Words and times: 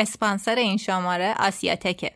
اسپانسر 0.00 0.54
این 0.54 0.76
شماره 0.76 1.34
آسیاتکه 1.38 2.10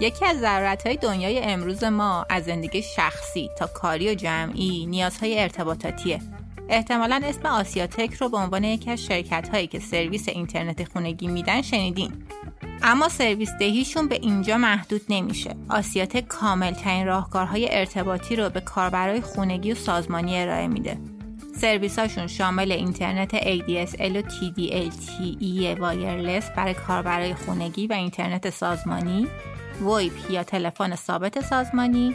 یکی 0.00 0.24
از 0.24 0.40
ضرورت 0.40 0.86
های 0.86 0.96
دنیای 0.96 1.38
امروز 1.38 1.84
ما 1.84 2.26
از 2.30 2.44
زندگی 2.44 2.82
شخصی 2.82 3.50
تا 3.58 3.66
کاری 3.66 4.10
و 4.10 4.14
جمعی 4.14 4.86
نیازهای 4.86 5.40
ارتباطاتیه. 5.40 6.20
احتمالا 6.68 7.20
اسم 7.24 7.46
آسیاتک 7.46 8.14
رو 8.14 8.28
به 8.28 8.36
عنوان 8.36 8.64
یکی 8.64 8.90
از 8.90 9.04
شرکت 9.04 9.48
هایی 9.48 9.66
که 9.66 9.78
سرویس 9.78 10.28
اینترنت 10.28 10.88
خونگی 10.88 11.26
میدن 11.26 11.62
شنیدین. 11.62 12.12
اما 12.82 13.08
سرویس 13.08 13.50
دهیشون 13.58 14.08
به 14.08 14.14
اینجا 14.14 14.58
محدود 14.58 15.02
نمیشه. 15.08 15.54
آسیاتک 15.68 16.28
کامل 16.28 16.72
ترین 16.72 17.06
راهکارهای 17.06 17.78
ارتباطی 17.78 18.36
رو 18.36 18.50
به 18.50 18.60
کاربرای 18.60 19.20
خونگی 19.20 19.72
و 19.72 19.74
سازمانی 19.74 20.38
ارائه 20.38 20.68
میده. 20.68 20.98
سرویساشون 21.60 22.26
شامل 22.26 22.72
اینترنت 22.72 23.36
ADSL 23.36 24.16
و 24.16 24.22
TDLTE 24.22 25.80
wireless 25.80 26.50
برای 26.50 26.74
کاربرای 26.74 27.34
خونگی 27.34 27.86
و 27.86 27.92
اینترنت 27.92 28.50
سازمانی 28.50 29.28
VoIP 29.80 30.30
یا 30.30 30.42
تلفن 30.42 30.94
ثابت 30.94 31.40
سازمانی 31.40 32.14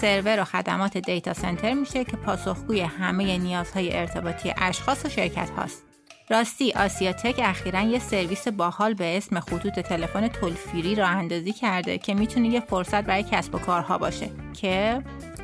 سرور 0.00 0.40
و 0.40 0.44
خدمات 0.44 0.98
data 0.98 1.32
center 1.32 1.74
میشه 1.74 2.04
که 2.04 2.16
پاسخگوی 2.16 2.80
همه 2.80 3.38
نیازهای 3.38 3.96
ارتباطی 3.96 4.54
اشخاص 4.56 5.04
و 5.04 5.08
شرکت 5.08 5.50
هاست. 5.50 5.82
راستی 6.30 6.72
آسیاتک 6.72 7.40
اخیرا 7.44 7.80
یه 7.80 7.98
سرویس 7.98 8.48
باحال 8.48 8.94
به 8.94 9.16
اسم 9.16 9.40
خطوط 9.40 9.80
تلفن 9.80 10.28
toll 10.28 10.61
free 10.61 10.94
راه 10.94 11.06
اندازی 11.06 11.52
کرده 11.52 11.98
که 11.98 12.14
می‌تونه 12.14 12.48
یه 12.48 12.60
فرصت 12.60 13.04
برای 13.04 13.22
کسب 13.22 13.54
و 13.54 13.58
کارها 13.58 13.98
باشه 13.98 14.30
که 14.60 15.02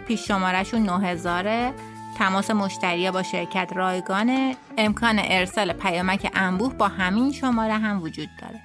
پیش 0.09 0.29
شمارشون 0.29 0.83
9000 0.83 1.73
تماس 2.19 2.51
مشتری 2.51 3.11
با 3.11 3.23
شرکت 3.23 3.73
رایگانه 3.75 4.57
امکان 4.79 5.17
ارسال 5.19 5.73
پیامک 5.73 6.31
انبوه 6.35 6.75
با 6.75 6.89
همین 6.89 7.33
شماره 7.33 7.75
هم 7.75 8.03
وجود 8.03 8.29
داره. 8.41 8.61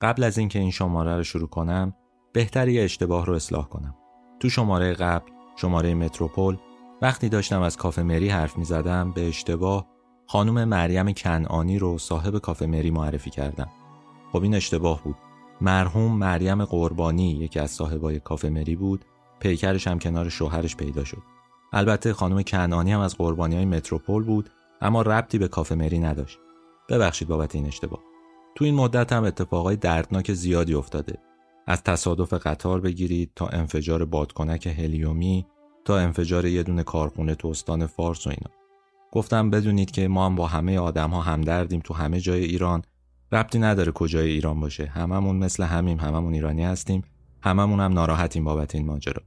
قبل 0.00 0.24
از 0.24 0.38
اینکه 0.38 0.58
این 0.58 0.70
شماره 0.70 1.16
رو 1.16 1.24
شروع 1.24 1.48
کنم 1.48 1.94
بهتر 2.32 2.68
یه 2.68 2.82
اشتباه 2.84 3.26
رو 3.26 3.34
اصلاح 3.34 3.68
کنم. 3.68 3.94
تو 4.40 4.48
شماره 4.48 4.94
قبل 4.94 5.30
شماره 5.56 5.94
متروپول 5.94 6.56
وقتی 7.02 7.28
داشتم 7.28 7.62
از 7.62 7.76
کافه 7.76 8.02
مری 8.02 8.28
حرف 8.28 8.58
می 8.58 8.64
زدم 8.64 9.12
به 9.12 9.28
اشتباه 9.28 9.97
خانم 10.30 10.64
مریم 10.64 11.12
کنعانی 11.12 11.78
رو 11.78 11.98
صاحب 11.98 12.38
کافه 12.38 12.66
مری 12.66 12.90
معرفی 12.90 13.30
کردم. 13.30 13.68
خب 14.32 14.42
این 14.42 14.54
اشتباه 14.54 15.02
بود. 15.04 15.16
مرحوم 15.60 16.12
مریم 16.12 16.64
قربانی 16.64 17.30
یکی 17.30 17.60
از 17.60 17.70
صاحبای 17.70 18.20
کافه 18.20 18.48
مری 18.48 18.76
بود. 18.76 19.04
پیکرش 19.40 19.86
هم 19.86 19.98
کنار 19.98 20.28
شوهرش 20.28 20.76
پیدا 20.76 21.04
شد. 21.04 21.22
البته 21.72 22.12
خانم 22.12 22.42
کنعانی 22.42 22.92
هم 22.92 23.00
از 23.00 23.16
قربانی 23.16 23.56
های 23.56 23.64
متروپول 23.64 24.24
بود 24.24 24.50
اما 24.80 25.02
ربطی 25.02 25.38
به 25.38 25.48
کافه 25.48 25.74
مری 25.74 25.98
نداشت. 25.98 26.38
ببخشید 26.88 27.28
بابت 27.28 27.54
این 27.54 27.66
اشتباه. 27.66 28.00
تو 28.54 28.64
این 28.64 28.74
مدت 28.74 29.12
هم 29.12 29.24
اتفاقای 29.24 29.76
دردناک 29.76 30.32
زیادی 30.32 30.74
افتاده. 30.74 31.18
از 31.66 31.82
تصادف 31.82 32.32
قطار 32.32 32.80
بگیرید 32.80 33.30
تا 33.36 33.46
انفجار 33.46 34.04
بادکنک 34.04 34.66
هلیومی 34.66 35.46
تا 35.84 35.98
انفجار 35.98 36.46
یه 36.46 36.62
دونه 36.62 36.82
کارخونه 36.82 37.34
تو 37.34 37.48
استان 37.48 37.86
فارس 37.86 38.26
و 38.26 38.30
اینا. 38.30 38.57
گفتم 39.12 39.50
بدونید 39.50 39.90
که 39.90 40.08
ما 40.08 40.26
هم 40.26 40.34
با 40.34 40.46
همه 40.46 40.78
آدم 40.78 41.10
ها 41.10 41.22
همدردیم 41.22 41.80
تو 41.84 41.94
همه 41.94 42.20
جای 42.20 42.44
ایران. 42.44 42.82
ربطی 43.32 43.58
نداره 43.58 43.92
کجای 43.92 44.30
ایران 44.30 44.60
باشه. 44.60 44.86
هممون 44.86 45.36
مثل 45.36 45.62
همیم 45.62 46.00
هممون 46.00 46.34
ایرانی 46.34 46.64
هستیم. 46.64 47.02
هممون 47.42 47.80
هم 47.80 47.92
ناراحتیم 47.92 48.44
بابت 48.44 48.74
این 48.74 48.86
ماجرا. 48.86 49.22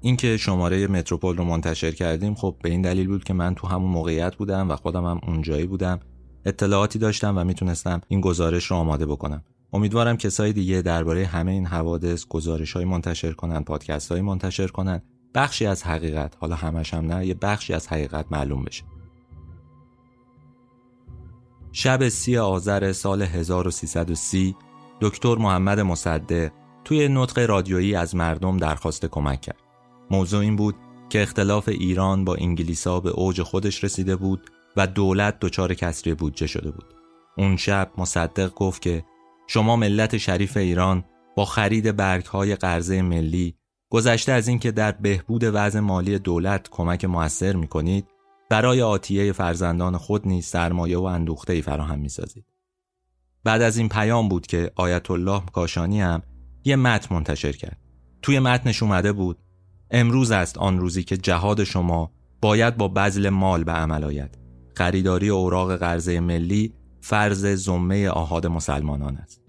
اینکه 0.00 0.36
شماره 0.36 0.86
متروپول 0.86 1.36
رو 1.36 1.44
منتشر 1.44 1.90
کردیم 1.90 2.34
خب 2.34 2.56
به 2.62 2.70
این 2.70 2.82
دلیل 2.82 3.06
بود 3.06 3.24
که 3.24 3.34
من 3.34 3.54
تو 3.54 3.66
همون 3.66 3.90
موقعیت 3.90 4.36
بودم 4.36 4.70
و 4.70 4.76
خودم 4.76 5.04
هم 5.04 5.20
اونجایی 5.26 5.66
بودم. 5.66 6.00
اطلاعاتی 6.44 6.98
داشتم 6.98 7.38
و 7.38 7.44
می‌تونستم 7.44 8.00
این 8.08 8.20
گزارش 8.20 8.64
رو 8.64 8.76
آماده 8.76 9.06
بکنم. 9.06 9.44
امیدوارم 9.72 10.16
کسای 10.16 10.52
دیگه 10.52 10.82
درباره 10.82 11.26
همه 11.26 11.52
این 11.52 11.66
حوادث 11.66 12.26
گزارش 12.26 12.72
های 12.72 12.84
منتشر 12.84 13.32
کنن 13.32 13.64
پادکست 13.64 14.12
های 14.12 14.20
منتشر 14.20 14.66
کنن. 14.66 15.02
بخشی 15.34 15.66
از 15.66 15.82
حقیقت 15.82 16.34
حالا 16.40 16.54
همش 16.54 16.94
هم 16.94 17.12
نه 17.12 17.26
یه 17.26 17.34
بخشی 17.34 17.74
از 17.74 17.88
حقیقت 17.88 18.26
معلوم 18.30 18.64
بشه. 18.64 18.84
شب 21.78 22.08
سی 22.08 22.38
آذر 22.38 22.92
سال 22.92 23.22
1330 23.22 24.56
دکتر 25.00 25.34
محمد 25.34 25.80
مصدق 25.80 26.50
توی 26.84 27.08
نطق 27.08 27.38
رادیویی 27.38 27.94
از 27.94 28.14
مردم 28.14 28.56
درخواست 28.56 29.06
کمک 29.06 29.40
کرد. 29.40 29.62
موضوع 30.10 30.40
این 30.40 30.56
بود 30.56 30.74
که 31.08 31.22
اختلاف 31.22 31.68
ایران 31.68 32.24
با 32.24 32.34
انگلیسا 32.34 33.00
به 33.00 33.10
اوج 33.10 33.42
خودش 33.42 33.84
رسیده 33.84 34.16
بود 34.16 34.50
و 34.76 34.86
دولت 34.86 35.38
دچار 35.40 35.74
کسری 35.74 36.14
بودجه 36.14 36.46
شده 36.46 36.70
بود. 36.70 36.94
اون 37.38 37.56
شب 37.56 37.90
مصدق 37.98 38.54
گفت 38.54 38.82
که 38.82 39.04
شما 39.46 39.76
ملت 39.76 40.16
شریف 40.16 40.56
ایران 40.56 41.04
با 41.36 41.44
خرید 41.44 41.96
برگهای 41.96 42.56
قرضه 42.56 43.02
ملی 43.02 43.56
گذشته 43.90 44.32
از 44.32 44.48
اینکه 44.48 44.70
در 44.70 44.92
بهبود 44.92 45.44
وضع 45.44 45.80
مالی 45.80 46.18
دولت 46.18 46.68
کمک 46.70 47.04
موثر 47.04 47.56
می 47.56 47.66
کنید 47.66 48.06
برای 48.50 48.82
آتیه 48.82 49.32
فرزندان 49.32 49.96
خود 49.96 50.28
نیز 50.28 50.46
سرمایه 50.46 50.98
و 50.98 51.02
اندوخته 51.02 51.52
ای 51.52 51.62
فراهم 51.62 51.98
می‌سازید. 51.98 52.44
بعد 53.44 53.62
از 53.62 53.76
این 53.76 53.88
پیام 53.88 54.28
بود 54.28 54.46
که 54.46 54.72
آیت 54.76 55.10
الله 55.10 55.42
کاشانی 55.52 56.00
هم 56.00 56.22
یه 56.64 56.76
متن 56.76 57.14
منتشر 57.14 57.52
کرد. 57.52 57.78
توی 58.22 58.38
متنش 58.38 58.82
اومده 58.82 59.12
بود 59.12 59.38
امروز 59.90 60.30
است 60.30 60.58
آن 60.58 60.78
روزی 60.78 61.02
که 61.02 61.16
جهاد 61.16 61.64
شما 61.64 62.12
باید 62.40 62.76
با 62.76 62.88
بذل 62.88 63.28
مال 63.28 63.64
به 63.64 63.72
عمل 63.72 64.04
آید. 64.04 64.38
خریداری 64.76 65.28
اوراق 65.28 65.76
قرضه 65.76 66.20
ملی 66.20 66.74
فرض 67.00 67.46
زمه 67.46 68.08
آهاد 68.08 68.46
مسلمانان 68.46 69.16
است. 69.16 69.42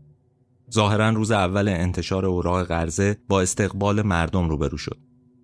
ظاهرا 0.74 1.10
روز 1.10 1.32
اول 1.32 1.68
انتشار 1.68 2.26
اوراق 2.26 2.68
قرضه 2.68 3.18
با 3.28 3.42
استقبال 3.42 4.02
مردم 4.02 4.50
روبرو 4.50 4.78
شد. 4.78 4.98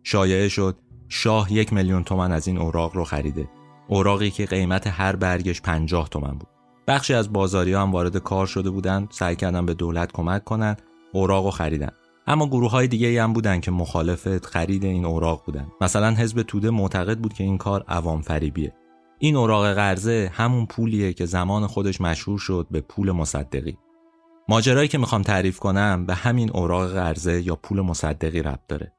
شایعه 0.04 0.50
شد 0.50 0.78
شاه 1.16 1.54
یک 1.54 1.74
میلیون 1.74 2.04
تومن 2.04 2.32
از 2.32 2.48
این 2.48 2.58
اوراق 2.58 2.96
رو 2.96 3.04
خریده. 3.04 3.50
اوراقی 3.88 4.32
که 4.32 4.46
قیمت 4.46 4.88
هر 4.88 5.16
برگش 5.16 5.62
پنجاه 5.62 6.10
تومن 6.10 6.32
بود. 6.32 6.48
بخشی 6.88 7.14
از 7.14 7.34
بازاری 7.34 7.74
هم 7.74 7.92
وارد 7.92 8.18
کار 8.18 8.48
شده 8.48 8.70
بودند 8.70 9.08
سعی 9.12 9.36
کردن 9.36 9.66
به 9.66 9.74
دولت 9.74 10.12
کمک 10.12 10.44
کنند 10.44 10.82
اوراق 11.12 11.46
رو 11.46 11.52
خریدن. 11.52 11.92
اما 12.28 12.48
گروه 12.48 12.72
های 12.72 12.88
دیگه 12.88 13.24
هم 13.24 13.34
بودن 13.34 13.60
که 13.60 13.72
مخالف 13.72 14.46
خرید 14.46 14.86
این 14.86 15.06
اوراق 15.06 15.46
بودن. 15.46 15.68
مثلا 15.82 16.12
حزب 16.12 16.42
توده 16.42 16.70
معتقد 16.70 17.18
بود 17.18 17.34
که 17.34 17.44
این 17.44 17.58
کار 17.58 17.86
عوام 17.88 18.22
فریبیه 18.22 18.74
این 19.20 19.36
اوراق 19.36 19.74
قرضه 19.74 20.32
همون 20.34 20.66
پولیه 20.66 21.14
که 21.14 21.26
زمان 21.26 21.68
خودش 21.68 22.02
مشهور 22.02 22.40
شد 22.40 22.68
به 22.72 22.82
پول 22.82 23.12
مصدقی. 23.12 23.78
ماجرایی 24.50 24.88
که 24.88 24.98
می‌خوام 24.98 25.22
تعریف 25.22 25.60
کنم 25.60 26.06
به 26.06 26.14
همین 26.14 26.52
اوراق 26.54 26.94
قرضه 26.94 27.42
یا 27.42 27.56
پول 27.56 27.82
مصدقی 27.82 28.42
ربط 28.42 28.68
داره. 28.68 28.94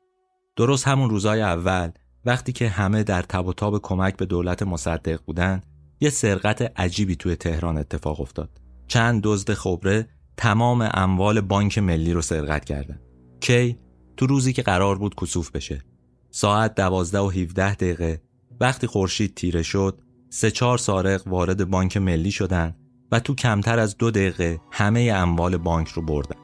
درست 0.56 0.88
همون 0.88 1.10
روزای 1.10 1.42
اول 1.42 1.90
وقتی 2.26 2.52
که 2.52 2.68
همه 2.68 3.02
در 3.02 3.22
تب 3.22 3.46
و 3.46 3.52
تاب 3.52 3.82
کمک 3.82 4.16
به 4.16 4.26
دولت 4.26 4.62
مصدق 4.62 5.20
بودن 5.26 5.60
یه 6.00 6.10
سرقت 6.10 6.72
عجیبی 6.76 7.16
توی 7.16 7.36
تهران 7.36 7.78
اتفاق 7.78 8.20
افتاد. 8.20 8.60
چند 8.88 9.20
دزد 9.24 9.54
خبره 9.54 10.08
تمام 10.36 10.88
اموال 10.94 11.40
بانک 11.40 11.78
ملی 11.78 12.12
رو 12.12 12.22
سرقت 12.22 12.64
کردن. 12.64 13.00
کی؟ 13.40 13.78
تو 14.16 14.26
روزی 14.26 14.52
که 14.52 14.62
قرار 14.62 14.98
بود 14.98 15.14
کسوف 15.14 15.50
بشه. 15.50 15.82
ساعت 16.30 16.74
دوازده 16.74 17.18
و 17.18 17.28
17 17.28 17.74
دقیقه. 17.74 18.22
وقتی 18.60 18.86
خورشید 18.86 19.34
تیره 19.34 19.62
شد 19.62 19.98
سه 20.30 20.50
چهار 20.50 20.78
سارق 20.78 21.28
وارد 21.28 21.70
بانک 21.70 21.96
ملی 21.96 22.30
شدن 22.30 22.74
و 23.12 23.20
تو 23.20 23.34
کمتر 23.34 23.78
از 23.78 23.96
دو 23.96 24.10
دقیقه 24.10 24.60
همه 24.70 25.12
اموال 25.14 25.56
بانک 25.56 25.88
رو 25.88 26.02
بردن. 26.02 26.36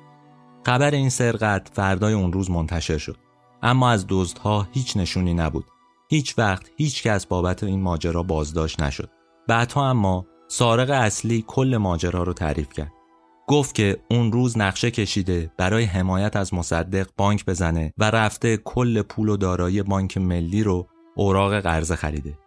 خبر 0.67 0.91
این 0.91 1.11
سرقت 1.11 1.71
فردای 1.73 2.15
اون 2.15 2.33
روز 2.33 2.51
منتشر 2.51 2.99
شد. 2.99 3.17
اما 3.63 3.91
از 3.91 4.07
دزدها 4.09 4.69
هیچ 4.73 4.97
نشونی 4.97 5.35
نبود. 5.35 5.65
هیچ 6.13 6.39
وقت 6.39 6.71
هیچ 6.77 7.03
کس 7.03 7.27
بابت 7.27 7.65
این 7.65 7.81
ماجرا 7.81 8.23
بازداشت 8.23 8.83
نشد. 8.83 9.11
بعدها 9.49 9.91
اما 9.91 10.27
سارق 10.49 10.91
اصلی 10.91 11.45
کل 11.47 11.77
ماجرا 11.77 12.23
رو 12.23 12.33
تعریف 12.33 12.73
کرد. 12.73 12.93
گفت 13.47 13.75
که 13.75 13.97
اون 14.11 14.33
روز 14.33 14.59
نقشه 14.59 14.91
کشیده 14.91 15.53
برای 15.57 15.85
حمایت 15.85 16.37
از 16.37 16.55
مصدق 16.55 17.09
بانک 17.17 17.45
بزنه 17.45 17.93
و 17.99 18.11
رفته 18.11 18.57
کل 18.57 19.03
پول 19.03 19.29
و 19.29 19.37
دارایی 19.37 19.83
بانک 19.83 20.19
ملی 20.19 20.63
رو 20.63 20.87
اوراق 21.17 21.61
قرضه 21.61 21.97
خریده. 21.97 22.39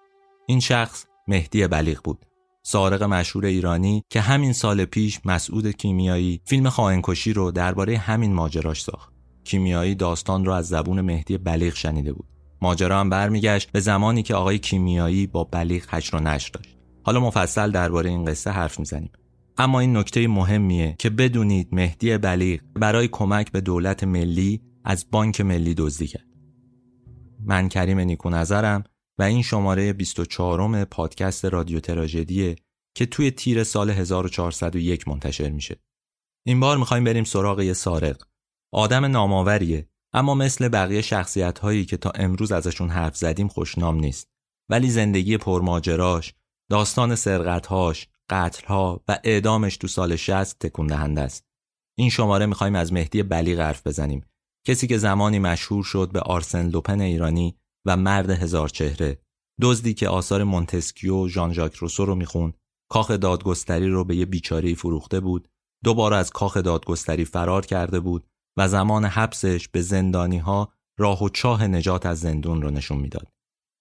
این 0.45 0.59
شخص 0.59 1.05
مهدی 1.27 1.67
بلیغ 1.67 2.01
بود. 2.03 2.25
سارق 2.63 3.03
مشهور 3.03 3.45
ایرانی 3.45 4.03
که 4.09 4.21
همین 4.21 4.53
سال 4.53 4.85
پیش 4.85 5.19
مسعود 5.25 5.67
کیمیایی 5.67 6.41
فیلم 6.45 6.69
خائنکشی 6.69 7.33
رو 7.33 7.51
درباره 7.51 7.97
همین 7.97 8.33
ماجراش 8.33 8.83
ساخت. 8.83 9.13
کیمیایی 9.43 9.95
داستان 9.95 10.45
را 10.45 10.55
از 10.57 10.67
زبون 10.67 11.01
مهدی 11.01 11.37
بلیغ 11.37 11.75
شنیده 11.75 12.13
بود. 12.13 12.32
ماجرا 12.63 12.99
هم 12.99 13.09
برمیگشت 13.09 13.71
به 13.71 13.79
زمانی 13.79 14.23
که 14.23 14.35
آقای 14.35 14.59
کیمیایی 14.59 15.27
با 15.27 15.43
بلیغ 15.43 15.83
هجر 15.89 16.15
و 16.15 16.19
نشر 16.19 16.49
داشت 16.53 16.77
حالا 17.03 17.19
مفصل 17.19 17.71
درباره 17.71 18.09
این 18.09 18.25
قصه 18.25 18.51
حرف 18.51 18.79
می‌زنیم 18.79 19.11
اما 19.57 19.79
این 19.79 19.97
نکته 19.97 20.27
مهمیه 20.27 20.95
که 20.99 21.09
بدونید 21.09 21.67
مهدی 21.71 22.17
بلیغ 22.17 22.61
برای 22.75 23.07
کمک 23.07 23.51
به 23.51 23.61
دولت 23.61 24.03
ملی 24.03 24.61
از 24.83 25.05
بانک 25.11 25.41
ملی 25.41 25.73
دزدی 25.73 26.07
کرد. 26.07 26.27
من 27.45 27.69
کریم 27.69 27.99
نیکو 27.99 28.29
نظرم 28.29 28.83
و 29.19 29.23
این 29.23 29.41
شماره 29.41 29.93
24 29.93 30.85
پادکست 30.85 31.45
رادیو 31.45 31.79
تراژدیه 31.79 32.55
که 32.95 33.05
توی 33.05 33.31
تیر 33.31 33.63
سال 33.63 33.89
1401 33.89 35.07
منتشر 35.07 35.49
میشه. 35.49 35.79
این 36.45 36.59
بار 36.59 36.77
می‌خوایم 36.77 37.03
بریم 37.03 37.23
سراغ 37.23 37.61
یه 37.61 37.73
سارق. 37.73 38.23
آدم 38.71 39.05
نامآوریه 39.05 39.87
اما 40.13 40.35
مثل 40.35 40.69
بقیه 40.69 41.01
شخصیت 41.01 41.59
هایی 41.59 41.85
که 41.85 41.97
تا 41.97 42.09
امروز 42.09 42.51
ازشون 42.51 42.89
حرف 42.89 43.17
زدیم 43.17 43.47
خوشنام 43.47 43.95
نیست. 43.95 44.27
ولی 44.69 44.89
زندگی 44.89 45.37
پرماجراش، 45.37 46.33
داستان 46.71 47.15
سرقتهاش، 47.15 48.07
قتلها 48.29 49.03
و 49.07 49.19
اعدامش 49.23 49.77
تو 49.77 49.87
سال 49.87 50.15
60 50.15 50.59
تکون 50.59 50.87
دهنده 50.87 51.21
است. 51.21 51.45
این 51.97 52.09
شماره 52.09 52.45
می‌خوایم 52.45 52.75
از 52.75 52.93
مهدی 52.93 53.23
بلی 53.23 53.53
حرف 53.53 53.87
بزنیم. 53.87 54.25
کسی 54.67 54.87
که 54.87 54.97
زمانی 54.97 55.39
مشهور 55.39 55.83
شد 55.83 56.11
به 56.11 56.19
آرسن 56.19 56.69
لوپن 56.69 57.01
ایرانی 57.01 57.55
و 57.85 57.97
مرد 57.97 58.29
هزار 58.29 58.69
چهره. 58.69 59.19
دزدی 59.61 59.93
که 59.93 60.09
آثار 60.09 60.43
مونتسکیو 60.43 61.27
ژان 61.27 61.53
ژاک 61.53 61.75
روسو 61.75 62.05
رو 62.05 62.15
می‌خوند 62.15 62.57
کاخ 62.89 63.11
دادگستری 63.11 63.89
رو 63.89 64.03
به 64.03 64.15
یه 64.15 64.25
بیچاره 64.25 64.75
فروخته 64.75 65.19
بود 65.19 65.47
دوباره 65.83 66.15
از 66.15 66.29
کاخ 66.29 66.57
دادگستری 66.57 67.25
فرار 67.25 67.65
کرده 67.65 67.99
بود 67.99 68.27
و 68.57 68.67
زمان 68.67 69.05
حبسش 69.05 69.67
به 69.67 69.81
زندانی 69.81 70.37
ها 70.37 70.73
راه 70.97 71.23
و 71.23 71.29
چاه 71.29 71.67
نجات 71.67 72.05
از 72.05 72.19
زندون 72.19 72.61
رو 72.61 72.69
نشون 72.69 72.97
می‌داد. 72.97 73.27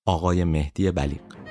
آقای 0.07 0.45
مهدی 0.45 0.91
بلیق 0.91 1.42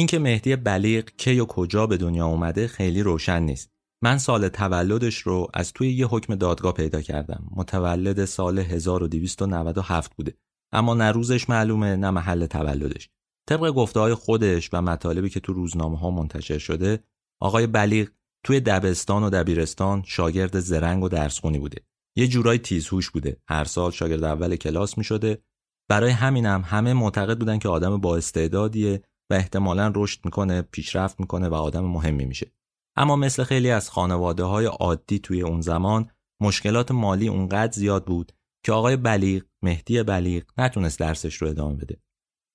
اینکه 0.00 0.18
مهدی 0.18 0.56
بلیغ 0.56 1.04
کی 1.04 1.40
و 1.40 1.44
کجا 1.44 1.86
به 1.86 1.96
دنیا 1.96 2.26
اومده 2.26 2.66
خیلی 2.66 3.02
روشن 3.02 3.42
نیست. 3.42 3.70
من 4.02 4.18
سال 4.18 4.48
تولدش 4.48 5.18
رو 5.18 5.48
از 5.54 5.72
توی 5.72 5.92
یه 5.92 6.06
حکم 6.06 6.34
دادگاه 6.34 6.72
پیدا 6.72 7.02
کردم. 7.02 7.48
متولد 7.56 8.24
سال 8.24 8.58
1297 8.58 10.14
بوده. 10.16 10.34
اما 10.72 10.94
نه 10.94 11.12
روزش 11.12 11.48
معلومه 11.48 11.96
نه 11.96 12.10
محل 12.10 12.46
تولدش. 12.46 13.08
طبق 13.48 13.70
گفته 13.70 14.00
های 14.00 14.14
خودش 14.14 14.70
و 14.72 14.82
مطالبی 14.82 15.30
که 15.30 15.40
تو 15.40 15.52
روزنامه 15.52 15.98
ها 15.98 16.10
منتشر 16.10 16.58
شده، 16.58 17.04
آقای 17.40 17.66
بلیغ 17.66 18.08
توی 18.44 18.60
دبستان 18.60 19.22
و 19.22 19.30
دبیرستان 19.30 20.02
شاگرد 20.06 20.60
زرنگ 20.60 21.02
و 21.02 21.08
درسخونی 21.08 21.58
بوده. 21.58 21.78
یه 22.16 22.28
جورای 22.28 22.58
تیزهوش 22.58 23.10
بوده. 23.10 23.36
هر 23.48 23.64
سال 23.64 23.90
شاگرد 23.90 24.24
اول 24.24 24.56
کلاس 24.56 24.98
می 24.98 25.04
شده. 25.04 25.42
برای 25.88 26.10
همینم 26.10 26.62
همه 26.66 26.92
معتقد 26.92 27.38
بودن 27.38 27.58
که 27.58 27.68
آدم 27.68 28.00
با 28.00 28.16
استعدادیه 28.16 29.02
و 29.30 29.34
احتمالا 29.34 29.92
رشد 29.94 30.20
می‌کنه 30.24 30.62
پیشرفت 30.62 31.20
می‌کنه 31.20 31.48
و 31.48 31.54
آدم 31.54 31.84
مهمی 31.84 32.24
میشه. 32.24 32.52
اما 32.96 33.16
مثل 33.16 33.44
خیلی 33.44 33.70
از 33.70 33.90
خانواده 33.90 34.44
های 34.44 34.66
عادی 34.66 35.18
توی 35.18 35.42
اون 35.42 35.60
زمان 35.60 36.10
مشکلات 36.42 36.90
مالی 36.90 37.28
اونقدر 37.28 37.72
زیاد 37.72 38.04
بود 38.04 38.32
که 38.64 38.72
آقای 38.72 38.96
بلیغ 38.96 39.42
مهدی 39.62 40.02
بلیغ 40.02 40.44
نتونست 40.58 40.98
درسش 40.98 41.34
رو 41.34 41.48
ادامه 41.48 41.76
بده. 41.76 42.00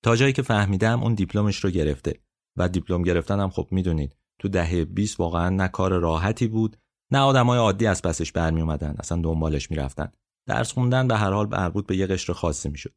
تا 0.04 0.16
جایی 0.16 0.32
که 0.32 0.42
فهمیدم 0.42 1.02
اون 1.02 1.14
دیپلمش 1.14 1.64
رو 1.64 1.70
گرفته 1.70 2.20
و 2.58 2.68
دیپلم 2.68 3.02
گرفتن 3.02 3.40
هم 3.40 3.50
خب 3.50 3.68
می‌دونید 3.70 4.16
تو 4.40 4.48
دهه 4.48 4.84
20 4.84 5.20
واقعا 5.20 5.48
نه 5.48 5.68
کار 5.68 5.98
راحتی 5.98 6.46
بود 6.48 6.76
نه 7.12 7.18
آدمای 7.18 7.58
عادی 7.58 7.86
از 7.86 8.02
پسش 8.02 8.32
برمی 8.32 8.60
اومدن 8.60 8.96
اصلا 8.98 9.22
دنبالش 9.22 9.70
می‌رفتن. 9.70 10.12
درس 10.48 10.72
خوندن 10.72 11.08
به 11.08 11.16
هر 11.16 11.30
حال 11.30 11.48
مربوط 11.48 11.86
به 11.86 11.96
یه 11.96 12.06
قشر 12.06 12.32
خاصی 12.32 12.68
می‌شد. 12.68 12.94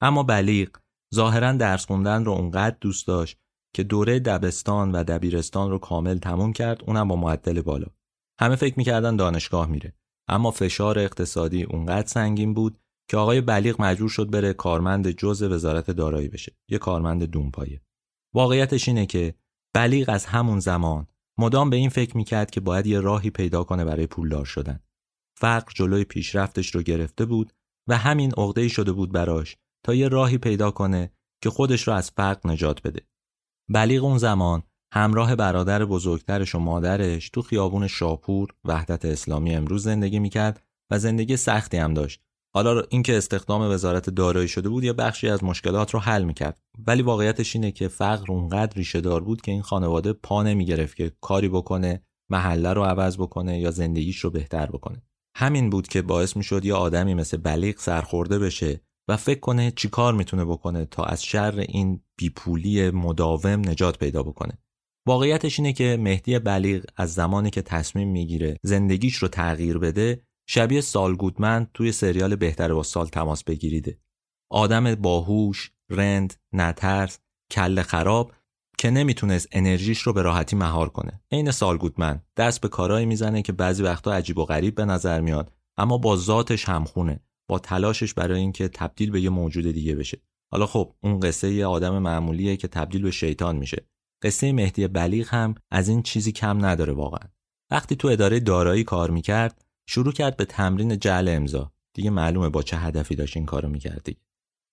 اما 0.00 0.22
بلیغ 0.22 0.68
ظاهرا 1.14 1.52
درس 1.52 1.86
خوندن 1.86 2.24
رو 2.24 2.32
اونقدر 2.32 2.76
دوست 2.80 3.06
داشت 3.06 3.38
که 3.74 3.82
دوره 3.82 4.18
دبستان 4.18 4.92
و 4.92 5.04
دبیرستان 5.04 5.70
رو 5.70 5.78
کامل 5.78 6.18
تموم 6.18 6.52
کرد 6.52 6.82
اونم 6.86 7.08
با 7.08 7.16
معدل 7.16 7.60
بالا. 7.60 7.86
همه 8.40 8.56
فکر 8.56 8.74
می‌کردن 8.76 9.16
دانشگاه 9.16 9.66
میره. 9.66 9.94
اما 10.28 10.50
فشار 10.50 10.98
اقتصادی 10.98 11.62
اونقدر 11.62 12.06
سنگین 12.06 12.54
بود 12.54 12.78
که 13.10 13.16
آقای 13.16 13.40
بلیغ 13.40 13.82
مجبور 13.82 14.08
شد 14.08 14.30
بره 14.30 14.52
کارمند 14.52 15.10
جز 15.10 15.42
وزارت 15.42 15.90
دارایی 15.90 16.28
بشه 16.28 16.56
یه 16.68 16.78
کارمند 16.78 17.22
دونپایه. 17.22 17.80
واقعیتش 18.34 18.88
اینه 18.88 19.06
که 19.06 19.34
بلیغ 19.74 20.08
از 20.08 20.26
همون 20.26 20.60
زمان 20.60 21.06
مدام 21.38 21.70
به 21.70 21.76
این 21.76 21.88
فکر 21.88 22.16
می‌کرد 22.16 22.50
که 22.50 22.60
باید 22.60 22.86
یه 22.86 23.00
راهی 23.00 23.30
پیدا 23.30 23.64
کنه 23.64 23.84
برای 23.84 24.06
پولدار 24.06 24.44
شدن. 24.44 24.80
فقر 25.36 25.72
جلوی 25.74 26.04
پیشرفتش 26.04 26.74
رو 26.74 26.82
گرفته 26.82 27.24
بود 27.24 27.52
و 27.88 27.96
همین 27.96 28.32
عقده 28.36 28.68
شده 28.68 28.92
بود 28.92 29.12
براش 29.12 29.56
تا 29.86 29.94
یه 29.94 30.08
راهی 30.08 30.38
پیدا 30.38 30.70
کنه 30.70 31.12
که 31.42 31.50
خودش 31.50 31.88
رو 31.88 31.94
از 31.94 32.10
فقر 32.10 32.50
نجات 32.50 32.82
بده. 32.82 33.00
بلیغ 33.70 34.04
اون 34.04 34.18
زمان 34.18 34.62
همراه 34.94 35.36
برادر 35.36 35.84
بزرگترش 35.84 36.54
و 36.54 36.58
مادرش 36.58 37.30
تو 37.30 37.42
خیابون 37.42 37.86
شاپور 37.86 38.48
وحدت 38.64 39.04
اسلامی 39.04 39.54
امروز 39.54 39.82
زندگی 39.82 40.18
می‌کرد 40.18 40.62
و 40.90 40.98
زندگی 40.98 41.36
سختی 41.36 41.76
هم 41.76 41.94
داشت. 41.94 42.20
حالا 42.54 42.82
اینکه 42.88 43.16
استخدام 43.16 43.70
وزارت 43.70 44.10
دارایی 44.10 44.48
شده 44.48 44.68
بود 44.68 44.84
یا 44.84 44.92
بخشی 44.92 45.28
از 45.28 45.44
مشکلات 45.44 45.94
رو 45.94 46.00
حل 46.00 46.24
می‌کرد 46.24 46.60
ولی 46.86 47.02
واقعیتش 47.02 47.56
اینه 47.56 47.70
که 47.70 47.88
فقر 47.88 48.32
اونقدر 48.32 48.76
ریشه 48.76 49.00
دار 49.00 49.24
بود 49.24 49.40
که 49.40 49.52
این 49.52 49.62
خانواده 49.62 50.12
پا 50.12 50.42
نمی‌گرفت 50.42 50.96
که 50.96 51.12
کاری 51.20 51.48
بکنه 51.48 52.02
محله 52.30 52.72
رو 52.72 52.84
عوض 52.84 53.16
بکنه 53.16 53.58
یا 53.58 53.70
زندگیش 53.70 54.18
رو 54.18 54.30
بهتر 54.30 54.66
بکنه 54.66 55.02
همین 55.36 55.70
بود 55.70 55.88
که 55.88 56.02
باعث 56.02 56.36
می‌شد 56.36 56.64
یه 56.64 56.74
آدمی 56.74 57.14
مثل 57.14 57.36
بلیغ 57.36 57.78
سرخورده 57.78 58.38
بشه 58.38 58.80
و 59.08 59.16
فکر 59.16 59.40
کنه 59.40 59.70
چی 59.70 59.88
کار 59.88 60.14
می‌تونه 60.14 60.44
بکنه 60.44 60.84
تا 60.84 61.04
از 61.04 61.24
شر 61.24 61.58
این 61.58 62.00
بیپولی 62.16 62.90
مداوم 62.90 63.68
نجات 63.68 63.98
پیدا 63.98 64.22
بکنه. 64.22 64.58
واقعیتش 65.06 65.60
اینه 65.60 65.72
که 65.72 65.96
مهدی 66.00 66.38
بلیغ 66.38 66.84
از 66.96 67.14
زمانی 67.14 67.50
که 67.50 67.62
تصمیم 67.62 68.08
می‌گیره 68.08 68.56
زندگیش 68.62 69.16
رو 69.16 69.28
تغییر 69.28 69.78
بده 69.78 70.22
شبیه 70.48 70.80
سال 70.80 71.16
گودمن 71.16 71.66
توی 71.74 71.92
سریال 71.92 72.36
بهتر 72.36 72.74
با 72.74 72.82
سال 72.82 73.06
تماس 73.06 73.44
بگیریده. 73.44 73.98
آدم 74.50 74.94
باهوش، 74.94 75.72
رند، 75.90 76.34
نترس، 76.52 77.18
کل 77.50 77.82
خراب 77.82 78.32
که 78.78 78.90
نمی‌تونست 78.90 79.48
انرژیش 79.52 79.98
رو 79.98 80.12
به 80.12 80.22
راحتی 80.22 80.56
مهار 80.56 80.88
کنه. 80.88 81.20
عین 81.32 81.50
سال 81.50 81.76
گودمن 81.76 82.22
دست 82.36 82.60
به 82.60 82.68
کارایی 82.68 83.06
می‌زنه 83.06 83.42
که 83.42 83.52
بعضی 83.52 83.82
وقتا 83.82 84.12
عجیب 84.12 84.38
و 84.38 84.44
غریب 84.44 84.74
به 84.74 84.84
نظر 84.84 85.20
میاد 85.20 85.52
اما 85.76 85.98
با 85.98 86.16
ذاتش 86.16 86.68
همخونه 86.68 87.20
با 87.48 87.58
تلاشش 87.58 88.14
برای 88.14 88.40
اینکه 88.40 88.68
تبدیل 88.68 89.10
به 89.10 89.20
یه 89.20 89.30
موجود 89.30 89.64
دیگه 89.64 89.94
بشه. 89.94 90.18
حالا 90.52 90.66
خب 90.66 90.94
اون 91.00 91.20
قصه 91.20 91.52
یه 91.52 91.66
آدم 91.66 91.98
معمولیه 91.98 92.56
که 92.56 92.68
تبدیل 92.68 93.02
به 93.02 93.10
شیطان 93.10 93.56
میشه. 93.56 93.86
قصه 94.22 94.52
مهدی 94.52 94.88
بلیغ 94.88 95.28
هم 95.28 95.54
از 95.70 95.88
این 95.88 96.02
چیزی 96.02 96.32
کم 96.32 96.64
نداره 96.64 96.92
واقعا. 96.92 97.28
وقتی 97.70 97.96
تو 97.96 98.08
اداره 98.08 98.40
دارایی 98.40 98.84
کار 98.84 99.10
می‌کرد 99.10 99.64
شروع 99.88 100.12
کرد 100.12 100.36
به 100.36 100.44
تمرین 100.44 100.98
جعل 100.98 101.28
امضا. 101.28 101.72
دیگه 101.94 102.10
معلومه 102.10 102.48
با 102.48 102.62
چه 102.62 102.76
هدفی 102.76 103.14
داشت 103.16 103.36
این 103.36 103.46
کارو 103.46 103.68
می‌کرد 103.68 104.08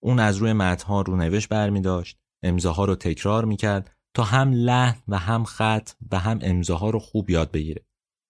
اون 0.03 0.19
از 0.19 0.37
روی 0.37 0.53
متنها 0.53 1.01
رونوشت 1.01 1.49
برمیداشت 1.49 2.17
امضاها 2.43 2.85
رو 2.85 2.95
تکرار 2.95 3.45
می‌کرد 3.45 3.91
تا 4.13 4.23
هم 4.23 4.51
لحن 4.51 5.01
و 5.07 5.17
هم 5.17 5.43
خط 5.43 5.89
و 6.11 6.19
هم 6.19 6.39
امضاها 6.41 6.89
رو 6.89 6.99
خوب 6.99 7.29
یاد 7.29 7.51
بگیره. 7.51 7.85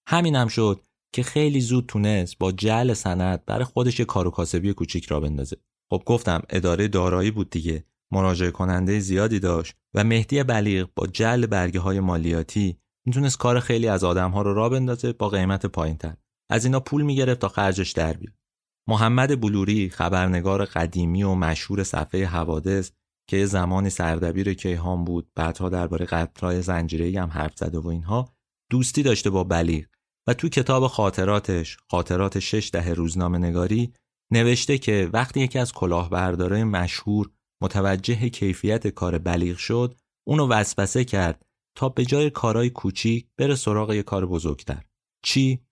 همین 0.07 0.35
هم 0.35 0.47
شد 0.47 0.81
که 1.15 1.23
خیلی 1.23 1.61
زود 1.61 1.85
تونست 1.85 2.37
با 2.37 2.51
جعل 2.51 2.93
سند 2.93 3.45
برای 3.45 3.65
خودش 3.65 3.99
یه 3.99 4.05
کار 4.05 4.29
کاسبی 4.29 4.73
کوچیک 4.73 5.05
را 5.05 5.19
بندازه. 5.19 5.57
خب 5.91 6.03
گفتم 6.05 6.41
اداره 6.49 6.87
دارایی 6.87 7.31
بود 7.31 7.49
دیگه. 7.49 7.83
مراجعه 8.11 8.51
کننده 8.51 8.99
زیادی 8.99 9.39
داشت 9.39 9.75
و 9.93 10.03
مهدی 10.03 10.43
بلیغ 10.43 10.89
با 10.95 11.07
جعل 11.07 11.45
برگه 11.45 11.79
های 11.79 11.99
مالیاتی 11.99 12.77
می‌تونست 13.05 13.37
کار 13.37 13.59
خیلی 13.59 13.87
از 13.87 14.03
آدم 14.03 14.31
ها 14.31 14.41
رو 14.41 14.53
را 14.53 14.69
بندازه 14.69 15.13
با 15.13 15.29
قیمت 15.29 15.65
پایینتر. 15.65 16.15
از 16.49 16.65
اینا 16.65 16.79
پول 16.79 17.01
می‌گرفت 17.01 17.39
تا 17.39 17.47
خرجش 17.47 17.91
در 17.91 18.13
بیاد. 18.13 18.33
محمد 18.87 19.41
بلوری 19.41 19.89
خبرنگار 19.89 20.65
قدیمی 20.65 21.23
و 21.23 21.33
مشهور 21.33 21.83
صفحه 21.83 22.25
حوادث 22.25 22.91
که 23.29 23.37
یه 23.37 23.45
زمانی 23.45 23.89
سردبیر 23.89 24.53
کیهان 24.53 25.05
بود 25.05 25.31
بعدها 25.35 25.69
درباره 25.69 26.05
قطرهای 26.05 26.61
زنجیره‌ای 26.61 27.17
هم 27.17 27.29
حرف 27.29 27.57
زده 27.57 27.79
و 27.79 27.87
اینها 27.87 28.33
دوستی 28.71 29.03
داشته 29.03 29.29
با 29.29 29.43
بلیغ. 29.43 29.85
و 30.27 30.33
تو 30.33 30.49
کتاب 30.49 30.87
خاطراتش 30.87 31.77
خاطرات 31.89 32.39
شش 32.39 32.69
دهه 32.73 32.93
روزنامه 32.93 33.37
نگاری 33.37 33.93
نوشته 34.31 34.77
که 34.77 35.09
وقتی 35.13 35.39
یکی 35.39 35.59
از 35.59 35.73
کلاهبردارای 35.73 36.63
مشهور 36.63 37.31
متوجه 37.63 38.29
کیفیت 38.29 38.87
کار 38.87 39.17
بلیغ 39.17 39.57
شد 39.57 39.95
اونو 40.27 40.47
وسوسه 40.47 41.05
کرد 41.05 41.45
تا 41.77 41.89
به 41.89 42.05
جای 42.05 42.29
کارهای 42.29 42.69
کوچیک 42.69 43.27
بره 43.37 43.55
سراغ 43.55 43.93
یه 43.93 44.03
کار 44.03 44.25
بزرگتر. 44.25 44.83
چی؟ 45.23 45.65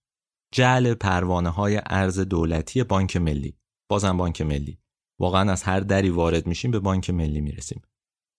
جعل 0.53 0.93
پروانه 0.93 1.49
های 1.49 1.81
ارز 1.85 2.19
دولتی 2.19 2.83
بانک 2.83 3.17
ملی. 3.17 3.57
بازم 3.89 4.17
بانک 4.17 4.41
ملی. 4.41 4.79
واقعا 5.19 5.51
از 5.51 5.63
هر 5.63 5.79
دری 5.79 6.09
وارد 6.09 6.47
میشیم 6.47 6.71
به 6.71 6.79
بانک 6.79 7.09
ملی 7.09 7.41
می‌رسیم. 7.41 7.81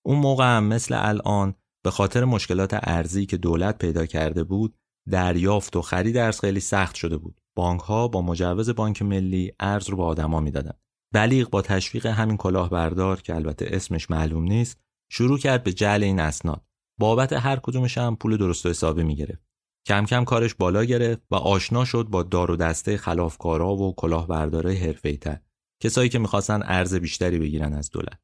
اون 0.07 0.19
موقع 0.19 0.57
هم 0.57 0.65
مثل 0.65 0.95
الان 0.99 1.55
به 1.85 1.91
خاطر 1.91 2.25
مشکلات 2.25 2.79
ارزی 2.83 3.27
که 3.27 3.37
دولت 3.37 3.79
پیدا 3.79 4.07
کرده 4.07 4.45
بود 4.45 4.79
دریافت 5.11 5.77
و 5.77 5.83
خرید 5.83 6.17
ارز 6.17 6.41
خیلی 6.41 6.61
سخت 6.61 6.95
شده 6.95 7.17
بود. 7.17 7.41
بانک 7.57 7.81
ها 7.81 8.09
با 8.09 8.23
مجوز 8.23 8.71
بانک 8.71 9.03
ملی 9.03 9.53
ارز 9.61 9.91
رو 9.91 9.97
به 9.97 10.03
آدما 10.03 10.41
می‌دادن. 10.41 10.79
بلیغ 11.15 11.51
با 11.51 11.63
تشویق 11.63 12.07
همین 12.07 12.37
کلاهبردار 12.37 13.23
که 13.23 13.35
البته 13.35 13.69
اسمش 13.71 14.11
معلوم 14.11 14.45
نیست 14.45 14.81
شروع 15.11 15.39
کرد 15.39 15.65
به 15.65 15.73
جعل 15.73 16.03
این 16.03 16.21
اسناد. 16.21 16.65
بابت 17.01 17.33
هر 17.33 17.57
کدومش 17.57 17.99
هم 17.99 18.17
پول 18.17 18.37
درست 18.37 18.67
و 18.67 18.69
حسابی 18.69 19.03
می‌گرفت. 19.03 19.45
کم 19.87 20.05
کم 20.05 20.25
کارش 20.25 20.55
بالا 20.55 20.85
گرفت 20.85 21.23
و 21.31 21.35
آشنا 21.35 21.85
شد 21.85 22.05
با 22.05 22.23
دار 22.23 22.51
و 22.51 22.57
دسته 22.57 22.97
خلافکارا 22.97 23.77
و 23.77 23.95
کلاهبردارای 23.95 24.77
حرفه‌ای‌تر. 24.77 25.41
کسایی 25.83 26.09
که 26.09 26.19
می‌خواستن 26.19 26.63
ارز 26.65 26.95
بیشتری 26.95 27.39
بگیرن 27.39 27.75
از 27.75 27.91
دولت. 27.91 28.19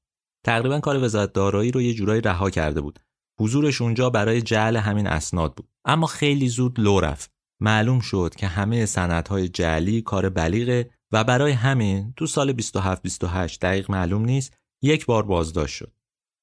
تقریبا 0.46 0.80
کار 0.80 1.04
وزارت 1.04 1.32
دارایی 1.32 1.70
رو 1.70 1.82
یه 1.82 1.94
جورایی 1.94 2.20
رها 2.20 2.50
کرده 2.50 2.80
بود. 2.80 3.00
حضورش 3.40 3.80
اونجا 3.80 4.10
برای 4.10 4.42
جعل 4.42 4.76
همین 4.76 5.06
اسناد 5.06 5.54
بود. 5.54 5.68
اما 5.84 6.06
خیلی 6.06 6.48
زود 6.48 6.80
لو 6.80 7.00
رفت. 7.00 7.30
معلوم 7.60 8.00
شد 8.00 8.34
که 8.36 8.46
همه 8.46 8.86
سندهای 8.86 9.48
جعلی 9.48 10.02
کار 10.02 10.28
بلیغه 10.28 10.90
و 11.12 11.24
برای 11.24 11.52
همین 11.52 12.12
تو 12.16 12.26
سال 12.26 12.52
27 12.52 13.02
28 13.02 13.60
دقیق 13.60 13.90
معلوم 13.90 14.24
نیست 14.24 14.56
یک 14.82 15.06
بار 15.06 15.22
بازداشت 15.22 15.76
شد. 15.76 15.92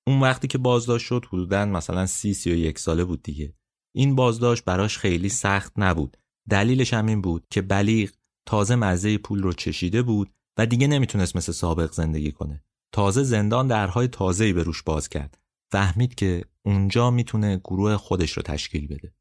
اون 0.07 0.19
وقتی 0.19 0.47
که 0.47 0.57
بازداشت 0.57 1.05
شد 1.05 1.25
حدودا 1.25 1.65
مثلا 1.65 2.05
سی 2.05 2.33
سی 2.33 2.51
و 2.51 2.55
یک 2.55 2.79
ساله 2.79 3.03
بود 3.03 3.23
دیگه. 3.23 3.53
این 3.95 4.15
بازداشت 4.15 4.65
براش 4.65 4.97
خیلی 4.97 5.29
سخت 5.29 5.73
نبود. 5.77 6.17
دلیلش 6.49 6.93
هم 6.93 7.05
این 7.05 7.21
بود 7.21 7.47
که 7.49 7.61
بلیغ 7.61 8.09
تازه 8.47 8.75
مزه 8.75 9.17
پول 9.17 9.41
رو 9.43 9.53
چشیده 9.53 10.01
بود 10.01 10.29
و 10.59 10.65
دیگه 10.65 10.87
نمی‌تونست 10.87 11.35
مثل 11.35 11.51
سابق 11.51 11.91
زندگی 11.91 12.31
کنه. 12.31 12.63
تازه 12.93 13.23
زندان 13.23 13.67
درهای 13.67 14.07
تازه‌ای 14.07 14.53
به 14.53 14.63
روش 14.63 14.83
باز 14.83 15.09
کرد. 15.09 15.37
فهمید 15.71 16.15
که 16.15 16.43
اونجا 16.65 17.11
می‌تونه 17.11 17.57
گروه 17.57 17.97
خودش 17.97 18.31
رو 18.31 18.43
تشکیل 18.43 18.87
بده. 18.87 19.13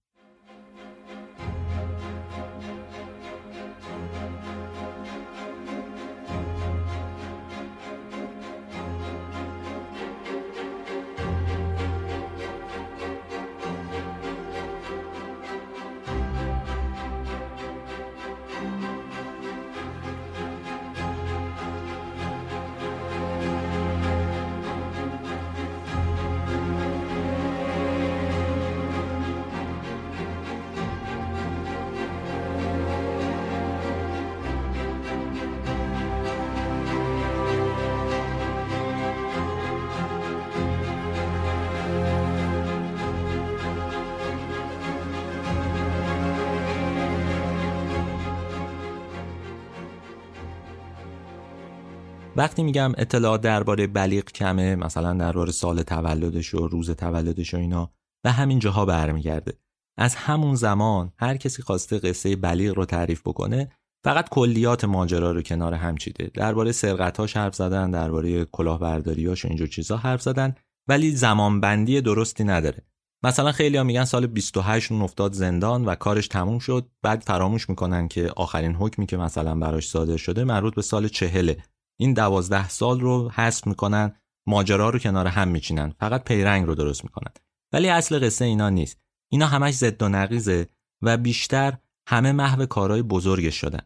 وقتی 52.36 52.62
میگم 52.62 52.92
اطلاعات 52.98 53.40
درباره 53.40 53.86
بلیغ 53.86 54.24
کمه 54.24 54.76
مثلا 54.76 55.14
درباره 55.14 55.52
سال 55.52 55.82
تولدش 55.82 56.54
و 56.54 56.68
روز 56.68 56.90
تولدش 56.90 57.54
و 57.54 57.56
اینا 57.56 57.90
به 58.24 58.30
همین 58.30 58.58
جاها 58.58 58.84
برمیگرده. 58.84 59.58
از 59.98 60.14
همون 60.14 60.54
زمان 60.54 61.12
هر 61.18 61.36
کسی 61.36 61.62
خواسته 61.62 61.98
قصه 61.98 62.36
بلیغ 62.36 62.74
رو 62.74 62.84
تعریف 62.84 63.20
بکنه 63.20 63.70
فقط 64.04 64.28
کلیات 64.28 64.84
ماجرا 64.84 65.32
رو 65.32 65.42
کنار 65.42 65.74
هم 65.74 65.96
چیده. 65.96 66.30
درباره 66.34 66.72
سرقتاش 66.72 67.36
حرف 67.36 67.54
زدن 67.54 67.90
درباره 67.90 68.44
کلاهبرداریاش 68.44 69.44
و 69.44 69.48
اینجور 69.48 69.68
چیزا 69.68 69.96
حرف 69.96 70.22
زدن 70.22 70.54
ولی 70.88 71.10
زمانبندی 71.10 72.00
درستی 72.00 72.44
نداره. 72.44 72.82
مثلا 73.24 73.52
خیلی 73.52 73.76
ها 73.76 73.84
میگن 73.84 74.04
سال 74.04 74.26
28 74.26 74.92
اون 74.92 75.02
افتاد 75.02 75.32
زندان 75.32 75.84
و 75.84 75.94
کارش 75.94 76.28
تموم 76.28 76.58
شد 76.58 76.90
بعد 77.02 77.22
فراموش 77.26 77.68
می‌کنن 77.68 78.08
که 78.08 78.32
آخرین 78.36 78.74
حکمی 78.74 79.06
که 79.06 79.16
مثلا 79.16 79.54
براش 79.54 79.88
صادر 79.88 80.16
شده 80.16 80.44
مربوط 80.44 80.74
به 80.74 80.82
سال 80.82 81.08
چهله 81.08 81.56
این 81.96 82.12
دوازده 82.12 82.68
سال 82.68 83.00
رو 83.00 83.30
حذف 83.30 83.66
می‌کنن 83.66 84.14
ماجرا 84.46 84.90
رو 84.90 84.98
کنار 84.98 85.26
هم 85.26 85.48
میچینن 85.48 85.94
فقط 86.00 86.24
پیرنگ 86.24 86.66
رو 86.66 86.74
درست 86.74 87.04
می‌کنن. 87.04 87.32
ولی 87.72 87.88
اصل 87.88 88.26
قصه 88.26 88.44
اینا 88.44 88.70
نیست. 88.70 88.98
اینا 89.32 89.46
همش 89.46 89.74
ضد 89.74 90.02
و 90.02 90.08
نقیزه 90.08 90.66
و 91.02 91.16
بیشتر 91.16 91.78
همه 92.08 92.32
محو 92.32 92.66
کارهای 92.66 93.02
بزرگش 93.02 93.60
شدن. 93.60 93.80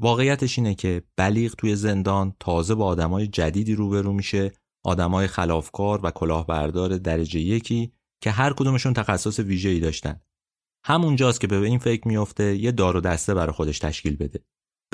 واقعیتش 0.00 0.58
اینه 0.58 0.74
که 0.74 1.02
بلیغ 1.16 1.54
توی 1.54 1.76
زندان 1.76 2.36
تازه 2.40 2.74
با 2.74 2.86
آدمای 2.86 3.26
جدیدی 3.26 3.74
روبرو 3.74 4.12
میشه 4.12 4.52
آدمای 4.84 5.26
خلافکار 5.26 6.00
و 6.02 6.10
کلاهبردار 6.10 6.98
درجه 6.98 7.40
یکی 7.40 7.92
که 8.20 8.30
هر 8.30 8.52
کدومشون 8.52 8.92
تخصص 8.92 9.38
ویژه‌ای 9.38 9.80
داشتن. 9.80 10.20
همونجاست 10.84 11.40
که 11.40 11.46
به 11.46 11.56
این 11.56 11.78
فکر 11.78 12.08
میافته 12.08 12.56
یه 12.56 12.72
دار 12.72 12.96
و 12.96 13.00
دسته 13.00 13.34
برای 13.34 13.52
خودش 13.52 13.78
تشکیل 13.78 14.16
بده. 14.16 14.44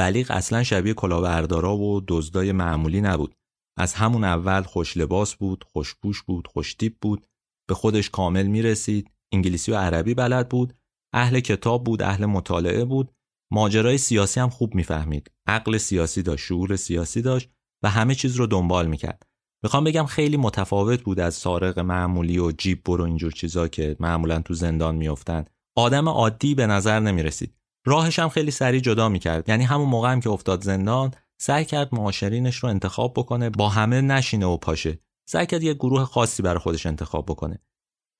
بلیغ 0.00 0.30
اصلا 0.30 0.62
شبیه 0.62 0.94
کلاهبردارا 0.94 1.76
و 1.76 2.00
دزدای 2.08 2.52
معمولی 2.52 3.00
نبود. 3.00 3.34
از 3.78 3.94
همون 3.94 4.24
اول 4.24 4.62
خوش 4.62 4.96
لباس 4.96 5.34
بود 5.34 5.64
خوشپوش 5.64 6.22
بود 6.22 6.46
خوشتیپ 6.46 6.94
بود. 7.00 7.26
به 7.68 7.74
خودش 7.74 8.10
کامل 8.10 8.46
می‌رسید. 8.46 9.10
انگلیسی 9.32 9.72
و 9.72 9.76
عربی 9.76 10.14
بلد 10.14 10.48
بود. 10.48 10.74
اهل 11.14 11.40
کتاب 11.40 11.84
بود 11.84 12.02
اهل 12.02 12.26
مطالعه 12.26 12.84
بود. 12.84 13.12
ماجرای 13.52 13.98
سیاسی 13.98 14.40
هم 14.40 14.48
خوب 14.48 14.74
می‌فهمید. 14.74 15.30
عقل 15.46 15.78
سیاسی 15.78 16.22
داشت 16.22 16.46
شعور 16.46 16.76
سیاسی 16.76 17.22
داشت 17.22 17.48
و 17.84 17.90
همه 17.90 18.14
چیز 18.14 18.36
رو 18.36 18.46
دنبال 18.46 18.86
می‌کرد. 18.86 19.26
می‌خوام 19.64 19.84
بگم 19.84 20.06
خیلی 20.06 20.36
متفاوت 20.36 21.02
بود 21.02 21.20
از 21.20 21.34
سارق 21.34 21.78
معمولی 21.78 22.38
و 22.38 22.52
جیب 22.52 22.84
برو 22.84 23.04
اینجور 23.04 23.32
چیزا 23.32 23.68
که 23.68 23.96
معمولا 24.00 24.40
تو 24.40 24.54
زندان 24.54 24.94
میافتند 24.94 25.50
آدم 25.76 26.08
عادی 26.08 26.54
به 26.54 26.66
نظر 26.66 27.00
نمی‌رسید. 27.00 27.59
راهش 27.86 28.18
هم 28.18 28.28
خیلی 28.28 28.50
سریع 28.50 28.80
جدا 28.80 29.08
می‌کرد. 29.08 29.48
یعنی 29.48 29.64
همون 29.64 29.88
موقع 29.88 30.12
هم 30.12 30.20
که 30.20 30.30
افتاد 30.30 30.62
زندان 30.62 31.10
سعی 31.40 31.64
کرد 31.64 31.94
معاشرینش 31.94 32.56
رو 32.56 32.68
انتخاب 32.68 33.12
بکنه 33.16 33.50
با 33.50 33.68
همه 33.68 34.00
نشینه 34.00 34.46
و 34.46 34.56
پاشه. 34.56 34.98
سعی 35.28 35.46
کرد 35.46 35.62
یه 35.62 35.74
گروه 35.74 36.04
خاصی 36.04 36.42
برای 36.42 36.58
خودش 36.58 36.86
انتخاب 36.86 37.26
بکنه. 37.26 37.58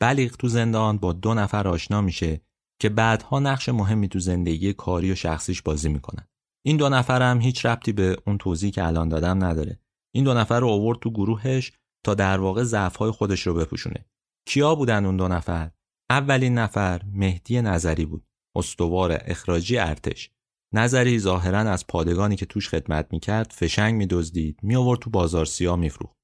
بلیغ 0.00 0.36
تو 0.36 0.48
زندان 0.48 0.98
با 0.98 1.12
دو 1.12 1.34
نفر 1.34 1.68
آشنا 1.68 2.00
میشه 2.00 2.40
که 2.80 2.88
بعدها 2.88 3.40
نقش 3.40 3.68
مهمی 3.68 4.08
تو 4.08 4.18
زندگی 4.18 4.72
کاری 4.72 5.12
و 5.12 5.14
شخصیش 5.14 5.62
بازی 5.62 5.88
می‌کنن. 5.88 6.26
این 6.66 6.76
دو 6.76 6.88
نفر 6.88 7.22
هم 7.22 7.40
هیچ 7.40 7.66
ربطی 7.66 7.92
به 7.92 8.16
اون 8.26 8.38
توضیحی 8.38 8.72
که 8.72 8.86
الان 8.86 9.08
دادم 9.08 9.44
نداره. 9.44 9.80
این 10.14 10.24
دو 10.24 10.34
نفر 10.34 10.60
رو 10.60 10.68
آورد 10.68 10.98
تو 10.98 11.10
گروهش 11.10 11.72
تا 12.04 12.14
در 12.14 12.40
واقع 12.40 12.62
ضعف‌های 12.62 13.10
خودش 13.10 13.46
رو 13.46 13.54
بپوشونه. 13.54 14.04
کیا 14.46 14.74
بودن 14.74 15.06
اون 15.06 15.16
دو 15.16 15.28
نفر؟ 15.28 15.70
اولین 16.10 16.58
نفر 16.58 17.02
مهدی 17.12 17.62
نظری 17.62 18.06
بود. 18.06 18.29
استوار 18.56 19.18
اخراجی 19.24 19.78
ارتش. 19.78 20.30
نظری 20.74 21.18
ظاهرا 21.18 21.58
از 21.58 21.86
پادگانی 21.86 22.36
که 22.36 22.46
توش 22.46 22.68
خدمت 22.68 23.06
می‌کرد 23.10 23.50
فشنگ 23.50 23.94
میدزدید 23.94 24.58
میآورد 24.62 25.00
تو 25.00 25.10
بازار 25.10 25.44
سیاه 25.44 25.76
میفروخت. 25.76 26.16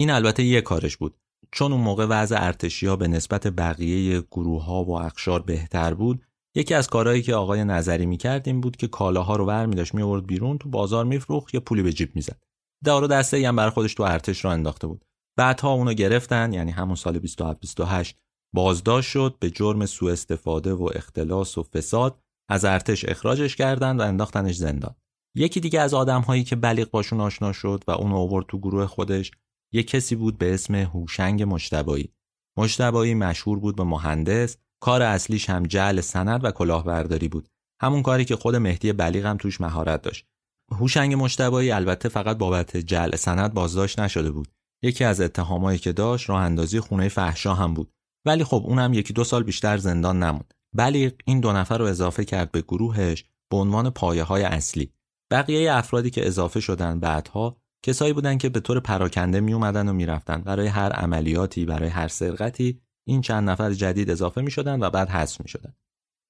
این 0.00 0.10
البته 0.10 0.42
یه 0.42 0.60
کارش 0.60 0.96
بود. 0.96 1.16
چون 1.52 1.72
اون 1.72 1.80
موقع 1.80 2.06
وضع 2.06 2.36
ارتشی 2.38 2.96
به 2.96 3.08
نسبت 3.08 3.46
بقیه 3.46 4.20
گروه 4.20 4.64
ها 4.64 4.84
و 4.84 5.00
اقشار 5.00 5.42
بهتر 5.42 5.94
بود 5.94 6.22
یکی 6.56 6.74
از 6.74 6.88
کارهایی 6.88 7.22
که 7.22 7.34
آقای 7.34 7.64
نظری 7.64 8.06
می‌کرد 8.06 8.48
این 8.48 8.60
بود 8.60 8.76
که 8.76 8.88
کالاها 8.88 9.36
رو 9.36 9.46
ور 9.46 9.66
میداشت 9.66 9.94
میآورد 9.94 10.26
بیرون 10.26 10.58
تو 10.58 10.68
بازار 10.68 11.04
میفروخت 11.04 11.54
یه 11.54 11.60
پولی 11.60 11.82
به 11.82 11.92
جیب 11.92 12.16
می‌زد. 12.16 12.42
دارو 12.84 13.06
دسته 13.06 13.48
هم 13.48 13.56
بر 13.56 13.70
خودش 13.70 13.94
تو 13.94 14.02
ارتش 14.02 14.44
رو 14.44 14.50
انداخته 14.50 14.86
بود. 14.86 15.04
بعدها 15.36 15.72
اونو 15.72 15.94
گرفتن 15.94 16.52
یعنی 16.52 16.70
همون 16.70 16.94
سال 16.94 17.18
27 17.18 17.60
28 17.60 18.16
بازداشت 18.54 19.10
شد 19.10 19.36
به 19.40 19.50
جرم 19.50 19.86
سوء 19.86 20.12
استفاده 20.12 20.72
و 20.72 20.88
اختلاس 20.94 21.58
و 21.58 21.62
فساد 21.62 22.18
از 22.50 22.64
ارتش 22.64 23.04
اخراجش 23.04 23.56
کردند 23.56 24.00
و 24.00 24.02
انداختنش 24.02 24.56
زندان. 24.56 24.94
یکی 25.36 25.60
دیگه 25.60 25.80
از 25.80 25.94
آدمهایی 25.94 26.44
که 26.44 26.56
بلیغ 26.56 26.90
باشون 26.90 27.20
آشنا 27.20 27.52
شد 27.52 27.84
و 27.88 27.90
اون 27.90 28.12
آورد 28.12 28.46
تو 28.46 28.58
گروه 28.58 28.86
خودش 28.86 29.30
یک 29.72 29.86
کسی 29.86 30.16
بود 30.16 30.38
به 30.38 30.54
اسم 30.54 30.74
هوشنگ 30.74 31.42
مجتبایی 31.42 32.12
مجتبایی 32.58 33.14
مشهور 33.14 33.58
بود 33.58 33.76
به 33.76 33.84
مهندس 33.84 34.56
کار 34.82 35.02
اصلیش 35.02 35.50
هم 35.50 35.62
جعل 35.62 36.00
سند 36.00 36.44
و 36.44 36.50
کلاهبرداری 36.50 37.28
بود. 37.28 37.48
همون 37.82 38.02
کاری 38.02 38.24
که 38.24 38.36
خود 38.36 38.56
مهدی 38.56 38.92
بلیغ 38.92 39.26
هم 39.26 39.36
توش 39.36 39.60
مهارت 39.60 40.02
داشت. 40.02 40.26
هوشنگ 40.72 41.14
مجتبایی 41.14 41.70
البته 41.70 42.08
فقط 42.08 42.38
بابت 42.38 42.76
جعل 42.76 43.16
سند 43.16 43.54
بازداشت 43.54 44.00
نشده 44.00 44.30
بود. 44.30 44.48
یکی 44.82 45.04
از 45.04 45.20
اتهامایی 45.20 45.78
که 45.78 45.92
داشت 45.92 46.30
راه 46.30 46.42
اندازی 46.42 46.80
خونه 46.80 47.08
فحشا 47.08 47.54
هم 47.54 47.74
بود. 47.74 47.92
ولی 48.24 48.44
خب 48.44 48.62
اونم 48.66 48.92
یکی 48.92 49.12
دو 49.12 49.24
سال 49.24 49.42
بیشتر 49.42 49.76
زندان 49.76 50.22
نموند 50.22 50.54
بلیغ 50.74 51.12
این 51.24 51.40
دو 51.40 51.52
نفر 51.52 51.78
رو 51.78 51.84
اضافه 51.84 52.24
کرد 52.24 52.52
به 52.52 52.60
گروهش 52.62 53.24
به 53.50 53.56
عنوان 53.56 53.90
پایه 53.90 54.22
های 54.22 54.42
اصلی 54.42 54.92
بقیه 55.30 55.72
افرادی 55.72 56.10
که 56.10 56.26
اضافه 56.26 56.60
شدن 56.60 57.00
بعدها 57.00 57.56
کسایی 57.84 58.12
بودن 58.12 58.38
که 58.38 58.48
به 58.48 58.60
طور 58.60 58.80
پراکنده 58.80 59.40
می 59.40 59.52
اومدن 59.52 59.88
و 59.88 59.92
می‌رفتن 59.92 60.42
برای 60.42 60.66
هر 60.66 60.92
عملیاتی 60.92 61.64
برای 61.64 61.88
هر 61.88 62.08
سرقتی 62.08 62.80
این 63.06 63.20
چند 63.20 63.50
نفر 63.50 63.72
جدید 63.72 64.10
اضافه 64.10 64.40
می 64.40 64.50
شدن 64.50 64.82
و 64.82 64.90
بعد 64.90 65.08
حذف 65.08 65.40
می 65.40 65.48
شدن. 65.48 65.74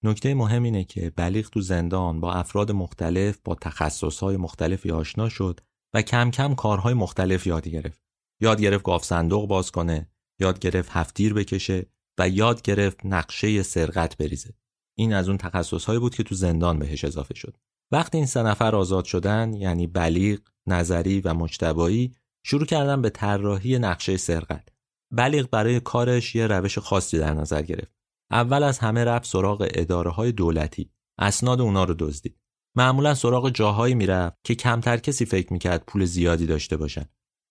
نکته 0.04 0.34
مهم 0.34 0.62
اینه 0.62 0.84
که 0.84 1.12
بلیغ 1.16 1.50
تو 1.50 1.60
زندان 1.60 2.20
با 2.20 2.32
افراد 2.32 2.72
مختلف 2.72 3.38
با 3.44 3.54
تخصصهای 3.54 4.36
مختلفی 4.36 4.90
آشنا 4.90 5.28
شد 5.28 5.60
و 5.94 6.02
کم 6.02 6.30
کم 6.30 6.54
کارهای 6.54 6.94
مختلف 6.94 7.46
یاد 7.46 7.68
گرفت. 7.68 8.00
یاد 8.40 8.60
گرفت 8.60 8.84
گاف 8.84 9.04
صندوق 9.04 9.48
باز 9.48 9.70
کنه، 9.70 10.11
یاد 10.42 10.58
گرفت 10.58 10.90
هفتیر 10.92 11.34
بکشه 11.34 11.86
و 12.18 12.28
یاد 12.28 12.62
گرفت 12.62 13.00
نقشه 13.04 13.62
سرقت 13.62 14.16
بریزه. 14.16 14.54
این 14.98 15.12
از 15.12 15.28
اون 15.28 15.38
تخصصهایی 15.38 16.00
بود 16.00 16.14
که 16.14 16.22
تو 16.22 16.34
زندان 16.34 16.78
بهش 16.78 17.04
اضافه 17.04 17.34
شد. 17.34 17.56
وقتی 17.92 18.18
این 18.18 18.26
سه 18.26 18.42
نفر 18.42 18.76
آزاد 18.76 19.04
شدن 19.04 19.54
یعنی 19.54 19.86
بلیغ، 19.86 20.38
نظری 20.66 21.20
و 21.20 21.34
مجتبایی 21.34 22.12
شروع 22.46 22.66
کردن 22.66 23.02
به 23.02 23.10
طراحی 23.10 23.78
نقشه 23.78 24.16
سرقت. 24.16 24.68
بلیغ 25.10 25.50
برای 25.50 25.80
کارش 25.80 26.34
یه 26.34 26.46
روش 26.46 26.78
خاصی 26.78 27.18
در 27.18 27.34
نظر 27.34 27.62
گرفت. 27.62 27.92
اول 28.30 28.62
از 28.62 28.78
همه 28.78 29.04
رفت 29.04 29.26
سراغ 29.26 29.68
اداره 29.74 30.10
های 30.10 30.32
دولتی. 30.32 30.90
اسناد 31.18 31.60
اونا 31.60 31.84
رو 31.84 31.94
دزدید. 31.98 32.38
معمولا 32.76 33.14
سراغ 33.14 33.50
جاهایی 33.50 33.94
می‌رفت 33.94 34.36
که 34.44 34.54
کمتر 34.54 34.96
کسی 34.96 35.24
فکر 35.24 35.52
می‌کرد 35.52 35.84
پول 35.86 36.04
زیادی 36.04 36.46
داشته 36.46 36.76
باشن. 36.76 37.04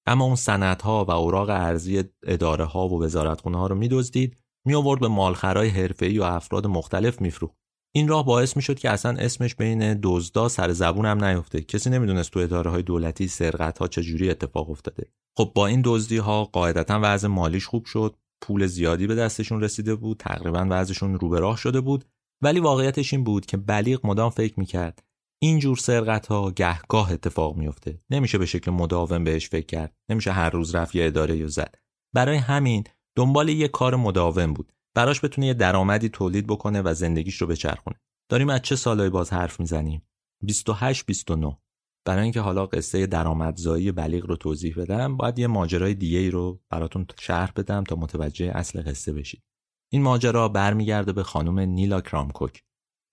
اما 0.05 0.25
اون 0.25 0.35
سندها 0.35 1.05
و 1.05 1.11
اوراق 1.11 1.49
ارزی 1.49 2.03
اداره 2.23 2.65
ها 2.65 2.87
و 2.87 3.03
وزارتخونه 3.03 3.57
ها 3.57 3.67
رو 3.67 3.75
میدزدید 3.75 4.37
می 4.65 4.75
آورد 4.75 4.99
به 4.99 5.07
مالخرای 5.07 5.69
حرفه‌ای 5.69 6.19
و 6.19 6.23
افراد 6.23 6.67
مختلف 6.67 7.21
میفروخت. 7.21 7.55
این 7.95 8.07
راه 8.07 8.25
باعث 8.25 8.55
می‌شد 8.55 8.79
که 8.79 8.89
اصلا 8.89 9.17
اسمش 9.19 9.55
بین 9.55 9.99
دزدا 10.03 10.49
سر 10.49 10.71
زبون 10.71 11.05
هم 11.05 11.25
نیفته. 11.25 11.61
کسی 11.61 11.89
نمی‌دونست 11.89 12.31
تو 12.31 12.39
اداره 12.39 12.71
های 12.71 12.83
دولتی 12.83 13.27
سرقت 13.27 13.77
ها 13.77 13.87
چجوری 13.87 14.29
اتفاق 14.29 14.69
افتاده. 14.69 15.11
خب 15.37 15.51
با 15.55 15.67
این 15.67 15.81
دزدی 15.85 16.17
ها 16.17 16.45
قاعدتا 16.45 16.99
وضع 17.03 17.27
مالیش 17.27 17.65
خوب 17.65 17.85
شد. 17.85 18.15
پول 18.41 18.67
زیادی 18.67 19.07
به 19.07 19.15
دستشون 19.15 19.61
رسیده 19.61 19.95
بود. 19.95 20.17
تقریبا 20.17 20.67
وضعشون 20.69 21.19
رو 21.19 21.29
به 21.29 21.39
راه 21.39 21.57
شده 21.57 21.81
بود. 21.81 22.05
ولی 22.41 22.59
واقعیتش 22.59 23.13
این 23.13 23.23
بود 23.23 23.45
که 23.45 23.57
بلیغ 23.57 24.05
مدام 24.05 24.29
فکر 24.29 24.59
می‌کرد 24.59 25.03
این 25.43 25.59
جور 25.59 25.77
سرقت 25.77 26.27
ها 26.27 26.51
گهگاه 26.51 27.11
اتفاق 27.11 27.55
میفته 27.55 28.01
نمیشه 28.09 28.37
به 28.37 28.45
شکل 28.45 28.71
مداوم 28.71 29.23
بهش 29.23 29.49
فکر 29.49 29.65
کرد. 29.65 29.95
نمیشه 30.09 30.31
هر 30.31 30.49
روز 30.49 30.75
رفت 30.75 30.95
یه 30.95 31.05
اداره 31.05 31.37
یا 31.37 31.47
زد. 31.47 31.75
برای 32.13 32.37
همین 32.37 32.83
دنبال 33.15 33.49
یه 33.49 33.67
کار 33.67 33.95
مداوم 33.95 34.53
بود. 34.53 34.73
براش 34.95 35.23
بتونه 35.23 35.47
یه 35.47 35.53
درآمدی 35.53 36.09
تولید 36.09 36.47
بکنه 36.47 36.81
و 36.81 36.93
زندگیش 36.93 37.41
رو 37.41 37.47
بچرخونه. 37.47 37.99
داریم 38.29 38.49
از 38.49 38.61
چه 38.61 38.75
سالهایی 38.75 39.09
باز 39.09 39.33
حرف 39.33 39.59
می‌زنیم؟ 39.59 40.01
28 40.43 41.05
29 41.05 41.57
برای 42.05 42.23
اینکه 42.23 42.41
حالا 42.41 42.65
قصه 42.65 43.05
درآمدزایی 43.05 43.91
بلیغ 43.91 44.25
رو 44.25 44.35
توضیح 44.35 44.75
بدم 44.77 45.17
باید 45.17 45.39
یه 45.39 45.47
ماجرای 45.47 45.93
دیگه 45.93 46.17
ای 46.17 46.29
رو 46.29 46.61
براتون 46.69 47.05
شرح 47.19 47.51
بدم 47.55 47.83
تا 47.83 47.95
متوجه 47.95 48.51
اصل 48.55 48.81
قصه 48.81 49.13
بشید. 49.13 49.43
این 49.91 50.01
ماجرا 50.01 50.47
برمیگرده 50.47 51.13
به 51.13 51.23
خانم 51.23 51.59
نیلا 51.59 52.01
کرامکوک. 52.01 52.63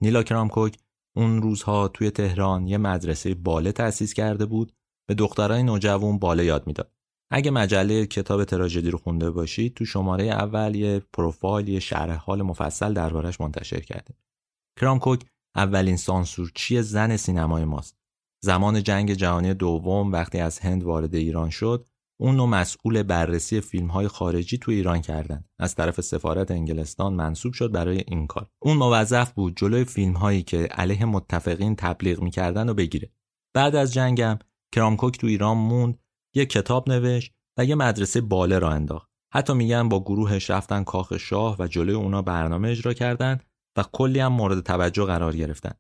نیلا 0.01 0.23
کرامکوک 0.23 0.77
اون 1.19 1.43
روزها 1.43 1.89
توی 1.89 2.11
تهران 2.11 2.67
یه 2.67 2.79
مدرسه 2.79 3.35
باله 3.35 3.73
تأسیس 3.73 4.15
کرده 4.15 4.47
بود. 4.47 4.73
به 5.09 5.15
دخترای 5.15 5.63
نوجوان 5.63 6.19
باله 6.19 6.45
یاد 6.45 6.67
می‌داد. 6.67 6.93
اگه 7.31 7.51
مجله 7.51 8.07
کتاب 8.07 8.45
تراژدی 8.45 8.91
رو 8.91 8.99
خونده 8.99 9.31
باشید 9.31 9.75
تو 9.75 9.85
شماره 9.85 10.25
اول 10.25 10.75
یه 10.75 11.03
پروفایل 11.13 11.69
یه 11.69 11.81
شرح 11.81 12.15
حال 12.15 12.43
مفصل 12.43 12.93
دربارش 12.93 13.41
منتشر 13.41 13.81
کرده 13.81 14.15
کرامکوک 14.81 15.25
اولین 15.57 15.97
سانسورچی 15.97 16.83
زن 16.83 17.17
سینمای 17.17 17.65
ماست. 17.65 17.97
زمان 18.45 18.83
جنگ 18.83 19.13
جهانی 19.13 19.55
دوم 19.55 20.13
وقتی 20.13 20.39
از 20.39 20.59
هند 20.59 20.85
وارد 20.85 21.15
ایران 21.15 21.51
شد 21.51 21.87
اون 22.21 22.39
رو 22.39 22.47
مسئول 22.47 23.03
بررسی 23.03 23.61
فیلم 23.61 23.87
های 23.87 24.09
خارجی 24.09 24.59
تو 24.59 24.71
ایران 24.71 25.01
کردن. 25.01 25.45
از 25.59 25.75
طرف 25.75 26.01
سفارت 26.01 26.51
انگلستان 26.51 27.15
منصوب 27.15 27.53
شد 27.53 27.73
برای 27.73 28.05
این 28.07 28.27
کار. 28.27 28.51
اون 28.63 28.77
موظف 28.77 29.33
بود 29.33 29.57
جلوی 29.57 29.85
فیلم 29.85 30.13
هایی 30.13 30.43
که 30.43 30.57
علیه 30.57 31.05
متفقین 31.05 31.77
تبلیغ 31.77 32.21
می‌کردن 32.21 32.69
و 32.69 32.75
بگیره. 32.75 33.11
بعد 33.55 33.77
از 33.77 33.95
جنگم 33.95 34.39
کرامکوک 34.75 35.19
تو 35.19 35.27
ایران 35.27 35.57
موند 35.57 35.99
یه 36.35 36.47
کتاب 36.47 36.91
نوشت 36.91 37.33
و 37.59 37.65
یه 37.65 37.75
مدرسه 37.75 38.21
باله 38.21 38.59
را 38.59 38.71
انداخت. 38.71 39.09
حتی 39.35 39.55
میگن 39.55 39.89
با 39.89 40.01
گروهش 40.01 40.51
رفتن 40.51 40.85
کاخ 40.85 41.17
شاه 41.17 41.57
و 41.59 41.67
جلوی 41.67 41.95
اونا 41.95 42.23
برنامه 42.23 42.69
اجرا 42.69 42.93
کردن 42.93 43.39
و 43.77 43.85
کلی 43.93 44.21
هم 44.21 44.33
مورد 44.33 44.61
توجه 44.61 45.05
قرار 45.05 45.37
گرفتن. 45.37 45.73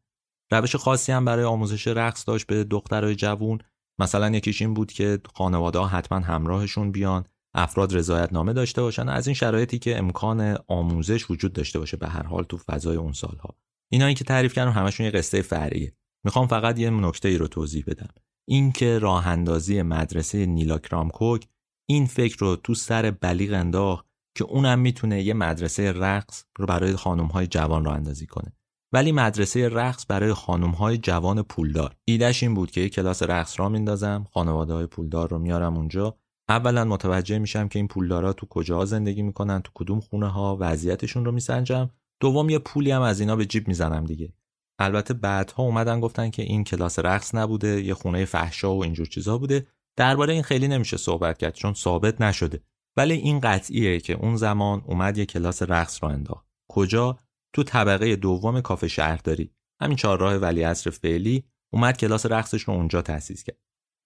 روش 0.52 0.76
خاصی 0.76 1.12
هم 1.12 1.24
برای 1.24 1.44
آموزش 1.44 1.88
رقص 1.88 2.28
داشت 2.28 2.46
به 2.46 2.64
دخترای 2.64 3.14
جوون 3.14 3.58
مثلا 3.98 4.30
یکیش 4.30 4.62
این 4.62 4.74
بود 4.74 4.92
که 4.92 5.18
خانواده 5.34 5.78
ها 5.78 5.86
حتما 5.86 6.18
همراهشون 6.18 6.92
بیان 6.92 7.24
افراد 7.54 7.96
رضایت 7.96 8.32
نامه 8.32 8.52
داشته 8.52 8.82
باشن 8.82 9.08
از 9.08 9.26
این 9.26 9.34
شرایطی 9.34 9.78
که 9.78 9.98
امکان 9.98 10.58
آموزش 10.68 11.30
وجود 11.30 11.52
داشته 11.52 11.78
باشه 11.78 11.96
به 11.96 12.08
هر 12.08 12.22
حال 12.22 12.44
تو 12.44 12.56
فضای 12.56 12.96
اون 12.96 13.12
سالها. 13.12 13.56
اینایی 13.92 14.14
که 14.14 14.24
تعریف 14.24 14.54
کردم 14.54 14.70
همشون 14.70 15.06
یه 15.06 15.12
قصه 15.12 15.42
فرعیه. 15.42 15.92
می‌خوام 16.24 16.46
فقط 16.46 16.78
یه 16.78 16.90
نکته 16.90 17.28
ای 17.28 17.38
رو 17.38 17.48
توضیح 17.48 17.84
بدم. 17.86 18.08
اینکه 18.48 18.98
راه 18.98 19.26
اندازی 19.26 19.82
مدرسه 19.82 20.46
نیلا 20.46 20.78
کرامکوک 20.78 21.48
این 21.88 22.06
فکر 22.06 22.36
رو 22.38 22.56
تو 22.56 22.74
سر 22.74 23.10
بلیغ 23.10 23.52
انداخت 23.52 24.06
که 24.36 24.44
اونم 24.44 24.78
می‌تونه 24.78 25.22
یه 25.22 25.34
مدرسه 25.34 25.92
رقص 25.92 26.44
رو 26.58 26.66
برای 26.66 26.96
خانم 26.96 27.26
های 27.26 27.46
جوان 27.46 27.84
رو 27.84 27.90
اندازی 27.90 28.26
کنه. 28.26 28.52
ولی 28.92 29.12
مدرسه 29.12 29.68
رقص 29.68 30.06
برای 30.08 30.32
خانم 30.32 30.70
های 30.70 30.98
جوان 30.98 31.42
پولدار. 31.42 31.96
ایدهش 32.04 32.42
این 32.42 32.54
بود 32.54 32.70
که 32.70 32.80
یه 32.80 32.88
کلاس 32.88 33.22
رقص 33.22 33.60
را 33.60 33.68
میندازم 33.68 34.26
خانواده 34.32 34.74
های 34.74 34.86
پولدار 34.86 35.30
رو 35.30 35.38
میارم 35.38 35.76
اونجا. 35.76 36.18
اولا 36.48 36.84
متوجه 36.84 37.38
میشم 37.38 37.68
که 37.68 37.78
این 37.78 37.88
پولدارا 37.88 38.32
تو 38.32 38.46
کجا 38.46 38.84
زندگی 38.84 39.22
می‌کنن 39.22 39.60
تو 39.60 39.70
کدوم 39.74 40.00
خونه 40.00 40.28
ها 40.28 40.56
وضعیتشون 40.60 41.24
رو 41.24 41.32
میسنجم. 41.32 41.90
دوم 42.20 42.50
یه 42.50 42.58
پولی 42.58 42.90
هم 42.90 43.02
از 43.02 43.20
اینا 43.20 43.36
به 43.36 43.46
جیب 43.46 43.68
می‌زنم 43.68 44.04
دیگه. 44.04 44.32
البته 44.78 45.14
بعدها 45.14 45.62
اومدن 45.62 46.00
گفتن 46.00 46.30
که 46.30 46.42
این 46.42 46.64
کلاس 46.64 46.98
رقص 46.98 47.34
نبوده 47.34 47.82
یه 47.82 47.94
خونه 47.94 48.24
فحشا 48.24 48.74
و 48.74 48.84
اینجور 48.84 49.06
چیزا 49.06 49.38
بوده. 49.38 49.66
درباره 49.96 50.32
این 50.32 50.42
خیلی 50.42 50.68
نمیشه 50.68 50.96
صحبت 50.96 51.38
کرد 51.38 51.54
چون 51.54 51.74
ثابت 51.74 52.20
نشده. 52.20 52.60
ولی 52.96 53.14
این 53.14 53.40
قطعیه 53.40 54.00
که 54.00 54.12
اون 54.12 54.36
زمان 54.36 54.82
اومد 54.86 55.18
یه 55.18 55.26
کلاس 55.26 55.62
رقص 55.62 56.02
را 56.02 56.10
انداخت. 56.10 56.46
کجا؟ 56.70 57.18
تو 57.52 57.62
طبقه 57.62 58.16
دوم 58.16 58.60
کافه 58.60 58.88
شهرداری. 58.88 59.54
همین 59.80 59.96
چهارراه 59.96 60.36
ولیعصر 60.36 60.90
فعلی 60.90 61.44
اومد 61.72 61.96
کلاس 61.96 62.26
رقصش 62.26 62.62
رو 62.62 62.74
اونجا 62.74 63.02
تأسیس 63.02 63.42
کرد. 63.42 63.58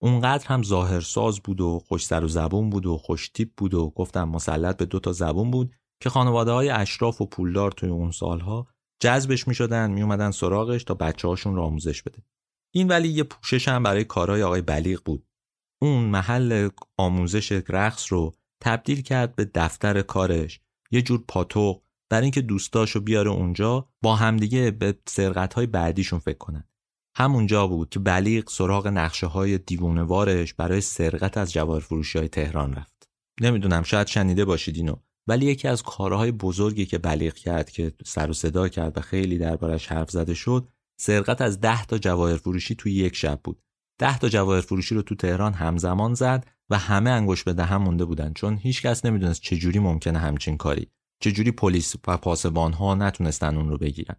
اونقدر 0.02 0.46
هم 0.46 0.62
ظاهرساز 0.62 1.40
بود 1.40 1.60
و 1.60 1.78
خوش 1.78 2.06
سر 2.06 2.24
و 2.24 2.28
زبون 2.28 2.70
بود 2.70 2.86
و 2.86 2.98
خوش 2.98 3.28
تیپ 3.28 3.48
بود 3.56 3.74
و 3.74 3.90
گفتم 3.90 4.28
مسلط 4.28 4.76
به 4.76 4.84
دو 4.84 5.00
تا 5.00 5.12
زبون 5.12 5.50
بود 5.50 5.74
که 6.02 6.10
خانواده 6.10 6.50
های 6.50 6.68
اشراف 6.68 7.20
و 7.20 7.26
پولدار 7.26 7.72
توی 7.72 7.88
اون 7.88 8.10
سالها 8.10 8.66
جذبش 9.00 9.48
می 9.48 9.54
شدن 9.54 9.90
می 9.90 10.02
اومدن 10.02 10.30
سراغش 10.30 10.84
تا 10.84 10.94
بچه 10.94 11.28
هاشون 11.28 11.56
رو 11.56 11.62
آموزش 11.62 12.02
بده. 12.02 12.22
این 12.74 12.88
ولی 12.88 13.08
یه 13.08 13.22
پوشش 13.22 13.68
هم 13.68 13.82
برای 13.82 14.04
کارهای 14.04 14.42
آقای 14.42 14.62
بلیغ 14.62 15.02
بود. 15.04 15.26
اون 15.82 16.04
محل 16.04 16.68
آموزش 16.96 17.62
رقص 17.68 18.12
رو 18.12 18.36
تبدیل 18.62 19.02
کرد 19.02 19.34
به 19.34 19.50
دفتر 19.54 20.02
کارش. 20.02 20.60
یه 20.90 21.02
جور 21.02 21.24
پاتوق 21.28 21.82
برای 22.12 22.22
اینکه 22.22 22.40
دوستاشو 22.40 23.00
بیاره 23.00 23.30
اونجا 23.30 23.88
با 24.02 24.16
همدیگه 24.16 24.70
به 24.70 24.98
سرقت 25.06 25.54
های 25.54 25.66
بعدیشون 25.66 26.18
فکر 26.18 26.38
کنن. 26.38 26.64
همونجا 27.16 27.66
بود 27.66 27.88
که 27.88 27.98
بلیغ 27.98 28.50
سراغ 28.50 28.86
نقشه 28.86 29.26
های 29.26 29.58
دیوونوارش 29.58 30.54
برای 30.54 30.80
سرقت 30.80 31.38
از 31.38 31.52
جواهر 31.52 31.80
فروشی 31.80 32.18
های 32.18 32.28
تهران 32.28 32.74
رفت. 32.74 33.08
نمی‌دونم 33.40 33.82
شاید 33.82 34.06
شنیده 34.06 34.44
باشید 34.44 34.76
اینو 34.76 34.96
ولی 35.26 35.46
یکی 35.46 35.68
از 35.68 35.82
کارهای 35.82 36.32
بزرگی 36.32 36.86
که 36.86 36.98
بلیغ 36.98 37.34
کرد 37.34 37.70
که 37.70 37.92
سر 38.04 38.30
و 38.30 38.32
صدا 38.32 38.68
کرد 38.68 38.98
و 38.98 39.00
خیلی 39.00 39.38
دربارش 39.38 39.86
حرف 39.86 40.10
زده 40.10 40.34
شد 40.34 40.68
سرقت 41.00 41.40
از 41.40 41.60
ده 41.60 41.84
تا 41.86 41.98
جواهر 41.98 42.36
فروشی 42.36 42.74
توی 42.74 42.92
یک 42.92 43.16
شب 43.16 43.40
بود. 43.44 43.62
ده 43.98 44.18
تا 44.18 44.28
جواهر 44.28 44.60
فروشی 44.60 44.94
رو 44.94 45.02
تو 45.02 45.14
تهران 45.14 45.52
همزمان 45.52 46.14
زد 46.14 46.46
و 46.70 46.78
همه 46.78 47.10
انگوش 47.10 47.44
به 47.44 47.52
دهن 47.52 47.76
مونده 47.76 48.04
بودن 48.04 48.32
چون 48.32 48.56
هیچکس 48.56 49.04
نمی‌دونست 49.04 49.40
چجوری 49.40 49.78
ممکنه 49.78 50.18
همچین 50.18 50.56
کاری. 50.56 50.90
چجوری 51.22 51.52
پلیس 51.52 51.94
و 52.08 52.16
پاسبان 52.16 52.72
ها 52.72 52.94
نتونستن 52.94 53.56
اون 53.56 53.68
رو 53.68 53.78
بگیرن. 53.78 54.16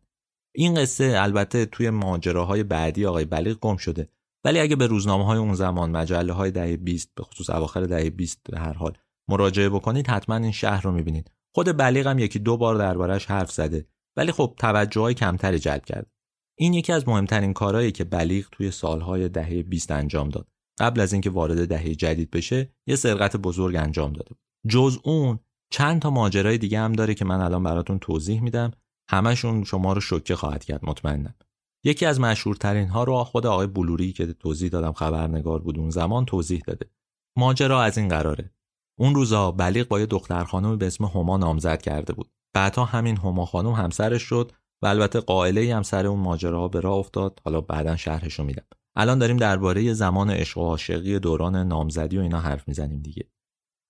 این 0.56 0.74
قصه 0.74 1.14
البته 1.18 1.66
توی 1.66 1.90
ماجراهای 1.90 2.64
بعدی 2.64 3.06
آقای 3.06 3.26
بلیغ 3.26 3.60
گم 3.60 3.78
شده. 3.78 4.10
ولی 4.46 4.60
اگه 4.60 4.76
به 4.76 4.88
روزنامه 4.88 5.26
های 5.26 5.38
اون 5.38 5.54
زمان 5.54 5.92
مجله 5.92 6.34
های 6.34 6.52
دهه 6.52 6.78
20 6.78 7.12
به 7.16 7.24
خصوص 7.24 7.50
اواخر 7.50 7.82
دهه 7.82 8.10
20 8.10 8.42
به 8.52 8.60
هر 8.60 8.74
حال 8.74 8.98
مراجعه 9.30 9.70
بکنید 9.70 10.08
حتما 10.08 10.36
این 10.36 10.52
شهر 10.52 10.82
رو 10.82 10.92
می‌بینید. 10.92 11.32
خود 11.56 11.78
بلیغ 11.78 12.08
هم 12.08 12.20
یکی 12.20 12.40
دو 12.40 12.58
بار 12.58 12.76
دربارش 12.76 13.26
حرف 13.26 13.52
زده. 13.52 13.88
ولی 14.18 14.32
خب 14.32 14.56
توجه 14.58 15.02
های 15.02 15.14
کمتری 15.14 15.60
جلب 15.60 15.86
کرد 15.86 16.12
این 16.58 16.74
یکی 16.74 16.94
از 16.94 17.08
مهمترین 17.08 17.54
کارهایی 17.54 17.92
که 17.92 18.04
بلیغ 18.04 18.46
توی 18.52 18.72
سالهای 18.72 19.30
دهه 19.30 19.64
20 19.64 19.92
انجام 19.92 20.30
داد. 20.30 20.48
قبل 20.80 21.02
از 21.02 21.14
اینکه 21.14 21.30
وارد 21.30 21.68
دهه 21.68 21.96
جدید 21.96 22.32
بشه 22.32 22.74
یه 22.88 22.96
سرقت 22.96 23.38
بزرگ 23.38 23.76
انجام 23.76 24.14
داده 24.14 24.36
جز 24.70 24.98
اون 25.04 25.40
چند 25.74 26.02
تا 26.02 26.10
ماجرای 26.10 26.58
دیگه 26.58 26.80
هم 26.80 26.94
داره 26.94 27.14
که 27.14 27.26
من 27.26 27.42
الان 27.42 27.64
براتون 27.64 28.00
توضیح 28.00 28.42
میدم. 28.42 28.72
همشون 29.10 29.64
شما 29.64 29.94
رو 29.94 30.02
شوکه 30.02 30.36
خواهد 30.36 30.64
کرد 30.64 30.86
مطمئنم. 30.86 31.36
یکی 31.84 32.06
از 32.06 32.20
مشهورترین 32.20 32.88
ها 32.88 33.04
رو 33.04 33.24
خود 33.24 33.46
آقای 33.46 33.68
بلوری 33.68 34.14
که 34.14 34.34
توضیح 34.34 34.70
دادم 34.70 34.92
خبرنگار 34.92 35.60
بود 35.60 35.80
اون 35.80 35.90
زمان 35.90 36.26
توضیح 36.26 36.62
داده. 36.68 36.90
ماجرا 37.38 37.82
از 37.82 37.98
این 37.98 38.08
قراره. 38.08 38.52
اون 39.00 39.16
روزا 39.16 39.52
بلیغ 39.52 39.88
با 39.88 40.00
یه 40.00 40.06
دختر 40.06 40.44
خانم 40.44 40.78
به 40.78 40.88
اسم 40.88 41.06
هما 41.06 41.38
نامزد 41.38 41.82
کرده 41.82 42.14
بود. 42.14 42.32
بعدها 42.54 42.86
همین 42.86 43.18
هما 43.18 43.46
خانم 43.46 43.72
همسرش 43.72 44.22
شد 44.22 44.52
و 44.82 44.88
البته 44.88 45.20
قائله 45.20 45.76
هم 45.76 45.84
سر 45.84 46.08
اون 46.08 46.20
ماجراها 46.20 46.68
به 46.68 46.80
راه 46.80 46.98
افتاد. 46.98 47.40
حالا 47.46 47.62
بعدا 47.62 47.96
شرحش 47.96 48.34
رو 48.34 48.46
میدم. 48.46 48.66
الان 48.96 49.20
داریم 49.20 49.38
درباره 49.38 49.94
زمان 49.94 50.30
عشق 50.30 50.58
و 50.58 50.62
عاشقی 50.62 51.20
دوران 51.20 51.56
نامزدی 51.56 52.18
و 52.18 52.22
اینا 52.22 52.40
حرف 52.40 52.68
می‌زنیم 52.68 53.02
دیگه. 53.02 53.33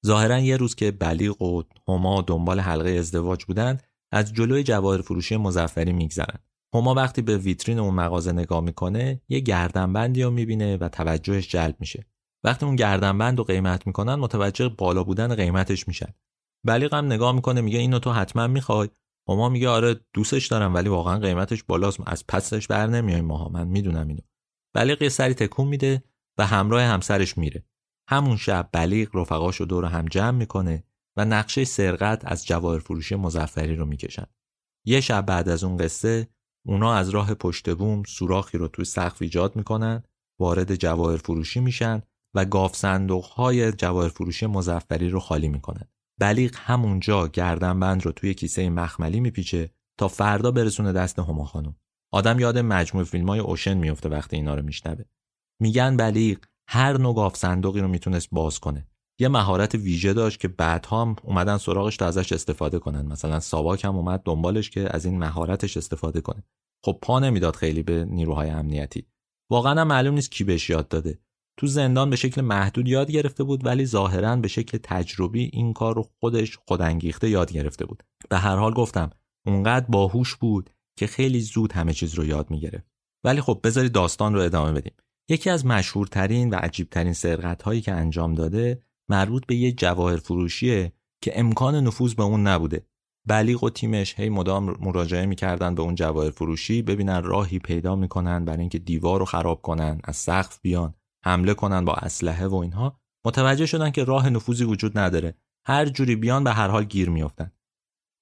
ظاهرا 0.05 0.39
یه 0.39 0.57
روز 0.57 0.75
که 0.75 0.91
بلیغ 0.91 1.41
و 1.41 1.63
هما 1.87 2.21
دنبال 2.21 2.59
حلقه 2.59 2.89
ازدواج 2.89 3.45
بودن 3.45 3.77
از 4.11 4.33
جلوی 4.33 4.63
جواهر 4.63 5.01
فروشی 5.01 5.37
مزفری 5.37 5.93
میگذرن. 5.93 6.39
هما 6.75 6.93
وقتی 6.93 7.21
به 7.21 7.37
ویترین 7.37 7.79
اون 7.79 7.93
مغازه 7.93 8.31
نگاه 8.31 8.61
می‌کنه 8.61 9.21
یه 9.29 9.39
گردنبندی 9.39 10.23
رو 10.23 10.31
می‌بینه 10.31 10.77
و 10.77 10.89
توجهش 10.89 11.49
جلب 11.49 11.75
میشه. 11.79 12.05
وقتی 12.43 12.65
اون 12.65 12.75
گردنبند 12.75 13.37
رو 13.37 13.43
قیمت 13.43 13.87
می‌کنن 13.87 14.15
متوجه 14.15 14.69
بالا 14.69 15.03
بودن 15.03 15.35
قیمتش 15.35 15.87
میشن. 15.87 16.13
بلیغ 16.65 16.93
هم 16.93 17.05
نگاه 17.05 17.31
می‌کنه 17.31 17.61
میگه 17.61 17.79
اینو 17.79 17.99
تو 17.99 18.11
حتما 18.11 18.47
می‌خوای. 18.47 18.89
هما 19.29 19.49
میگه 19.49 19.69
آره 19.69 19.95
دوستش 20.13 20.47
دارم 20.47 20.73
ولی 20.73 20.89
واقعا 20.89 21.19
قیمتش 21.19 21.63
بالاست. 21.63 21.99
از 22.05 22.27
پسش 22.27 22.67
بر 22.67 22.87
نمیایم 22.87 23.25
ماها 23.25 23.49
من 23.49 23.67
می‌دونم 23.67 24.07
اینو. 24.07 24.21
بلیغ 24.73 25.01
یه 25.01 25.09
سری 25.09 25.33
تکون 25.33 25.67
میده 25.67 26.03
و 26.37 26.45
همراه 26.45 26.81
همسرش 26.81 27.37
میره. 27.37 27.65
همون 28.09 28.37
شب 28.37 28.69
بلیغ 28.71 29.15
رفقاش 29.15 29.55
رو 29.55 29.65
دور 29.65 29.85
هم 29.85 30.05
جمع 30.05 30.37
می‌کنه 30.37 30.83
و 31.17 31.25
نقشه 31.25 31.63
سرقت 31.63 32.21
از 32.25 32.45
جواهر 32.45 32.79
فروشی 32.79 33.15
مزفری 33.15 33.75
رو 33.75 33.85
می‌کشن. 33.85 34.25
یه 34.85 35.01
شب 35.01 35.25
بعد 35.25 35.49
از 35.49 35.63
اون 35.63 35.77
قصه 35.77 36.27
اونا 36.65 36.93
از 36.93 37.09
راه 37.09 37.33
پشت 37.33 37.75
بوم 37.75 38.03
سوراخی 38.03 38.57
رو 38.57 38.67
توی 38.67 38.85
سقف 38.85 39.21
ایجاد 39.21 39.55
می‌کنن 39.55 40.03
وارد 40.39 40.75
جواهر 40.75 41.17
فروشی 41.17 41.59
میشن 41.59 42.01
و 42.35 42.45
گاف 42.45 42.75
صندوق 42.75 43.25
های 43.25 43.71
جواهر 43.71 44.09
فروشی 44.09 44.45
مزفری 44.45 45.09
رو 45.09 45.19
خالی 45.19 45.47
می‌کنن. 45.47 45.87
بلیغ 46.19 46.51
همونجا 46.55 47.27
گردنبند 47.27 48.05
رو 48.05 48.11
توی 48.11 48.33
کیسه 48.33 48.69
مخملی 48.69 49.19
میپیچه 49.19 49.69
تا 49.99 50.07
فردا 50.07 50.51
برسونه 50.51 50.91
دست 50.91 51.19
هما 51.19 51.45
خانم. 51.45 51.75
آدم 52.13 52.39
یاد 52.39 52.57
مجموع 52.57 53.03
فیلم 53.03 53.29
های 53.29 53.39
اوشن 53.39 53.73
میفته 53.73 54.09
وقتی 54.09 54.35
اینا 54.35 54.55
رو 54.55 54.63
میشنوه. 54.63 55.05
میگن 55.61 55.97
بلیغ 55.97 56.37
هر 56.67 56.97
نوع 56.97 57.15
گاف 57.15 57.38
صندوقی 57.38 57.80
رو 57.80 57.88
می‌تونست 57.88 58.28
باز 58.32 58.60
کنه. 58.60 58.88
یه 59.19 59.28
مهارت 59.28 59.76
ویژه 59.76 60.13
داشت 60.13 60.39
که 60.39 60.47
بعدها 60.47 61.02
هم 61.02 61.15
اومدن 61.23 61.58
سراغش 61.58 61.97
تا 61.97 62.06
ازش 62.06 62.32
استفاده 62.32 62.80
کنن. 62.80 63.06
مثلا 63.06 63.39
ساواک 63.39 63.86
هم 63.86 63.95
اومد 63.95 64.21
دنبالش 64.26 64.69
که 64.69 64.95
از 64.95 65.06
این 65.06 65.17
مهارتش 65.17 65.78
استفاده 65.78 66.21
کنه. 66.21 66.43
خب 66.86 66.99
پا 67.02 67.19
نمی‌داد 67.19 67.56
خیلی 67.56 67.84
به 67.84 68.06
نیروهای 68.06 68.49
امنیتی. 68.49 69.08
واقعا 69.52 69.86
معلوم 69.86 70.13
نیست 70.13 70.32
کی 70.32 70.43
بهش 70.43 70.69
یاد 70.69 70.88
داده. 70.88 71.19
تو 71.58 71.67
زندان 71.67 72.10
به 72.10 72.15
شکل 72.15 72.41
محدود 72.41 72.88
یاد 72.88 73.12
گرفته 73.12 73.43
بود 73.43 73.65
ولی 73.65 73.86
ظاهرا 73.86 74.36
به 74.36 74.47
شکل 74.47 74.78
تجربی 74.84 75.49
این 75.54 75.73
کار 75.73 75.95
رو 75.95 76.06
خودش 76.19 76.58
خودانگیخته 76.67 77.30
یاد 77.30 77.52
گرفته 77.52 77.86
بود. 77.86 78.04
به 78.30 78.38
هر 78.38 78.56
حال 78.56 78.73
گفتم 78.73 79.10
اونقدر 79.45 79.86
باهوش 79.86 80.36
بود 80.36 80.69
که 80.99 81.08
خیلی 81.08 81.41
زود 81.41 81.71
همه 81.71 81.93
چیز 81.93 82.13
رو 82.13 82.26
یاد 82.26 82.52
می‌گرفت. 82.52 82.88
ولی 83.23 83.41
خب 83.41 83.60
بذارید 83.63 83.91
داستان 83.91 84.34
رو 84.34 84.41
ادامه 84.41 84.71
بدیم. 84.71 84.93
یکی 85.29 85.49
از 85.49 85.65
مشهورترین 85.65 86.49
و 86.49 86.55
عجیبترین 86.55 87.13
سرقت 87.13 87.62
هایی 87.62 87.81
که 87.81 87.91
انجام 87.91 88.33
داده 88.33 88.81
مربوط 89.09 89.45
به 89.45 89.55
یه 89.55 89.71
جواهر 89.71 90.17
فروشیه 90.17 90.93
که 91.21 91.39
امکان 91.39 91.75
نفوذ 91.75 92.13
به 92.13 92.23
اون 92.23 92.47
نبوده. 92.47 92.88
بلیغ 93.27 93.63
و 93.63 93.69
تیمش 93.69 94.19
هی 94.19 94.29
مدام 94.29 94.77
مراجعه 94.79 95.25
می‌کردن 95.25 95.75
به 95.75 95.81
اون 95.81 95.95
جواهر 95.95 96.31
فروشی 96.31 96.81
ببینن 96.81 97.23
راهی 97.23 97.59
پیدا 97.59 97.95
می‌کنن 97.95 98.45
برای 98.45 98.59
اینکه 98.59 98.79
دیوار 98.79 99.19
رو 99.19 99.25
خراب 99.25 99.62
کنن 99.62 99.99
از 100.03 100.15
سقف 100.15 100.59
بیان 100.62 100.93
حمله 101.25 101.53
کنن 101.53 101.86
با 101.86 101.93
اسلحه 101.93 102.47
و 102.47 102.55
اینها. 102.55 102.99
متوجه 103.25 103.65
شدن 103.65 103.91
که 103.91 104.03
راه 104.03 104.29
نفوذی 104.29 104.63
وجود 104.63 104.97
نداره. 104.97 105.36
هر 105.65 105.86
جوری 105.86 106.15
بیان 106.15 106.43
به 106.43 106.51
هر 106.51 106.67
حال 106.67 106.83
گیر 106.83 107.09
میافتن. 107.09 107.51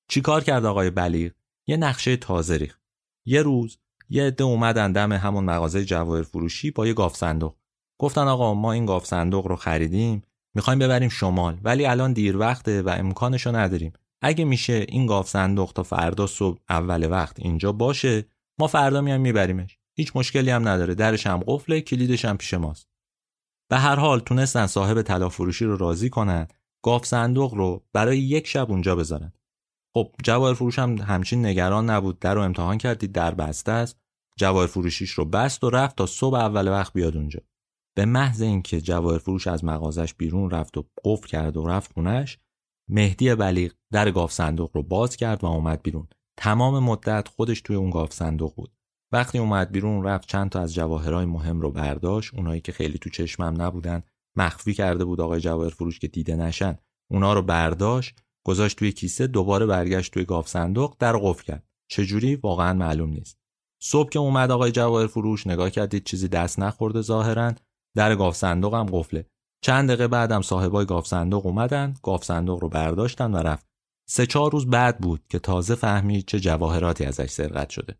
چیکار 0.10 0.44
کرد 0.44 0.66
آقای 0.66 0.90
بلیغ؟ 0.90 1.32
یه 1.68 1.78
نقشه 1.78 2.18
تازه 2.18 2.58
ریخت. 2.58 2.82
یه 3.26 3.42
روز 3.42 3.78
یه 4.14 4.24
عده 4.24 4.44
اومدن 4.44 4.92
دم 4.92 5.12
همون 5.12 5.44
مغازه 5.44 5.86
جواهر 5.86 6.22
فروشی 6.22 6.72
با 6.72 6.88
یه 6.88 6.94
گاف 6.94 7.16
صندوق. 7.16 7.56
گفتن 8.00 8.28
آقا 8.28 8.54
ما 8.54 8.72
این 8.72 8.86
گاف 8.86 9.06
صندوق 9.06 9.48
رو 9.48 9.56
خریدیم 9.56 10.22
می‌خوایم 10.56 10.80
ببریم 10.80 11.10
شمال 11.10 11.58
ولی 11.64 11.86
الان 11.86 12.14
دیر 12.14 12.38
وقته 12.38 12.82
و 12.82 12.90
امکانشو 12.90 13.56
نداریم. 13.56 13.94
اگه 14.22 14.46
میشه 14.46 14.86
این 14.90 15.06
گاف 15.06 15.30
صندوق 15.30 15.74
تا 15.74 15.84
فردا 15.84 16.28
صبح 16.28 16.60
اول 16.70 17.12
وقت 17.12 17.40
اینجا 17.40 17.72
باشه 17.72 18.26
ما 18.60 18.68
فردا 18.68 19.02
میایم 19.02 19.22
میبریمش. 19.22 19.78
هیچ 19.96 20.12
مشکلی 20.16 20.50
هم 20.50 20.68
نداره. 20.68 20.96
درش 20.96 21.28
هم 21.28 21.44
قفله 21.48 21.82
کلیدش 21.82 22.26
هم 22.26 22.38
پیش 22.38 22.54
ماست. 22.54 22.88
به 23.70 23.78
هر 23.78 23.96
حال 23.96 24.20
تونستن 24.20 24.68
صاحب 24.68 25.02
طلا 25.02 25.30
فروشی 25.30 25.66
رو 25.66 25.78
راضی 25.78 26.10
کنن 26.10 26.48
گاف 26.84 27.06
صندوق 27.06 27.54
رو 27.54 27.84
برای 27.94 28.20
یک 28.20 28.48
شب 28.48 28.72
اونجا 28.72 28.96
بذارن. 28.96 29.34
خب 29.94 30.12
جواهر 30.24 30.54
فروش 30.54 30.80
هم 30.80 30.98
همچین 30.98 31.46
نگران 31.46 31.90
نبود. 31.90 32.20
در 32.20 32.36
رو 32.36 32.42
امتحان 32.42 32.78
کردید 32.78 33.12
در 33.12 33.34
بسته 33.34 33.72
است. 33.72 34.01
جواهر 34.42 34.68
فروشیش 34.68 35.12
رو 35.12 35.26
بست 35.26 35.64
و 35.64 35.70
رفت 35.70 35.96
تا 35.96 36.06
صبح 36.06 36.38
اول 36.38 36.68
وقت 36.68 36.94
بیاد 36.94 37.18
اونجا. 37.18 37.40
به 37.96 38.06
محض 38.06 38.42
اینکه 38.42 38.82
جواهر 38.82 39.18
فروش 39.18 39.48
از 39.48 39.64
مغازش 39.64 40.14
بیرون 40.14 40.50
رفت 40.50 40.78
و 40.78 40.86
قفل 41.06 41.28
کرد 41.28 41.58
و 41.58 41.68
رفت 41.68 41.94
خونش 41.94 42.38
مهدی 42.90 43.36
بلیغ 43.36 43.72
در 43.92 44.12
گاف 44.12 44.32
صندوق 44.32 44.72
رو 44.74 44.84
باز 44.84 45.16
کرد 45.16 45.44
و 45.44 45.48
اومد 45.48 45.82
بیرون. 45.82 46.08
تمام 46.38 46.84
مدت 46.84 47.28
خودش 47.28 47.62
توی 47.62 47.76
اون 47.76 47.90
گاف 47.90 48.14
صندوق 48.14 48.56
بود. 48.56 48.72
وقتی 49.12 49.38
اومد 49.38 49.72
بیرون 49.72 50.04
رفت 50.04 50.28
چند 50.28 50.50
تا 50.50 50.60
از 50.60 50.74
جواهرهای 50.74 51.26
مهم 51.26 51.62
رو 51.62 51.72
برداشت. 51.72 52.34
اونایی 52.36 52.62
که 52.62 52.72
خیلی 52.72 52.98
تو 52.98 53.10
چشمم 53.10 53.62
نبودن 53.62 54.04
مخفی 54.38 54.74
کرده 54.74 55.06
بود 55.06 55.22
آقای 55.22 55.40
جواهر 55.40 55.70
فروش 55.70 56.00
که 56.00 56.08
دیده 56.08 56.36
نشن. 56.36 56.78
اونا 57.12 57.34
رو 57.34 57.42
برداشت 57.42 58.20
گذاشت 58.46 58.78
توی 58.78 58.92
کیسه 58.92 59.28
دوباره 59.28 59.66
برگشت 59.66 60.14
توی 60.14 60.26
گاف 60.26 60.48
صندوق 60.48 60.96
در 61.00 61.18
قفل 61.18 61.44
کرد. 61.44 61.68
چجوری؟ 61.92 62.36
واقعا 62.36 62.74
معلوم 62.74 63.10
نیست. 63.10 63.41
صبح 63.84 64.10
که 64.10 64.20
اومد 64.20 64.52
آقای 64.52 64.72
جواهر 64.72 65.08
فروش 65.08 65.48
نگاه 65.48 65.70
کردید 65.70 66.04
چیزی 66.04 66.28
دست 66.28 66.60
نخورده 66.60 67.02
ظاهرا. 67.02 67.54
در 67.96 68.16
گاف 68.16 68.36
صندوق 68.36 68.74
هم 68.74 68.86
قفله. 68.86 69.26
چند 69.64 69.88
دقیقه 69.88 70.08
بعدم 70.08 70.42
صاحبای 70.42 70.86
گاف 70.86 71.08
صندوق 71.08 71.46
اومدن 71.46 71.96
گاف 72.04 72.24
صندوق 72.24 72.60
رو 72.60 72.70
برداشتن 72.70 73.34
و 73.34 73.38
رفت. 73.38 73.66
سه 74.10 74.26
چهار 74.26 74.52
روز 74.52 74.68
بعد 74.68 74.98
بود 74.98 75.24
که 75.30 75.40
تازه 75.40 75.76
فهمید 75.76 76.26
چه 76.26 76.40
جواهراتی 76.40 77.06
ازش 77.06 77.30
سرقت 77.30 77.70
شده. 77.70 77.98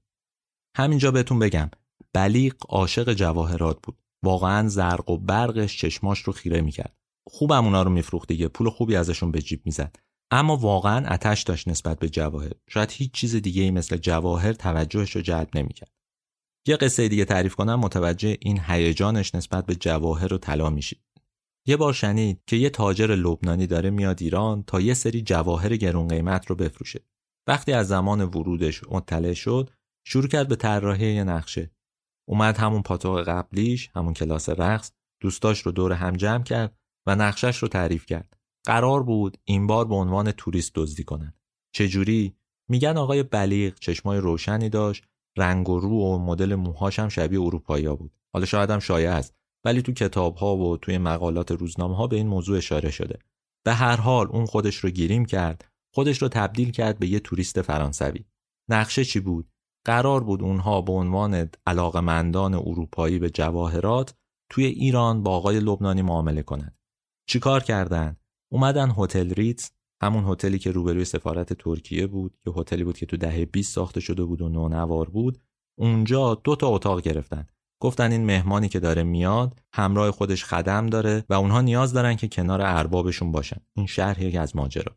همینجا 0.78 1.12
بهتون 1.12 1.40
بگم 1.40 1.70
بلیق 2.14 2.56
عاشق 2.70 3.14
جواهرات 3.14 3.80
بود. 3.84 3.98
واقعا 4.24 4.68
زرق 4.68 5.10
و 5.10 5.18
برقش 5.18 5.78
چشماش 5.78 6.20
رو 6.20 6.34
خیره 6.34 6.62
می‌کرد. 6.62 6.96
خوبم 7.28 7.66
اونا 7.66 7.84
رو 7.84 7.92
میفروخت 7.92 8.28
دیگه 8.28 8.48
پول 8.48 8.70
خوبی 8.70 8.96
ازشون 8.96 9.32
به 9.32 9.42
جیب 9.42 9.62
می‌زد. 9.66 9.96
اما 10.32 10.58
واقعا 10.58 11.08
اتش 11.08 11.42
داشت 11.44 11.68
نسبت 11.68 12.00
به 12.00 12.10
جواهر. 12.10 12.52
شاید 12.68 12.92
هیچ 12.92 13.12
چیز 13.12 13.36
دیگه 13.36 13.64
ای 13.64 13.72
مثل 13.72 13.98
جواهر 13.98 14.54
توجهش 14.54 15.16
رو 15.16 15.22
جلب 15.22 15.58
نمی‌کرد. 15.58 15.92
یه 16.68 16.78
قصه 16.78 17.08
دیگه 17.08 17.26
تعریف 17.26 17.56
کنم 17.56 17.80
متوجه 17.80 18.38
این 18.40 18.62
هیجانش 18.68 19.36
نسبت 19.36 19.66
به 19.66 19.76
جواهر 19.76 20.34
و 20.34 20.38
طلا 20.38 20.70
میشید 20.70 21.02
یه 21.68 21.78
بار 21.78 21.94
شنید 21.94 22.42
که 22.48 22.56
یه 22.56 22.70
تاجر 22.70 23.16
لبنانی 23.16 23.68
داره 23.68 23.90
میاد 23.90 24.22
ایران 24.22 24.64
تا 24.64 24.82
یه 24.82 24.94
سری 24.94 25.22
جواهر 25.22 25.78
گرون 25.78 26.08
قیمت 26.08 26.46
رو 26.46 26.56
بفروشه. 26.56 27.06
وقتی 27.48 27.74
از 27.74 27.88
زمان 27.88 28.22
ورودش 28.22 28.84
مطلع 28.84 29.34
شد 29.34 29.70
شروع 30.08 30.28
کرد 30.28 30.48
به 30.48 30.56
طراحی 30.56 31.14
یه 31.14 31.24
نقشه. 31.24 31.72
اومد 32.30 32.58
همون 32.58 32.82
پاتوق 32.82 33.24
قبلیش 33.24 33.90
همون 33.96 34.14
کلاس 34.14 34.50
رقص 34.50 34.92
دوستاش 35.22 35.62
رو 35.62 35.72
دور 35.72 35.94
هم 35.94 36.14
جمع 36.14 36.44
کرد 36.44 36.78
و 37.08 37.16
نقشش 37.16 37.58
رو 37.58 37.68
تعریف 37.68 38.06
کرد. 38.06 38.41
قرار 38.66 39.04
بود 39.04 39.38
این 39.44 39.68
بار 39.68 39.86
به 39.86 39.96
عنوان 39.96 40.32
توریست 40.32 40.72
دزدی 40.76 41.04
کنن. 41.04 41.34
چجوری؟ 41.76 42.36
میگن 42.70 42.98
آقای 42.98 43.24
بلیغ 43.24 43.80
چشمای 43.80 44.20
روشنی 44.20 44.70
داشت 44.70 45.04
رنگ 45.38 45.70
و 45.70 45.80
رو 45.80 45.90
و 45.90 46.18
مدل 46.18 46.56
موهاش 46.56 47.00
هم 47.00 47.10
شبیه 47.10 47.42
اروپایی 47.42 47.88
بود. 47.88 48.12
حالا 48.34 48.46
شاید 48.46 48.70
هم 48.70 48.80
شایع 48.80 49.12
است 49.12 49.36
ولی 49.66 49.82
تو 49.82 49.92
کتاب 49.92 50.36
ها 50.36 50.58
و 50.58 50.78
توی 50.78 50.98
مقالات 50.98 51.52
روزنامه 51.52 51.96
ها 51.96 52.08
به 52.08 52.16
این 52.16 52.28
موضوع 52.28 52.58
اشاره 52.58 52.92
شده. 52.92 53.20
به 53.66 53.74
هر 53.74 53.96
حال 53.96 54.28
اون 54.28 54.46
خودش 54.46 54.76
رو 54.76 54.90
گیریم 54.90 55.26
کرد 55.26 55.72
خودش 55.94 56.22
رو 56.22 56.28
تبدیل 56.28 56.72
کرد 56.72 57.00
به 57.00 57.08
یه 57.08 57.20
توریست 57.20 57.62
فرانسوی. 57.62 58.26
نقشه 58.70 59.06
چی 59.06 59.20
بود؟ 59.20 59.52
قرار 59.86 60.24
بود 60.24 60.42
اونها 60.42 60.82
به 60.82 60.92
عنوان 60.92 61.50
علاقمندان 61.68 62.54
اروپایی 62.54 63.20
به 63.20 63.30
جواهرات 63.30 64.14
توی 64.50 64.66
ایران 64.66 65.24
با 65.24 65.32
آقای 65.32 65.60
لبنانی 65.60 66.02
معامله 66.02 66.42
کنند 66.42 66.78
چیکار 67.28 67.64
کردن؟ 67.64 68.18
اومدن 68.52 68.94
هتل 68.98 69.34
ریتز 69.34 69.70
همون 70.02 70.26
هتلی 70.28 70.60
که 70.60 70.72
روبروی 70.72 71.06
سفارت 71.06 71.54
ترکیه 71.54 72.08
بود 72.08 72.38
یه 72.46 72.54
هتلی 72.54 72.84
بود 72.84 72.98
که 72.98 73.06
تو 73.06 73.18
دهه 73.18 73.46
20 73.46 73.74
ساخته 73.74 74.00
شده 74.00 74.24
بود 74.24 74.42
و 74.42 74.50
نونوار 74.50 75.10
بود 75.10 75.42
اونجا 75.80 76.36
دو 76.36 76.56
تا 76.56 76.68
اتاق 76.68 77.02
گرفتن. 77.02 77.48
گفتن 77.82 78.12
این 78.12 78.26
مهمانی 78.26 78.70
که 78.70 78.80
داره 78.80 79.04
میاد 79.04 79.60
همراه 79.74 80.12
خودش 80.12 80.46
خدم 80.46 80.88
داره 80.88 81.26
و 81.30 81.34
اونها 81.34 81.62
نیاز 81.62 81.94
دارن 81.94 82.16
که 82.16 82.28
کنار 82.28 82.62
اربابشون 82.62 83.32
باشن. 83.32 83.62
این 83.76 83.86
شهر 83.86 84.40
از 84.40 84.56
ماجرا. 84.56 84.96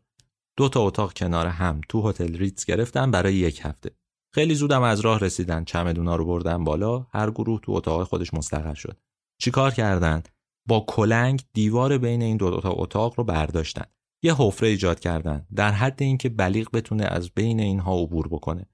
دو 0.57 0.69
تا 0.69 0.81
اتاق 0.81 1.13
کنار 1.13 1.47
هم 1.47 1.81
تو 1.89 2.09
هتل 2.09 2.37
ریتز 2.37 2.65
گرفتن 2.65 3.11
برای 3.11 3.33
یک 3.33 3.59
هفته. 3.63 3.91
خیلی 4.33 4.55
زودم 4.55 4.81
از 4.81 4.99
راه 4.99 5.19
رسیدن 5.19 5.63
چمدونا 5.63 6.15
رو 6.15 6.25
بردن 6.25 6.63
بالا 6.63 7.07
هر 7.11 7.31
گروه 7.31 7.59
تو 7.61 7.71
اتاق 7.71 8.03
خودش 8.03 8.33
مستقر 8.33 8.73
شد. 8.73 8.97
چیکار 9.41 9.71
کردن؟ 9.71 10.23
با 10.67 10.85
کلنگ 10.87 11.41
دیوار 11.53 11.97
بین 11.97 12.21
این 12.21 12.37
دو 12.37 12.61
تا 12.61 12.71
اتاق 12.71 13.13
رو 13.17 13.23
برداشتن. 13.23 13.85
یه 14.23 14.35
حفره 14.37 14.69
ایجاد 14.69 14.99
کردن 14.99 15.47
در 15.55 15.71
حد 15.71 16.03
اینکه 16.03 16.29
بلیغ 16.29 16.71
بتونه 16.71 17.05
از 17.05 17.29
بین 17.29 17.59
اینها 17.59 17.99
عبور 17.99 18.27
بکنه. 18.27 18.65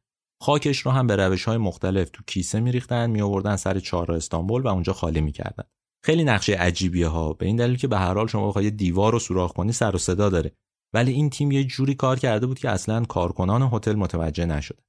خاکش 0.42 0.80
رو 0.80 0.92
هم 0.92 1.08
به 1.08 1.16
روش 1.16 1.44
های 1.44 1.58
مختلف 1.58 2.10
تو 2.10 2.24
کیسه 2.28 2.60
میریختن 2.60 3.10
می 3.10 3.22
آوردن 3.22 3.56
سر 3.56 3.80
چهار 3.80 4.12
استانبول 4.12 4.62
و 4.62 4.68
اونجا 4.68 4.94
خالی 4.94 5.22
می‌کردن. 5.22 5.64
خیلی 6.04 6.24
نقشه 6.24 6.54
عجیبیه 6.54 7.08
ها 7.08 7.34
به 7.34 7.46
این 7.46 7.56
دلیل 7.56 7.78
که 7.78 7.88
به 7.88 7.98
هر 7.98 8.14
حال 8.14 8.28
شما 8.28 8.48
بخوای 8.48 8.72
دیوار 8.72 9.12
رو 9.12 9.20
سوراخ 9.20 9.54
کنی 9.54 9.72
سر 9.72 9.96
و 9.96 10.00
صدا 10.00 10.30
داره. 10.30 10.52
ولی 10.94 11.12
این 11.12 11.30
تیم 11.30 11.52
یه 11.52 11.64
جوری 11.64 11.96
کار 11.96 12.20
کرده 12.20 12.48
بود 12.48 12.60
که 12.60 12.70
اصلا 12.70 13.04
کارکنان 13.04 13.70
هتل 13.74 13.96
متوجه 13.96 14.46
نشده. 14.46 14.84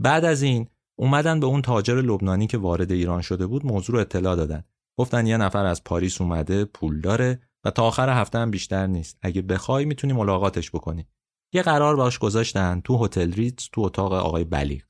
بعد 0.00 0.24
از 0.24 0.42
این 0.42 0.66
اومدن 0.98 1.40
به 1.40 1.46
اون 1.46 1.62
تاجر 1.62 1.94
لبنانی 1.94 2.46
که 2.46 2.58
وارد 2.58 2.92
ایران 2.92 3.22
شده 3.22 3.46
بود 3.46 3.66
موضوع 3.66 3.96
رو 3.96 4.00
اطلاع 4.00 4.36
دادن. 4.36 4.64
گفتن 4.98 5.26
یه 5.26 5.36
نفر 5.36 5.64
از 5.64 5.84
پاریس 5.84 6.20
اومده 6.20 6.64
پول 6.64 7.00
داره 7.00 7.40
و 7.64 7.70
تا 7.70 7.82
آخر 7.82 8.20
هفته 8.20 8.38
هم 8.38 8.50
بیشتر 8.50 8.86
نیست. 8.86 9.18
اگه 9.22 9.42
بخوای 9.42 9.84
می‌تونی 9.84 10.12
ملاقاتش 10.12 10.70
بکنی. 10.70 11.06
یه 11.54 11.62
قرار 11.62 11.96
باش 11.96 12.18
گذاشتن 12.18 12.80
تو 12.80 13.04
هتل 13.04 13.32
ریتز 13.32 13.68
تو 13.72 13.80
اتاق 13.80 14.12
آقای 14.12 14.44
بلیغ. 14.44 14.82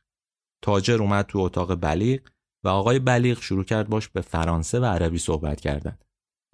تاجر 0.63 1.03
اومد 1.03 1.27
تو 1.27 1.39
اتاق 1.39 1.75
بلیغ 1.75 2.21
و 2.65 2.69
آقای 2.69 2.99
بلیغ 2.99 3.41
شروع 3.41 3.65
کرد 3.65 3.89
باش 3.89 4.09
به 4.09 4.21
فرانسه 4.21 4.81
و 4.81 4.85
عربی 4.85 5.19
صحبت 5.19 5.61
کردن. 5.61 5.99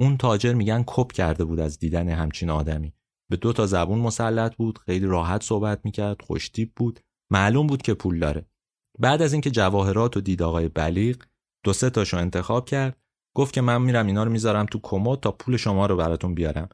اون 0.00 0.16
تاجر 0.16 0.54
میگن 0.54 0.84
کپ 0.86 1.12
کرده 1.12 1.44
بود 1.44 1.60
از 1.60 1.78
دیدن 1.78 2.08
همچین 2.08 2.50
آدمی. 2.50 2.94
به 3.30 3.36
دو 3.36 3.52
تا 3.52 3.66
زبون 3.66 3.98
مسلط 3.98 4.56
بود 4.56 4.78
خیلی 4.78 5.06
راحت 5.06 5.42
صحبت 5.42 5.80
می‌کرد 5.84 6.22
خوشتیب 6.22 6.72
بود. 6.76 7.00
معلوم 7.32 7.66
بود 7.66 7.82
که 7.82 7.94
پول 7.94 8.18
داره. 8.18 8.46
بعد 8.98 9.22
از 9.22 9.32
اینکه 9.32 9.50
جواهرات 9.50 10.16
و 10.16 10.20
دید 10.20 10.42
آقای 10.42 10.68
بلیغ 10.68 11.16
دو 11.64 11.72
سه 11.72 11.90
تاشو 11.90 12.16
انتخاب 12.16 12.68
کرد. 12.68 13.01
گفت 13.34 13.54
که 13.54 13.60
من 13.60 13.82
میرم 13.82 14.06
اینا 14.06 14.24
رو 14.24 14.30
می‌ذارم 14.30 14.66
تو 14.66 14.80
کمد 14.82 15.20
تا 15.20 15.32
پول 15.32 15.56
شما 15.56 15.86
رو 15.86 15.96
براتون 15.96 16.34
بیارم. 16.34 16.68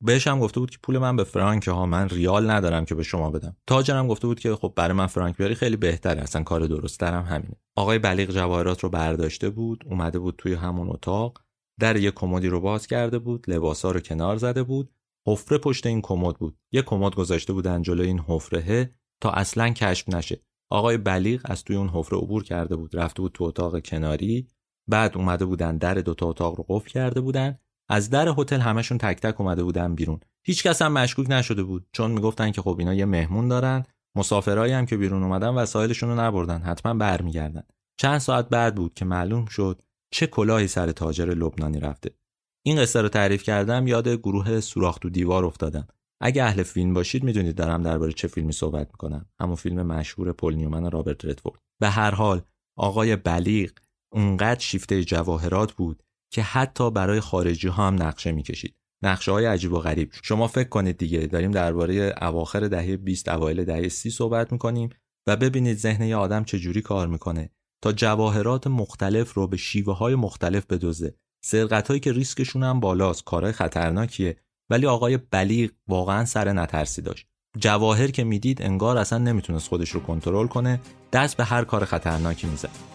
بهش 0.00 0.26
هم 0.26 0.40
گفته 0.40 0.60
بود 0.60 0.70
که 0.70 0.78
پول 0.82 0.98
من 0.98 1.16
به 1.16 1.24
فرانک 1.24 1.68
ها 1.68 1.86
من 1.86 2.08
ریال 2.08 2.50
ندارم 2.50 2.84
که 2.84 2.94
به 2.94 3.02
شما 3.02 3.30
بدم. 3.30 3.56
تاجرم 3.66 4.08
گفته 4.08 4.26
بود 4.26 4.40
که 4.40 4.54
خب 4.54 4.72
برای 4.76 4.92
من 4.92 5.06
فرانک 5.06 5.36
بیاری 5.36 5.54
خیلی 5.54 5.76
بهتره 5.76 6.22
اصلا 6.22 6.42
کار 6.42 6.66
درست 6.66 7.00
دارم 7.00 7.24
همینه. 7.24 7.56
آقای 7.76 7.98
بلیغ 7.98 8.30
جواهرات 8.30 8.80
رو 8.80 8.88
برداشته 8.88 9.50
بود 9.50 9.84
اومده 9.90 10.18
بود 10.18 10.34
توی 10.38 10.54
همون 10.54 10.90
اتاق 10.90 11.40
در 11.80 11.96
یه 11.96 12.10
کمدی 12.10 12.48
رو 12.48 12.60
باز 12.60 12.86
کرده 12.86 13.18
بود 13.18 13.50
لباسا 13.50 13.90
رو 13.90 14.00
کنار 14.00 14.36
زده 14.36 14.62
بود. 14.62 14.90
حفره 15.26 15.58
پشت 15.58 15.86
این 15.86 16.00
کمد 16.00 16.34
بود. 16.34 16.58
یه 16.72 16.82
کمد 16.82 17.14
گذاشته 17.14 17.52
بودن 17.52 17.82
جلوی 17.82 18.06
این 18.06 18.20
حفره 18.28 18.94
تا 19.20 19.30
اصلا 19.30 19.68
کشف 19.68 20.08
نشه. 20.08 20.40
آقای 20.70 20.96
بلیغ 20.96 21.40
از 21.44 21.64
توی 21.64 21.76
اون 21.76 21.88
حفره 21.88 22.18
عبور 22.18 22.44
کرده 22.44 22.76
بود 22.76 22.96
رفته 22.96 23.22
بود 23.22 23.32
تو 23.32 23.44
اتاق 23.44 23.80
کناری. 23.80 24.48
بعد 24.88 25.16
اومده 25.16 25.44
بودن 25.44 25.76
در 25.76 25.94
دوتا 25.94 26.26
اتاق 26.26 26.56
رو 26.56 26.64
قفل 26.68 26.88
کرده 26.88 27.20
بودن. 27.20 27.58
از 27.88 28.10
در 28.10 28.34
هتل 28.38 28.60
همشون 28.60 28.98
تک 28.98 29.20
تک 29.20 29.40
اومده 29.40 29.62
بودن 29.64 29.94
بیرون. 29.94 30.20
هیچ 30.42 30.62
کس 30.62 30.82
هم 30.82 30.92
مشکوک 30.92 31.30
نشده 31.30 31.62
بود 31.62 31.86
چون 31.92 32.10
می‌گفتن 32.10 32.50
که 32.50 32.62
خب 32.62 32.76
اینا 32.78 32.94
یه 32.94 33.04
مهمون 33.04 33.48
دارن. 33.48 33.84
مسافرایی 34.16 34.72
هم 34.72 34.86
که 34.86 34.96
بیرون 34.96 35.22
اومدن 35.22 35.48
وسایلشون 35.48 36.08
رو 36.08 36.20
نبردن 36.20 36.62
حتما 36.62 36.94
برمیگردن. 36.94 37.62
چند 37.96 38.18
ساعت 38.18 38.48
بعد 38.48 38.74
بود 38.74 38.94
که 38.94 39.04
معلوم 39.04 39.46
شد 39.46 39.82
چه 40.10 40.26
کلاهی 40.26 40.68
سر 40.68 40.92
تاجر 40.92 41.24
لبنانی 41.24 41.80
رفته. 41.80 42.10
این 42.66 42.80
قصه 42.80 43.02
رو 43.02 43.08
تعریف 43.08 43.42
کردم 43.42 43.86
یاد 43.86 44.08
گروه 44.08 44.60
سوراخ 44.60 44.98
تو 44.98 45.10
دیوار 45.10 45.44
افتادم. 45.44 45.88
اگه 46.20 46.44
اهل 46.44 46.62
فیلم 46.62 46.94
باشید 46.94 47.24
می‌دونید 47.24 47.54
دارم 47.54 47.82
درباره 47.82 48.12
چه 48.12 48.28
فیلمی 48.28 48.52
صحبت 48.52 48.86
می‌کنم. 48.86 49.26
همون 49.40 49.54
فیلم 49.54 49.82
مشهور 49.82 50.32
پل 50.32 50.54
نیومن 50.54 50.84
و 50.84 50.90
رابرت 50.90 51.24
ردفورد 51.24 51.60
به 51.80 51.88
هر 51.88 52.14
حال 52.14 52.42
آقای 52.78 53.16
بلیغ 53.16 53.70
اونقدر 54.14 54.60
شیفته 54.60 55.04
جواهرات 55.04 55.72
بود 55.72 56.02
که 56.32 56.42
حتی 56.42 56.90
برای 56.90 57.20
خارجی 57.20 57.68
ها 57.68 57.86
هم 57.86 58.02
نقشه 58.02 58.32
می‌کشید. 58.32 58.74
نقشه 59.02 59.32
های 59.32 59.46
عجیب 59.46 59.72
و 59.72 59.78
غریب. 59.78 60.10
شما 60.22 60.46
فکر 60.46 60.68
کنید 60.68 60.98
دیگه 60.98 61.18
داریم 61.18 61.50
درباره 61.50 62.14
اواخر 62.22 62.60
دهه 62.60 62.96
20 62.96 63.28
اوایل 63.28 63.64
دهه 63.64 63.88
30 63.88 64.10
صحبت 64.10 64.52
می‌کنیم 64.52 64.90
و 65.26 65.36
ببینید 65.36 65.78
ذهن 65.78 66.02
یه 66.02 66.16
آدم 66.16 66.44
چجوری 66.44 66.82
کار 66.82 67.06
می‌کنه. 67.08 67.50
تا 67.82 67.92
جواهرات 67.92 68.66
مختلف 68.66 69.34
رو 69.34 69.46
به 69.46 69.56
شیوه 69.56 69.96
های 69.96 70.14
مختلف 70.14 70.66
بدوزه 70.66 71.14
سرقت 71.44 71.88
هایی 71.88 72.00
که 72.00 72.12
ریسکشون 72.12 72.62
هم 72.62 72.80
بالاست. 72.80 73.24
کارهای 73.24 73.52
خطرناکیه. 73.52 74.36
ولی 74.70 74.86
آقای 74.86 75.16
بلیغ 75.16 75.70
واقعا 75.88 76.24
سر 76.24 76.52
نترسی 76.52 77.02
داشت. 77.02 77.26
جواهر 77.58 78.10
که 78.10 78.24
می‌دید 78.24 78.62
انگار 78.62 78.98
اصلا 78.98 79.18
نمی‌تونست 79.18 79.68
خودش 79.68 79.90
رو 79.90 80.00
کنترل 80.00 80.46
کنه. 80.46 80.80
دست 81.12 81.36
به 81.36 81.44
هر 81.44 81.64
کار 81.64 81.84
خطرناکی 81.84 82.46
می‌زد. 82.46 82.93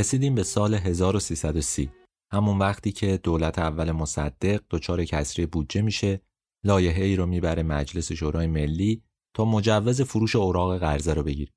رسیدیم 0.00 0.34
به 0.34 0.42
سال 0.42 0.74
1330 0.74 1.92
همون 2.32 2.58
وقتی 2.58 2.92
که 2.92 3.16
دولت 3.16 3.58
اول 3.58 3.92
مصدق 3.92 4.60
دچار 4.70 5.04
کسری 5.04 5.46
بودجه 5.46 5.82
میشه 5.82 6.20
لایحه 6.64 7.04
ای 7.04 7.16
رو 7.16 7.26
می‌بره 7.26 7.62
مجلس 7.62 8.12
شورای 8.12 8.46
ملی 8.46 9.02
تا 9.36 9.44
مجوز 9.44 10.00
فروش 10.00 10.36
اوراق 10.36 10.78
قرضه 10.78 11.14
رو 11.14 11.22
بگیره. 11.22 11.52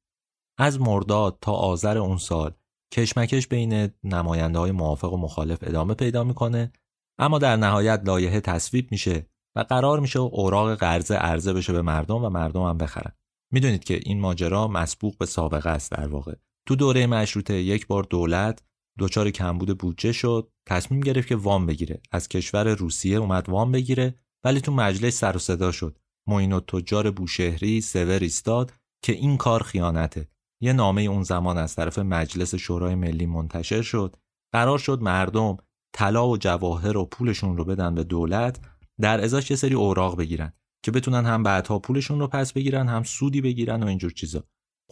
از 0.58 0.82
مرداد 0.82 1.38
تا 1.42 1.52
آذر 1.52 1.98
اون 1.98 2.18
سال 2.18 2.54
کشمکش 2.94 3.48
بین 3.48 3.90
نماینده 4.04 4.60
های 4.60 4.72
موافق 4.72 5.14
و 5.14 5.18
مخالف 5.18 5.60
ادامه 5.62 5.94
پیدا 5.94 6.24
می‌کنه 6.24 6.72
اما 7.20 7.40
در 7.40 7.56
نهایت 7.56 8.02
لایحه 8.06 8.42
تصویب 8.42 8.88
میشه 8.92 9.28
و 9.56 9.60
قرار 9.60 10.00
میشه 10.00 10.20
اوراق 10.20 10.76
قرضه 10.76 11.16
عرضه 11.16 11.54
بشه 11.54 11.74
به 11.74 11.82
مردم 11.82 12.26
و 12.26 12.30
مردم 12.30 12.64
هم 12.64 12.78
بخرن. 12.78 13.12
می‌دونید 13.52 13.84
که 13.84 14.00
این 14.04 14.20
ماجرا 14.20 14.68
مسبوق 14.68 15.18
به 15.18 15.26
سابقه 15.26 15.70
است 15.70 15.92
در 15.92 16.08
واقع. 16.08 16.36
تو 16.66 16.76
دوره 16.76 17.08
مشروطه 17.08 17.54
یک 17.54 17.88
بار 17.88 18.04
دولت 18.04 18.64
دچار 19.00 19.32
کمبود 19.32 19.78
بودجه 19.78 20.12
شد. 20.12 20.52
تصمیم 20.66 21.02
گرفت 21.02 21.28
که 21.28 21.36
وام 21.36 21.66
بگیره. 21.66 22.02
از 22.12 22.28
کشور 22.28 22.74
روسیه 22.74 23.18
اومد 23.18 23.50
وام 23.50 23.72
بگیره. 23.72 24.16
ولی 24.44 24.62
تو 24.62 24.72
مجلس 24.72 25.20
سر 25.20 25.36
و 25.36 25.40
صدا 25.40 25.72
شد. 25.72 26.00
معین 26.28 26.60
تجار 26.60 27.12
بوشهری 27.12 27.82
سور 27.82 28.20
ایستاد 28.20 28.74
که 29.02 29.14
این 29.14 29.38
کار 29.38 29.64
خیانته. 29.64 30.30
یه 30.62 30.74
نامه 30.74 31.02
اون 31.02 31.24
زمان 31.24 31.58
از 31.58 31.76
طرف 31.76 32.00
مجلس 32.00 32.56
شورای 32.56 32.96
ملی 32.96 33.26
منتشر 33.26 33.82
شد. 33.82 34.16
قرار 34.54 34.78
شد 34.78 35.02
مردم 35.02 35.58
طلا 35.94 36.28
و 36.28 36.38
جواهر 36.38 36.98
و 36.98 37.06
پولشون 37.06 37.58
رو 37.58 37.66
بدن 37.66 37.96
به 37.96 38.04
دولت. 38.04 38.60
در 39.02 39.24
ازاش 39.24 39.52
یه 39.52 39.58
سری 39.58 39.74
اوراق 39.74 40.18
بگیرن 40.18 40.54
که 40.84 40.92
بتونن 40.92 41.26
هم 41.26 41.44
بعدها 41.44 41.80
پولشون 41.80 42.20
رو 42.20 42.28
پس 42.28 42.54
بگیرن 42.54 42.88
هم 42.88 43.04
سودی 43.04 43.42
بگیرن 43.42 43.84
و 43.84 43.88
اینجور 43.88 44.12
چیزا. 44.12 44.44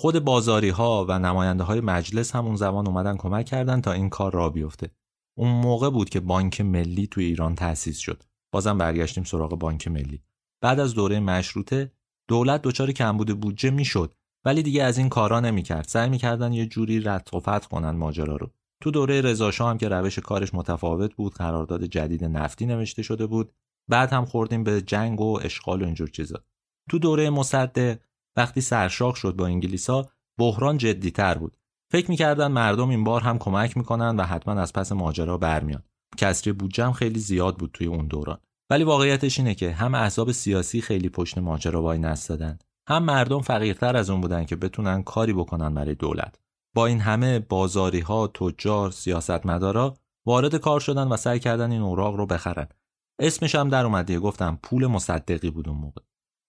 خود 0.01 0.19
بازاری 0.19 0.69
ها 0.69 1.05
و 1.09 1.19
نماینده 1.19 1.63
های 1.63 1.81
مجلس 1.81 2.35
هم 2.35 2.45
اون 2.45 2.55
زمان 2.55 2.87
اومدن 2.87 3.17
کمک 3.17 3.45
کردن 3.45 3.81
تا 3.81 3.91
این 3.91 4.09
کار 4.09 4.33
را 4.33 4.49
بیفته. 4.49 4.91
اون 5.37 5.51
موقع 5.51 5.89
بود 5.89 6.09
که 6.09 6.19
بانک 6.19 6.61
ملی 6.61 7.07
توی 7.07 7.25
ایران 7.25 7.55
تأسیس 7.55 7.97
شد. 7.97 8.23
بازم 8.53 8.77
برگشتیم 8.77 9.23
سراغ 9.23 9.59
بانک 9.59 9.87
ملی. 9.87 10.23
بعد 10.61 10.79
از 10.79 10.93
دوره 10.93 11.19
مشروطه 11.19 11.91
دولت 12.27 12.61
دچار 12.61 12.91
کمبود 12.91 13.39
بودجه 13.39 13.69
می‌شد 13.69 14.13
ولی 14.45 14.63
دیگه 14.63 14.83
از 14.83 14.97
این 14.97 15.09
کارا 15.09 15.39
نمی‌کرد. 15.39 15.87
سعی 15.87 16.09
می‌کردن 16.09 16.53
یه 16.53 16.65
جوری 16.65 16.99
رد 16.99 17.29
و 17.33 17.39
فتح 17.39 17.67
کنن 17.67 17.91
ماجرا 17.91 18.35
رو. 18.35 18.51
تو 18.83 18.91
دوره 18.91 19.21
رضا 19.21 19.51
هم 19.59 19.77
که 19.77 19.89
روش 19.89 20.19
کارش 20.19 20.53
متفاوت 20.53 21.15
بود 21.15 21.33
قرارداد 21.33 21.83
جدید 21.83 22.23
نفتی 22.23 22.65
نوشته 22.65 23.01
شده 23.01 23.25
بود. 23.25 23.53
بعد 23.89 24.13
هم 24.13 24.25
خوردیم 24.25 24.63
به 24.63 24.81
جنگ 24.81 25.21
و 25.21 25.39
اشغال 25.43 25.81
و 25.81 25.85
اینجور 25.85 26.09
چیزا. 26.09 26.43
تو 26.89 26.99
دوره 26.99 27.29
مصدق 27.29 27.99
وقتی 28.37 28.61
سرشاخ 28.61 29.15
شد 29.15 29.35
با 29.35 29.45
انگلیسا 29.45 30.09
بحران 30.39 30.77
جدیتر 30.77 31.37
بود. 31.37 31.57
فکر 31.91 32.11
می‌کردن 32.11 32.47
مردم 32.47 32.89
این 32.89 33.03
بار 33.03 33.21
هم 33.21 33.37
کمک 33.37 33.77
می‌کنن 33.77 34.15
و 34.17 34.23
حتما 34.23 34.61
از 34.61 34.73
پس 34.73 34.91
ماجرا 34.91 35.37
برمیان. 35.37 35.83
کسری 36.17 36.53
بودجه 36.53 36.91
خیلی 36.91 37.19
زیاد 37.19 37.57
بود 37.57 37.71
توی 37.73 37.87
اون 37.87 38.07
دوران. 38.07 38.37
ولی 38.69 38.83
واقعیتش 38.83 39.39
اینه 39.39 39.55
که 39.55 39.71
هم 39.71 39.95
احزاب 39.95 40.31
سیاسی 40.31 40.81
خیلی 40.81 41.09
پشت 41.09 41.37
ماجرا 41.37 41.81
وای 41.81 41.99
نستدن 41.99 42.59
هم 42.87 43.03
مردم 43.03 43.41
فقیرتر 43.41 43.97
از 43.97 44.09
اون 44.09 44.21
بودن 44.21 44.45
که 44.45 44.55
بتونن 44.55 45.03
کاری 45.03 45.33
بکنن 45.33 45.73
برای 45.73 45.95
دولت. 45.95 46.39
با 46.75 46.85
این 46.85 46.99
همه 46.99 47.39
بازاری 47.39 47.99
ها 47.99 48.27
تجار 48.27 48.91
سیاستمدارا 48.91 49.97
وارد 50.25 50.55
کار 50.55 50.79
شدن 50.79 51.07
و 51.07 51.17
سعی 51.17 51.39
کردن 51.39 51.71
این 51.71 51.81
اوراق 51.81 52.15
رو 52.15 52.25
بخرن. 52.25 52.67
اسمش 53.19 53.55
هم 53.55 53.69
در 53.69 53.85
اومد 53.85 54.11
گفتم 54.11 54.59
پول 54.63 54.87
مصدقی 54.87 55.49
بود 55.49 55.69
اون 55.69 55.77
موقع. 55.77 56.01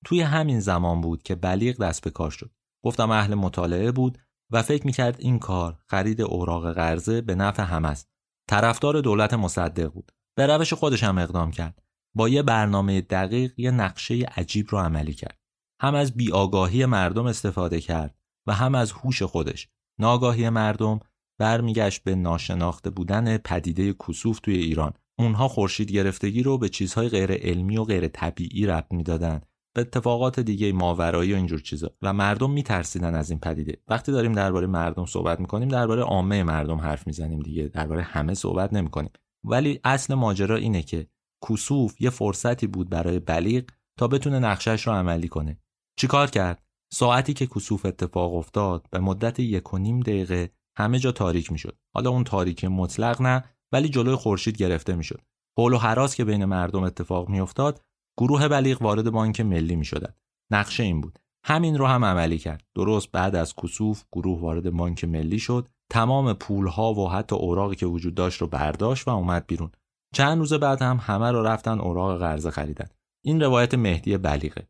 توی 0.05 0.21
همین 0.21 0.61
زمان 0.61 1.01
بود 1.01 1.23
که 1.23 1.35
بلیغ 1.35 1.77
دست 1.77 2.05
به 2.05 2.11
کار 2.11 2.31
شد. 2.31 2.51
گفتم 2.85 3.11
اهل 3.11 3.35
مطالعه 3.35 3.93
بود 3.93 4.19
و 4.53 4.63
فکر 4.63 4.87
می‌کرد 4.87 5.17
این 5.19 5.39
کار 5.39 5.79
خرید 5.87 6.21
اوراق 6.21 6.73
قرضه 6.73 7.21
به 7.21 7.35
نفع 7.35 7.63
هم 7.63 7.85
است. 7.85 8.09
طرفدار 8.49 9.01
دولت 9.01 9.35
مصدق 9.35 9.93
بود. 9.93 10.13
به 10.37 10.47
روش 10.47 10.73
خودش 10.73 11.05
هم 11.05 11.19
اقدام 11.19 11.51
کرد. 11.51 11.83
با 12.17 12.29
یه 12.29 12.43
برنامه 12.43 13.01
دقیق 13.01 13.53
یه 13.57 13.71
نقشه 13.71 14.15
عجیب 14.15 14.67
رو 14.71 14.79
عملی 14.79 15.15
کرد. 15.15 15.39
هم 15.81 15.95
از 15.95 16.17
بیآگاهی 16.17 16.87
مردم 16.87 17.27
استفاده 17.27 17.81
کرد 17.81 18.19
و 18.47 18.53
هم 18.53 18.75
از 18.75 18.93
هوش 18.93 19.23
خودش. 19.23 19.69
ناگاهی 20.01 20.49
مردم 20.49 21.01
برمیگشت 21.39 22.05
به 22.05 22.15
ناشناخته 22.15 22.91
بودن 22.91 23.37
پدیده 23.37 23.93
کسوف 23.93 24.41
توی 24.41 24.57
ایران. 24.57 24.93
اونها 25.19 25.49
خورشید 25.49 25.93
گرفتگی 25.93 26.43
رو 26.43 26.59
به 26.59 26.69
چیزهای 26.69 27.09
غیر 27.09 27.33
علمی 27.33 27.77
و 27.77 27.85
غیر 27.85 28.09
طبیعی 28.09 28.67
ربط 28.67 28.93
می‌دادن. 28.93 29.39
به 29.39 29.47
اتفاقات 29.77 30.41
دیگه 30.41 30.73
ماورایی 30.73 31.33
و 31.33 31.37
اینجور 31.37 31.61
چیزا. 31.61 31.91
و 32.03 32.13
مردم 32.13 32.51
میترسیدن 32.51 33.15
از 33.15 33.31
این 33.31 33.41
پدیده. 33.41 33.79
وقتی 33.89 34.13
داریم 34.13 34.33
درباره 34.33 34.67
مردم 34.67 35.07
صحبت 35.07 35.41
می‌کنیم 35.41 35.69
درباره 35.69 36.03
عامه 36.03 36.43
مردم 36.43 36.81
حرف 36.81 37.07
می‌زنیم 37.07 37.41
دیگه. 37.41 37.69
درباره 37.69 38.03
همه 38.03 38.35
صحبت 38.35 38.73
نمی‌کنیم. 38.73 39.11
ولی 39.45 39.81
اصل 39.85 40.15
ماجرا 40.15 40.57
اینه 40.57 40.83
که 40.83 41.07
کسوف 41.49 42.01
یه 42.01 42.11
فرصتی 42.11 42.67
بود 42.67 42.91
برای 42.91 43.19
بلیغ 43.19 43.65
تا 43.99 44.09
بتونه 44.09 44.39
نقشش 44.39 44.87
رو 44.87 44.93
عملی 44.93 45.29
کنه. 45.29 45.59
چیکار 45.99 46.31
کرد؟ 46.31 46.63
ساعتی 46.93 47.35
که 47.35 47.47
کسوف 47.47 47.87
اتفاق 47.87 48.35
افتاد 48.35 48.87
به 48.91 48.99
مدت 48.99 49.41
یک 49.41 49.75
و 49.75 49.79
نیم 49.79 50.01
دقیقه 50.01 50.51
همه 50.79 50.99
جا 50.99 51.13
تاریک 51.13 51.53
می‌شد. 51.53 51.79
حالا 51.95 52.11
اون 52.11 52.25
تاریک 52.25 52.65
مطلق 52.65 53.23
نه 53.23 53.45
ولی 53.73 53.89
جلوی 53.89 54.15
خورشید 54.15 54.57
گرفته 54.57 54.95
می‌شد. 54.95 55.21
حول 55.59 55.73
و 55.73 55.79
حراس 55.79 56.15
که 56.15 56.25
بین 56.25 56.45
مردم 56.45 56.83
اتفاق 56.83 57.29
میافتاد 57.29 57.81
گروه 58.19 58.49
بلیغ 58.49 58.83
وارد 58.83 59.11
بانک 59.11 59.41
ملی 59.41 59.77
می 59.77 59.85
شدن. 59.85 60.15
نقشه 60.51 60.83
این 60.83 61.01
بود. 61.01 61.19
همین 61.45 61.79
رو 61.79 61.87
هم 61.87 62.05
عملی 62.05 62.39
کرد. 62.39 62.65
درست 62.75 63.11
بعد 63.11 63.37
از 63.37 63.55
کسوف 63.55 64.05
گروه 64.13 64.41
وارد 64.41 64.71
بانک 64.71 65.05
ملی 65.05 65.39
شد. 65.39 65.69
تمام 65.91 66.33
پولها 66.33 66.95
و 66.95 67.11
حتی 67.11 67.37
اوراقی 67.37 67.77
که 67.77 67.87
وجود 67.87 68.15
داشت 68.15 68.41
رو 68.41 68.47
برداشت 68.47 69.09
و 69.09 69.11
اومد 69.11 69.47
بیرون. 69.47 69.71
چند 70.15 70.39
روز 70.39 70.53
بعد 70.53 70.83
هم 70.83 70.99
همه 71.03 71.31
رو 71.31 71.43
رفتن 71.43 71.81
اوراق 71.81 72.19
قرضه 72.19 72.51
خریدن. 72.51 72.89
این 73.25 73.43
روایت 73.43 73.75
مهدی 73.75 74.17
بلیغه. 74.17 74.69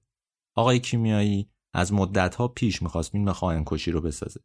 آقای 0.56 0.78
کیمیایی 0.78 1.48
از 1.74 1.92
مدتها 1.92 2.48
پیش 2.48 2.82
می‌خواست 2.82 3.12
فیلم 3.12 3.32
خواهن 3.32 3.62
کشی 3.66 3.90
رو 3.90 4.00
بسازه. 4.00 4.40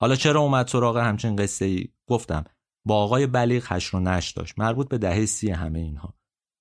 حالا 0.00 0.16
چرا 0.16 0.40
اومد 0.40 0.66
سراغ 0.66 0.96
همچین 0.96 1.36
قصه 1.36 1.64
ای؟ 1.64 1.88
گفتم 2.08 2.44
با 2.86 2.96
آقای 2.96 3.26
بلیغ 3.26 3.64
هش 3.66 3.84
رو 3.86 4.00
نش 4.00 4.30
داشت 4.30 4.58
مربوط 4.58 4.88
به 4.88 4.98
دهه 4.98 5.26
سی 5.26 5.50
همه 5.50 5.78
اینها 5.78 6.14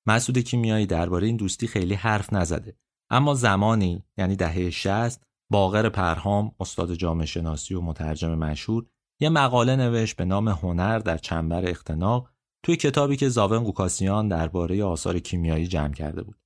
مسعود 0.08 0.38
کیمیایی 0.38 0.86
درباره 0.86 1.28
این 1.28 1.38
دوستی 1.38 1.68
خیلی 1.68 1.94
حرف 1.94 2.34
نزده. 2.34 2.78
اما 3.10 3.34
زمانی 3.34 4.04
یعنی 4.18 4.36
دهه 4.36 4.70
60 4.70 5.24
باقر 5.52 5.90
پرهام 5.90 6.56
استاد 6.60 6.94
جامعه 6.94 7.26
شناسی 7.26 7.74
و 7.74 7.82
مترجم 7.82 8.36
مشهور 8.36 8.86
یه 9.22 9.30
مقاله 9.30 9.76
نوشت 9.76 10.16
به 10.16 10.26
نام 10.26 10.48
هنر 10.48 11.00
در 11.00 11.18
چنبر 11.18 11.70
اختناق 11.70 12.30
توی 12.64 12.76
کتابی 12.76 13.16
که 13.16 13.30
زاون 13.30 13.64
قوکاسیان 13.64 14.28
درباره 14.28 14.84
آثار 14.84 15.20
کیمیایی 15.20 15.68
جمع 15.68 15.94
کرده 15.94 16.24
بود. 16.24 16.40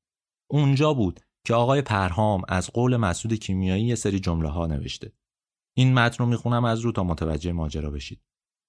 اونجا 0.52 0.94
بود 0.94 1.20
که 1.46 1.54
آقای 1.54 1.82
پرهام 1.82 2.42
از 2.48 2.70
قول 2.72 2.98
مسعود 2.98 3.34
کیمیایی 3.34 3.86
یه 3.86 3.96
سری 3.96 4.20
جمله 4.20 4.50
ها 4.50 4.68
نوشته. 4.68 5.14
این 5.78 5.94
متن 5.94 6.24
رو 6.24 6.30
می‌خونم 6.30 6.66
از 6.66 6.80
رو 6.80 6.92
تا 6.92 7.04
متوجه 7.04 7.52
ماجرا 7.52 7.92
بشید. 7.92 8.22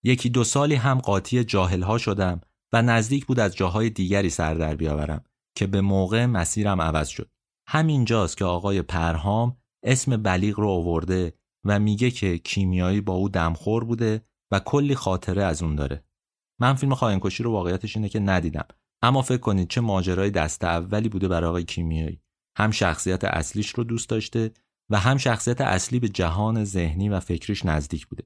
یکی 0.05 0.31
دو 0.31 0.44
سالی 0.44 0.75
هم 0.75 0.99
قاطی 0.99 1.44
جاهل 1.44 1.83
ها 1.83 1.99
شدم 1.99 2.40
و 2.72 2.83
نزدیک 2.83 3.27
بود 3.27 3.40
از 3.40 3.57
جاهای 3.57 3.90
دیگری 3.90 4.31
سر 4.31 4.55
در 4.55 4.74
بیاورم 4.74 5.24
که 5.57 5.66
به 5.66 5.81
موقع 5.81 6.27
مسیرم 6.27 6.81
عوض 6.81 7.09
شد. 7.09 7.31
همینجاست 7.68 8.37
که 8.37 8.44
آقای 8.44 8.83
پرهام 8.83 9.57
اسم 9.85 10.22
بلیغ 10.22 10.61
رو 10.61 10.68
آورده 10.68 11.33
و 11.66 11.79
میگه 11.79 12.11
که 12.11 12.38
کیمیایی 12.38 13.00
با 13.00 13.12
او 13.12 13.29
دمخور 13.29 13.85
بوده 13.85 14.24
و 14.53 14.61
کلی 14.61 14.94
خاطره 14.94 15.44
از 15.44 15.62
اون 15.62 15.74
داره. 15.74 16.05
من 16.61 16.74
فیلم 16.74 16.94
خواهنکشی 16.94 17.42
رو 17.42 17.53
واقعیتش 17.53 17.96
اینه 17.96 18.09
که 18.09 18.20
ندیدم 18.20 18.66
اما 19.03 19.22
فکر 19.22 19.40
کنید 19.40 19.68
چه 19.68 19.81
ماجرای 19.81 20.31
دست 20.31 20.64
اولی 20.64 21.09
بوده 21.09 21.29
برای 21.29 21.50
آقای 21.50 21.64
کیمیایی. 21.64 22.20
هم 22.59 22.70
شخصیت 22.70 23.24
اصلیش 23.24 23.68
رو 23.68 23.85
دوست 23.85 24.09
داشته 24.09 24.50
و 24.90 24.98
هم 24.98 25.16
شخصیت 25.16 25.61
اصلی 25.61 26.00
به 26.00 26.09
جهان 26.09 26.64
ذهنی 26.64 27.09
و 27.09 27.20
فکریش 27.20 27.64
نزدیک 27.64 28.07
بوده. 28.07 28.24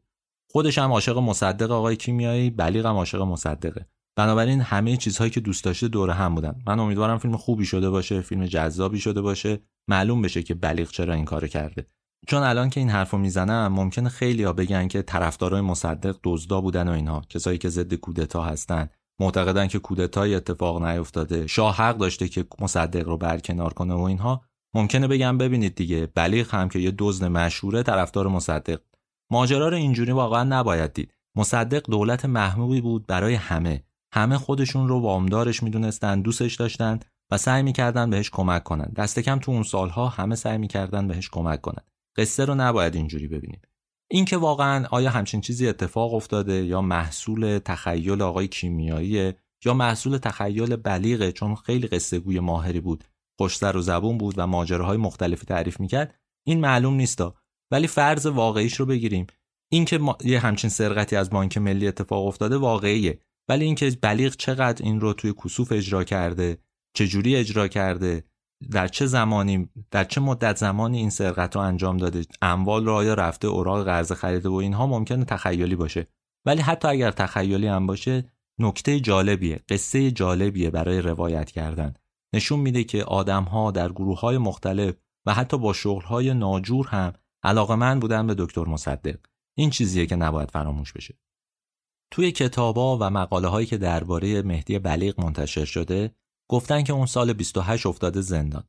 خودش 0.50 0.78
هم 0.78 0.92
عاشق 0.92 1.18
مصدق 1.18 1.70
آقای 1.70 1.96
کیمیایی، 1.96 2.50
بلیغ 2.50 2.86
هم 2.86 2.96
عاشق 2.96 3.20
مصدقه. 3.22 3.86
بنابراین 4.18 4.60
همه 4.60 4.96
چیزهایی 4.96 5.30
که 5.30 5.40
دوست 5.40 5.64
داشته 5.64 5.88
دور 5.88 6.10
هم 6.10 6.34
بودن. 6.34 6.62
من 6.66 6.80
امیدوارم 6.80 7.18
فیلم 7.18 7.36
خوبی 7.36 7.64
شده 7.64 7.90
باشه 7.90 8.20
فیلم 8.20 8.46
جذابی 8.46 8.98
شده 8.98 9.20
باشه. 9.20 9.60
معلوم 9.88 10.22
بشه 10.22 10.42
که 10.42 10.54
بلیغ 10.54 10.90
چرا 10.90 11.14
این 11.14 11.24
کارو 11.24 11.46
کرده. 11.46 11.86
چون 12.26 12.42
الان 12.42 12.70
که 12.70 12.80
این 12.80 12.90
حرفو 12.90 13.18
می‌زنم 13.18 13.72
ممکنه 13.72 14.08
خیلی 14.08 14.44
ها 14.44 14.52
بگن 14.52 14.88
که 14.88 15.02
طرفدارای 15.02 15.60
مصدق 15.60 16.16
دزدا 16.24 16.60
بودن 16.60 16.88
و 16.88 16.92
اینها. 16.92 17.22
کسایی 17.28 17.58
که 17.58 17.68
ضد 17.68 17.94
کودتا 17.94 18.42
هستن. 18.42 18.88
معتقدن 19.20 19.66
که 19.66 19.78
کودتای 19.78 20.34
اتفاق 20.34 20.82
نیفتاده. 20.82 21.46
شاه 21.46 21.76
حق 21.76 21.98
داشته 21.98 22.28
که 22.28 22.46
مصدق 22.60 23.08
رو 23.08 23.16
برکنار 23.16 23.72
کنه 23.72 23.94
و 23.94 24.00
اینها. 24.00 24.42
ممکنه 24.74 25.08
بگم 25.08 25.38
ببینید 25.38 25.74
دیگه 25.74 26.08
بلیغ 26.14 26.54
هم 26.54 26.68
که 26.68 26.78
یه 26.78 26.94
دزد 26.98 27.24
مشهوره 27.24 27.82
طرفدار 27.82 28.28
مصدق. 28.28 28.80
ماجرا 29.30 29.68
رو 29.68 29.76
اینجوری 29.76 30.12
واقعا 30.12 30.44
نباید 30.44 30.92
دید. 30.92 31.14
مصدق 31.36 31.82
دولت 31.90 32.24
محموبی 32.24 32.80
بود 32.80 33.06
برای 33.06 33.34
همه. 33.34 33.84
همه 34.12 34.38
خودشون 34.38 34.88
رو 34.88 35.00
وامدارش 35.00 35.62
می‌دونستن 35.62 36.20
دوستش 36.20 36.54
داشتن 36.54 37.00
و 37.30 37.38
سعی 37.38 37.62
می‌کردن 37.62 38.10
بهش 38.10 38.30
کمک 38.30 38.64
کنن. 38.64 38.92
دست 38.96 39.18
کم 39.18 39.38
تو 39.38 39.52
اون 39.52 39.62
سالها 39.62 40.08
همه 40.08 40.34
سعی 40.34 40.58
می‌کردن 40.58 41.08
بهش 41.08 41.28
کمک 41.28 41.60
کنن. 41.60 41.82
قصه 42.16 42.44
رو 42.44 42.54
نباید 42.54 42.94
اینجوری 42.94 43.28
ببینیم. 43.28 43.60
اینکه 44.10 44.36
واقعا 44.36 44.86
آیا 44.90 45.10
همچین 45.10 45.40
چیزی 45.40 45.68
اتفاق 45.68 46.14
افتاده 46.14 46.64
یا 46.64 46.80
محصول 46.80 47.58
تخیل 47.58 48.22
آقای 48.22 48.48
کیمیایی 48.48 49.34
یا 49.64 49.74
محصول 49.74 50.18
تخیل 50.18 50.76
بلیغه 50.76 51.32
چون 51.32 51.54
خیلی 51.54 51.86
قصه 51.86 52.18
گوی 52.18 52.40
ماهری 52.40 52.80
بود 52.80 53.04
خوشتر 53.38 53.76
و 53.76 53.80
زبون 53.80 54.18
بود 54.18 54.34
و 54.38 54.46
ماجراهای 54.46 54.96
مختلفی 54.96 55.46
تعریف 55.46 55.80
می‌کرد 55.80 56.14
این 56.46 56.60
معلوم 56.60 56.94
نیستا 56.94 57.34
ولی 57.70 57.86
فرض 57.86 58.26
واقعیش 58.26 58.74
رو 58.74 58.86
بگیریم. 58.86 59.26
اینکه 59.72 60.00
یه 60.24 60.40
همچین 60.40 60.70
سرقتی 60.70 61.16
از 61.16 61.30
بانک 61.30 61.58
ملی 61.58 61.88
اتفاق 61.88 62.26
افتاده 62.26 62.56
واقعیه. 62.56 63.18
ولی 63.48 63.64
اینکه 63.64 63.90
بلیغ 64.02 64.36
چقدر 64.36 64.84
این 64.84 65.00
رو 65.00 65.12
توی 65.12 65.34
کسوف 65.44 65.72
اجرا 65.72 66.04
کرده 66.04 66.58
چه 66.96 67.06
جوری 67.06 67.36
اجرا 67.36 67.68
کرده 67.68 68.24
در 68.70 68.88
چه 68.88 69.06
زمانی 69.06 69.68
در 69.90 70.04
چه 70.04 70.20
مدت 70.20 70.56
زمانی 70.56 70.98
این 70.98 71.10
سرقت 71.10 71.56
رو 71.56 71.62
انجام 71.62 71.96
داده 71.96 72.24
اموال 72.42 72.84
رو 72.84 72.92
آیا 72.92 73.14
رفته 73.14 73.48
اوراق 73.48 73.84
قرض 73.84 74.12
خریده 74.12 74.48
و 74.48 74.52
اینها 74.52 74.86
ممکنه 74.86 75.24
تخیلی 75.24 75.76
باشه. 75.76 76.06
ولی 76.46 76.60
حتی 76.60 76.88
اگر 76.88 77.10
تخیلی 77.10 77.66
هم 77.66 77.86
باشه 77.86 78.32
نکته 78.60 79.00
جالبیه 79.00 79.60
قصه 79.68 80.10
جالبیه 80.10 80.70
برای 80.70 81.00
روایت 81.00 81.50
کردن. 81.50 81.94
نشون 82.34 82.60
میده 82.60 82.84
که 82.84 83.04
آدم 83.04 83.44
ها 83.44 83.70
در 83.70 83.88
گروه 83.88 84.20
های 84.20 84.38
مختلف 84.38 84.94
و 85.26 85.34
حتی 85.34 85.58
با 85.58 85.72
شغل 85.72 86.04
های 86.04 86.34
ناجور 86.34 86.86
هم 86.86 87.12
علاقه 87.42 87.74
من 87.74 88.00
بودن 88.00 88.26
به 88.26 88.34
دکتر 88.38 88.64
مصدق. 88.64 89.18
این 89.56 89.70
چیزیه 89.70 90.06
که 90.06 90.16
نباید 90.16 90.50
فراموش 90.50 90.92
بشه. 90.92 91.18
توی 92.10 92.32
کتابا 92.32 92.98
و 93.00 93.10
مقاله 93.10 93.48
هایی 93.48 93.66
که 93.66 93.76
درباره 93.76 94.42
مهدی 94.42 94.78
بلیغ 94.78 95.20
منتشر 95.20 95.64
شده 95.64 96.14
گفتن 96.50 96.82
که 96.82 96.92
اون 96.92 97.06
سال 97.06 97.32
28 97.32 97.86
افتاده 97.86 98.20
زندان. 98.20 98.64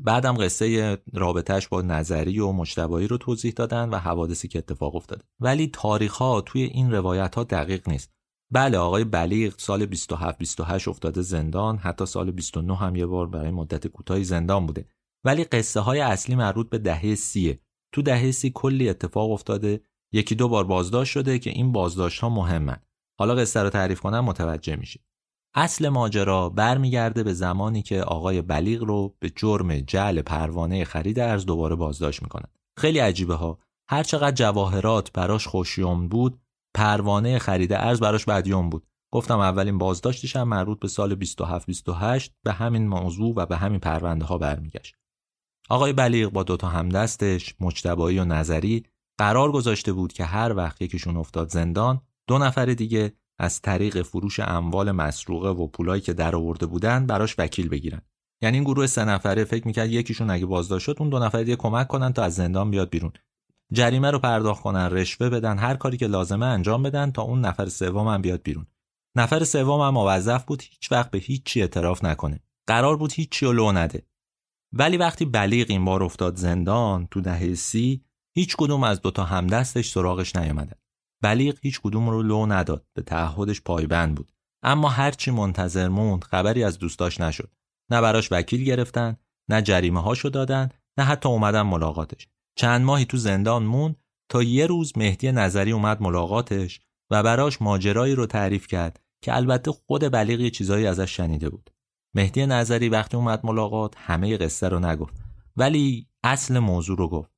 بعدم 0.00 0.36
قصه 0.36 0.98
رابطهش 1.12 1.68
با 1.68 1.82
نظری 1.82 2.38
و 2.38 2.52
مجتبایی 2.52 3.08
رو 3.08 3.18
توضیح 3.18 3.52
دادن 3.52 3.88
و 3.88 3.96
حوادثی 3.96 4.48
که 4.48 4.58
اتفاق 4.58 4.96
افتاده. 4.96 5.24
ولی 5.40 5.66
تاریخ 5.66 6.14
ها 6.14 6.40
توی 6.40 6.62
این 6.62 6.92
روایت 6.92 7.34
ها 7.34 7.44
دقیق 7.44 7.88
نیست. 7.88 8.12
بله 8.52 8.78
آقای 8.78 9.04
بلیغ 9.04 9.54
سال 9.58 9.86
27 9.86 10.38
28 10.38 10.88
افتاده 10.88 11.22
زندان 11.22 11.76
حتی 11.76 12.06
سال 12.06 12.30
29 12.30 12.76
هم 12.76 12.96
یه 12.96 13.06
بار 13.06 13.26
برای 13.26 13.50
مدت 13.50 13.86
کوتاهی 13.86 14.24
زندان 14.24 14.66
بوده. 14.66 14.88
ولی 15.24 15.44
قصه 15.44 15.80
های 15.80 16.00
اصلی 16.00 16.34
مربوط 16.34 16.70
به 16.70 16.78
دهه 16.78 17.14
سیه. 17.14 17.60
تو 17.92 18.02
دهه 18.02 18.30
سی 18.30 18.50
کلی 18.50 18.88
اتفاق 18.88 19.30
افتاده. 19.30 19.80
یکی 20.12 20.34
دو 20.34 20.48
بار 20.48 20.64
بازداشت 20.64 21.12
شده 21.12 21.38
که 21.38 21.50
این 21.50 21.72
بازداشت 21.72 22.20
ها 22.20 22.28
مهمن. 22.28 22.76
حالا 23.18 23.34
قصه 23.34 23.62
رو 23.62 23.70
تعریف 23.70 24.00
کنم 24.00 24.24
متوجه 24.24 24.76
میشید 24.76 25.02
اصل 25.54 25.88
ماجرا 25.88 26.48
برمیگرده 26.48 27.22
به 27.22 27.32
زمانی 27.32 27.82
که 27.82 28.02
آقای 28.02 28.42
بلیغ 28.42 28.82
رو 28.82 29.16
به 29.18 29.30
جرم 29.36 29.80
جعل 29.80 30.22
پروانه 30.22 30.84
خرید 30.84 31.20
ارز 31.20 31.46
دوباره 31.46 31.76
بازداشت 31.76 32.22
می‌کنن 32.22 32.48
خیلی 32.78 32.98
عجیبه 32.98 33.34
ها. 33.34 33.58
هر 33.88 34.02
چقدر 34.02 34.36
جواهرات 34.36 35.12
براش 35.12 35.46
خوشیوم 35.46 36.08
بود 36.08 36.40
پروانه 36.74 37.38
خرید 37.38 37.72
ارز 37.72 38.00
براش 38.00 38.24
بدیوم 38.24 38.70
بود. 38.70 38.86
گفتم 39.12 39.38
اولین 39.38 39.78
بازداشتش 39.78 40.36
هم 40.36 40.48
مربوط 40.48 40.80
به 40.80 40.88
سال 40.88 41.14
27 41.14 41.66
28 41.66 42.32
به 42.44 42.52
همین 42.52 42.88
موضوع 42.88 43.34
و 43.36 43.46
به 43.46 43.56
همین 43.56 43.80
پرونده 43.80 44.24
ها 44.24 44.38
برمیگشت. 44.38 44.94
آقای 45.68 45.92
بلیغ 45.92 46.32
با 46.32 46.42
دوتا 46.42 46.68
همدستش 46.68 47.54
مجتبایی 47.60 48.18
و 48.18 48.24
نظری 48.24 48.84
قرار 49.18 49.52
گذاشته 49.52 49.92
بود 49.92 50.12
که 50.12 50.24
هر 50.24 50.56
وقت 50.56 50.82
یکیشون 50.82 51.16
افتاد 51.16 51.48
زندان 51.48 52.00
دو 52.26 52.38
نفر 52.38 52.66
دیگه 52.66 53.12
از 53.38 53.62
طریق 53.62 54.02
فروش 54.02 54.40
اموال 54.40 54.92
مسروقه 54.92 55.48
و 55.48 55.66
پولایی 55.66 56.02
که 56.02 56.12
در 56.12 56.36
آورده 56.36 56.66
بودن 56.66 57.06
براش 57.06 57.34
وکیل 57.38 57.68
بگیرن. 57.68 58.02
یعنی 58.42 58.56
این 58.56 58.64
گروه 58.64 58.86
سه 58.86 59.04
نفره 59.04 59.44
فکر 59.44 59.66
می‌کرد 59.66 59.90
یکیشون 59.90 60.30
اگه 60.30 60.46
بازداشت 60.46 60.84
شد 60.84 60.96
اون 60.98 61.08
دو 61.08 61.18
نفر 61.18 61.42
دیگه 61.42 61.56
کمک 61.56 61.88
کنن 61.88 62.12
تا 62.12 62.22
از 62.22 62.34
زندان 62.34 62.70
بیاد 62.70 62.90
بیرون. 62.90 63.12
جریمه 63.72 64.10
رو 64.10 64.18
پرداخت 64.18 64.62
کنن 64.62 64.90
رشوه 64.90 65.28
بدن 65.28 65.58
هر 65.58 65.74
کاری 65.74 65.96
که 65.96 66.06
لازمه 66.06 66.46
انجام 66.46 66.82
بدن 66.82 67.10
تا 67.10 67.22
اون 67.22 67.40
نفر 67.40 67.68
سوم 67.68 68.08
هم 68.08 68.22
بیاد 68.22 68.42
بیرون. 68.42 68.66
نفر 69.16 69.44
سوم 69.44 69.80
هم 69.80 69.94
موظف 69.94 70.44
بود 70.44 70.62
هیچ 70.62 70.92
وقت 70.92 71.10
به 71.10 71.18
هیچی 71.18 71.60
اعتراف 71.60 72.04
نکنه. 72.04 72.40
قرار 72.66 72.96
بود 72.96 73.12
هیچی 73.12 73.46
رو 73.46 73.52
لو 73.52 73.72
نده. 73.72 74.06
ولی 74.72 74.96
وقتی 74.96 75.24
بلیغ 75.24 75.66
این 75.70 75.84
بار 75.84 76.02
افتاد 76.02 76.36
زندان 76.36 77.06
تو 77.10 77.20
دهه 77.20 77.54
سی 77.54 78.04
هیچ 78.34 78.56
کدوم 78.56 78.84
از 78.84 79.00
دوتا 79.00 79.24
همدستش 79.24 79.90
سراغش 79.90 80.36
نیامدن. 80.36 80.76
بلیغ 81.22 81.58
هیچ 81.62 81.80
کدوم 81.80 82.10
رو 82.10 82.22
لو 82.22 82.46
نداد 82.46 82.86
به 82.94 83.02
تعهدش 83.02 83.60
پایبند 83.60 84.14
بود. 84.14 84.32
اما 84.62 84.88
هرچی 84.88 85.30
منتظر 85.30 85.88
موند 85.88 86.24
خبری 86.24 86.64
از 86.64 86.78
دوستاش 86.78 87.20
نشد. 87.20 87.50
نه 87.90 88.00
براش 88.00 88.32
وکیل 88.32 88.64
گرفتن 88.64 89.16
نه 89.48 89.62
جریمه 89.62 90.02
هاشو 90.02 90.28
دادن 90.28 90.68
نه 90.98 91.04
حتی 91.04 91.28
اومدن 91.28 91.62
ملاقاتش. 91.62 92.28
چند 92.56 92.84
ماهی 92.84 93.04
تو 93.04 93.16
زندان 93.16 93.62
موند 93.62 93.96
تا 94.28 94.42
یه 94.42 94.66
روز 94.66 94.92
مهدی 94.96 95.32
نظری 95.32 95.72
اومد 95.72 96.02
ملاقاتش 96.02 96.80
و 97.10 97.22
براش 97.22 97.62
ماجرایی 97.62 98.14
رو 98.14 98.26
تعریف 98.26 98.66
کرد 98.66 99.00
که 99.22 99.36
البته 99.36 99.72
خود 99.72 100.08
بلیغ 100.08 100.40
یه 100.40 100.50
چیزایی 100.50 100.86
ازش 100.86 101.16
شنیده 101.16 101.48
بود. 101.48 101.70
مهدی 102.14 102.46
نظری 102.46 102.88
وقتی 102.88 103.16
اومد 103.16 103.46
ملاقات 103.46 103.94
همه 103.96 104.36
قصه 104.36 104.68
رو 104.68 104.80
نگفت. 104.80 105.14
ولی 105.56 106.08
اصل 106.24 106.58
موضوع 106.58 106.98
رو 106.98 107.08
گفت. 107.08 107.31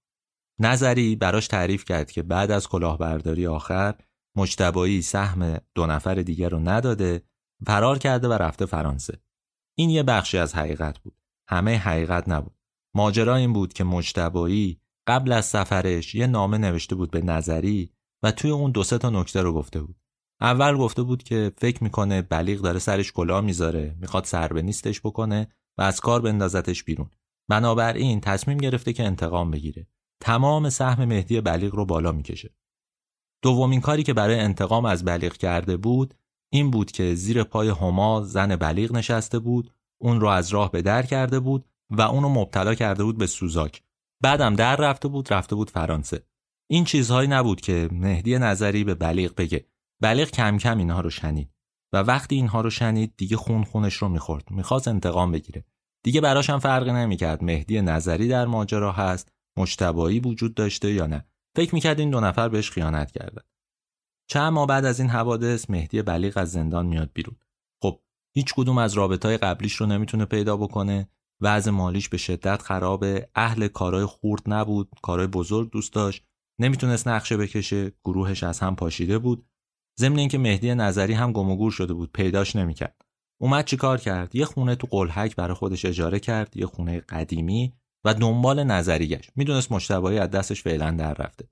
نظری 0.61 1.17
براش 1.17 1.49
تعریف 1.49 1.85
کرد 1.85 2.11
که 2.11 2.23
بعد 2.23 2.51
از 2.51 2.69
کلاهبرداری 2.69 3.47
آخر 3.47 3.95
مجتبایی 4.37 5.03
سهم 5.03 5.59
دو 5.75 5.87
نفر 5.87 6.15
دیگر 6.15 6.49
رو 6.49 6.59
نداده 6.59 7.23
فرار 7.67 7.99
کرده 7.99 8.29
و 8.29 8.33
رفته 8.33 8.67
فرانسه. 8.67 9.21
این 9.79 9.91
یه 9.91 10.03
بخشی 10.03 10.39
از 10.39 10.55
حقیقت 10.55 10.99
بود. 10.99 11.17
همه 11.49 11.77
حقیقت 11.77 12.29
نبود. 12.29 12.59
ماجرا 12.95 13.37
این 13.37 13.53
بود 13.53 13.73
که 13.73 13.85
مجتبایی 13.85 14.81
قبل 15.07 15.33
از 15.33 15.47
سفرش 15.47 16.15
یه 16.15 16.27
نامه 16.27 16.59
نوشته 16.59 16.95
بود 16.95 17.11
به 17.11 17.21
نظری 17.21 17.93
و 18.23 18.31
توی 18.31 18.51
اون 18.51 18.71
دو 18.71 18.83
سه 18.83 18.99
تا 18.99 19.11
نکته 19.11 19.43
رو 19.43 19.53
گفته 19.53 19.83
بود. 19.83 19.97
اول 20.41 20.77
گفته 20.77 21.03
بود 21.03 21.23
که 21.23 21.53
فکر 21.59 21.85
می‌کنه 21.85 22.23
بلیغ 22.23 22.61
داره 22.61 22.79
سرش 22.79 23.13
کلاه 23.13 23.41
می‌ذاره 23.41 23.97
می‌خواد 24.01 24.25
سر 24.25 24.49
به 24.49 24.63
نیستش 24.63 25.01
بکنه 25.01 25.49
و 25.79 25.83
از 25.83 26.01
کار 26.01 26.21
بندازتش 26.21 26.85
بیرون. 26.85 27.11
بنابراین 27.49 28.21
تصمیم 28.21 28.59
گرفته 28.59 28.93
که 28.93 29.05
انتقام 29.05 29.51
بگیره. 29.51 29.87
تمام 30.25 30.71
سهم 30.71 31.05
مهدی 31.05 31.41
بلیغ 31.41 31.75
رو 31.75 31.85
بالا 31.87 32.13
می‌کشه. 32.13 32.55
دومین 33.43 33.81
کاری 33.81 34.03
که 34.03 34.13
برای 34.13 34.41
انتقام 34.41 34.85
از 34.85 35.05
بلیغ 35.05 35.33
کرده 35.33 35.77
بود 35.77 36.15
این 36.53 36.71
بود 36.71 36.93
که 36.93 37.15
زیر 37.15 37.43
پای 37.43 37.69
هما 37.69 38.23
زن 38.23 38.57
بلیغ 38.57 38.93
نشسته 38.93 39.39
بود 39.39 39.71
اون 40.01 40.21
رو 40.21 40.29
از 40.29 40.49
راه 40.49 40.71
به 40.71 40.83
در 40.83 41.03
کرده 41.03 41.41
بود 41.41 41.65
و 41.91 42.03
اونو 42.03 42.29
مبتلا 42.29 42.75
کرده 42.75 43.05
بود 43.05 43.19
به 43.19 43.27
سوزاک. 43.27 43.83
بعدم 44.23 44.55
در 44.55 44.77
رفته 44.77 45.09
بود 45.09 45.33
رفته 45.33 45.57
بود 45.57 45.71
فرانسه. 45.71 46.23
این 46.71 46.85
چیزهایی 46.85 47.29
نبود 47.29 47.61
که 47.61 47.89
مهدی 47.93 48.39
نظری 48.39 48.85
به 48.85 48.95
بلیغ 48.95 49.35
بگه. 49.35 49.67
بلیغ 50.03 50.31
کم 50.31 50.59
کم 50.59 50.79
اینها 50.79 51.01
رو 51.01 51.11
شنید. 51.11 51.51
و 51.93 51.97
وقتی 51.97 52.35
اینها 52.35 52.61
رو 52.61 52.71
شنید 52.71 53.15
دیگه 53.17 53.37
خون 53.37 53.65
خونش 53.65 53.95
رو 53.95 54.09
می‌خورد. 54.09 54.51
می‌خواست 54.51 54.89
انتقام 54.89 55.33
بگیره. 55.33 55.65
دیگه 56.05 56.21
براش 56.21 56.51
هم 56.51 56.59
فرقی 56.59 56.93
نمی‌کرد. 56.93 57.45
مهدی 57.45 57.83
نظری 57.83 58.29
در 58.29 58.47
ماجرا 58.47 58.93
هست. 58.93 59.34
مشتبایی 59.57 60.21
وجود 60.21 60.55
داشته 60.55 60.93
یا 60.93 61.07
نه؟ 61.07 61.25
فکر 61.57 61.75
می‌کرد 61.75 62.01
این 62.01 62.11
دو 62.11 62.21
نفر 62.21 62.49
بهش 62.49 62.71
خیانت 62.71 63.13
کردن 63.13 63.43
چند 64.31 64.53
ماه 64.53 64.67
بعد 64.67 64.85
از 64.85 65.01
این 65.01 65.09
حوادث 65.09 65.71
مهدی 65.71 66.03
بلیغ 66.03 66.39
از 66.39 66.53
زندان 66.53 66.87
میاد 66.87 67.11
بیرون. 67.15 67.37
خب 67.83 68.01
هیچ 68.35 68.55
کدوم 68.55 68.79
از 68.79 68.95
رابطهای 68.95 69.37
قبلیش 69.37 69.75
رو 69.75 69.87
نمی‌تونه 69.87 70.25
پیدا 70.25 70.57
بکنه. 70.57 71.09
وضع 71.41 71.71
مالیش 71.71 72.09
به 72.09 72.17
شدت 72.17 72.63
خرابه. 72.63 73.29
اهل 73.35 73.69
کارهای 73.69 74.05
خورد 74.05 74.43
نبود 74.47 74.89
کارهای 75.03 75.27
بزرگ 75.29 75.71
دوست 75.71 75.93
داشت. 75.93 76.25
نمی‌تونست 76.61 77.09
نقشه 77.09 77.37
بکشه. 77.37 77.93
گروهش 78.05 78.43
از 78.43 78.61
هم 78.61 78.77
پاشیده 78.77 79.19
بود. 79.19 79.47
ضمن 80.01 80.19
اینکه 80.19 80.39
مهدی 80.39 80.75
نظری 80.75 81.13
هم 81.13 81.33
گم 81.33 81.57
گور 81.57 81.73
شده 81.73 81.95
بود. 81.95 82.13
پیداش 82.13 82.57
نمی‌کرد. 82.57 83.03
اومد 83.41 83.65
چیکار 83.65 83.99
کرد؟ 83.99 84.35
یه 84.35 84.45
خونه 84.45 84.77
تو 84.77 84.87
قلحک 84.91 85.37
برای 85.37 85.55
خودش 85.55 85.85
اجاره 85.85 86.21
کرد. 86.21 86.57
یه 86.57 86.67
خونه 86.67 87.01
قدیمی. 87.01 87.73
و 88.05 88.15
دنبال 88.15 88.65
نظری 88.65 89.09
گشت 89.09 89.31
می‌دونست 89.37 89.73
مشتبایی 89.73 90.19
از 90.19 90.31
دستش 90.31 90.63
فعلا 90.63 90.91
در 90.91 91.15
رفته. 91.15 91.49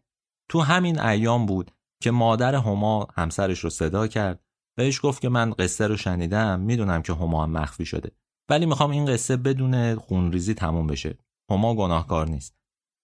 تو 0.49 0.61
همین 0.61 1.01
ایام 1.01 1.47
بود 1.47 1.71
که 2.03 2.11
مادر 2.11 2.55
هما 2.55 3.09
همسرش 3.15 3.59
رو 3.59 3.71
صدا 3.71 4.07
کرد. 4.07 4.45
بهش 4.77 5.01
گفت 5.03 5.23
که 5.23 5.29
من 5.29 5.51
قصه 5.51 5.87
رو 5.87 5.97
شنیدم 5.97 6.61
می‌دونم 6.61 7.03
که 7.03 7.13
هما 7.13 7.43
هم 7.43 7.51
مخفی 7.51 7.85
شده. 7.85 8.11
ولی 8.49 8.67
می‌خوام 8.67 8.91
این 8.91 9.05
قصه 9.05 9.37
بدون 9.37 9.95
خونریزی 9.95 10.55
تموم 10.55 10.87
بشه. 10.87 11.19
هما 11.51 11.75
گناهکار 11.75 12.29
نیست. 12.29 12.57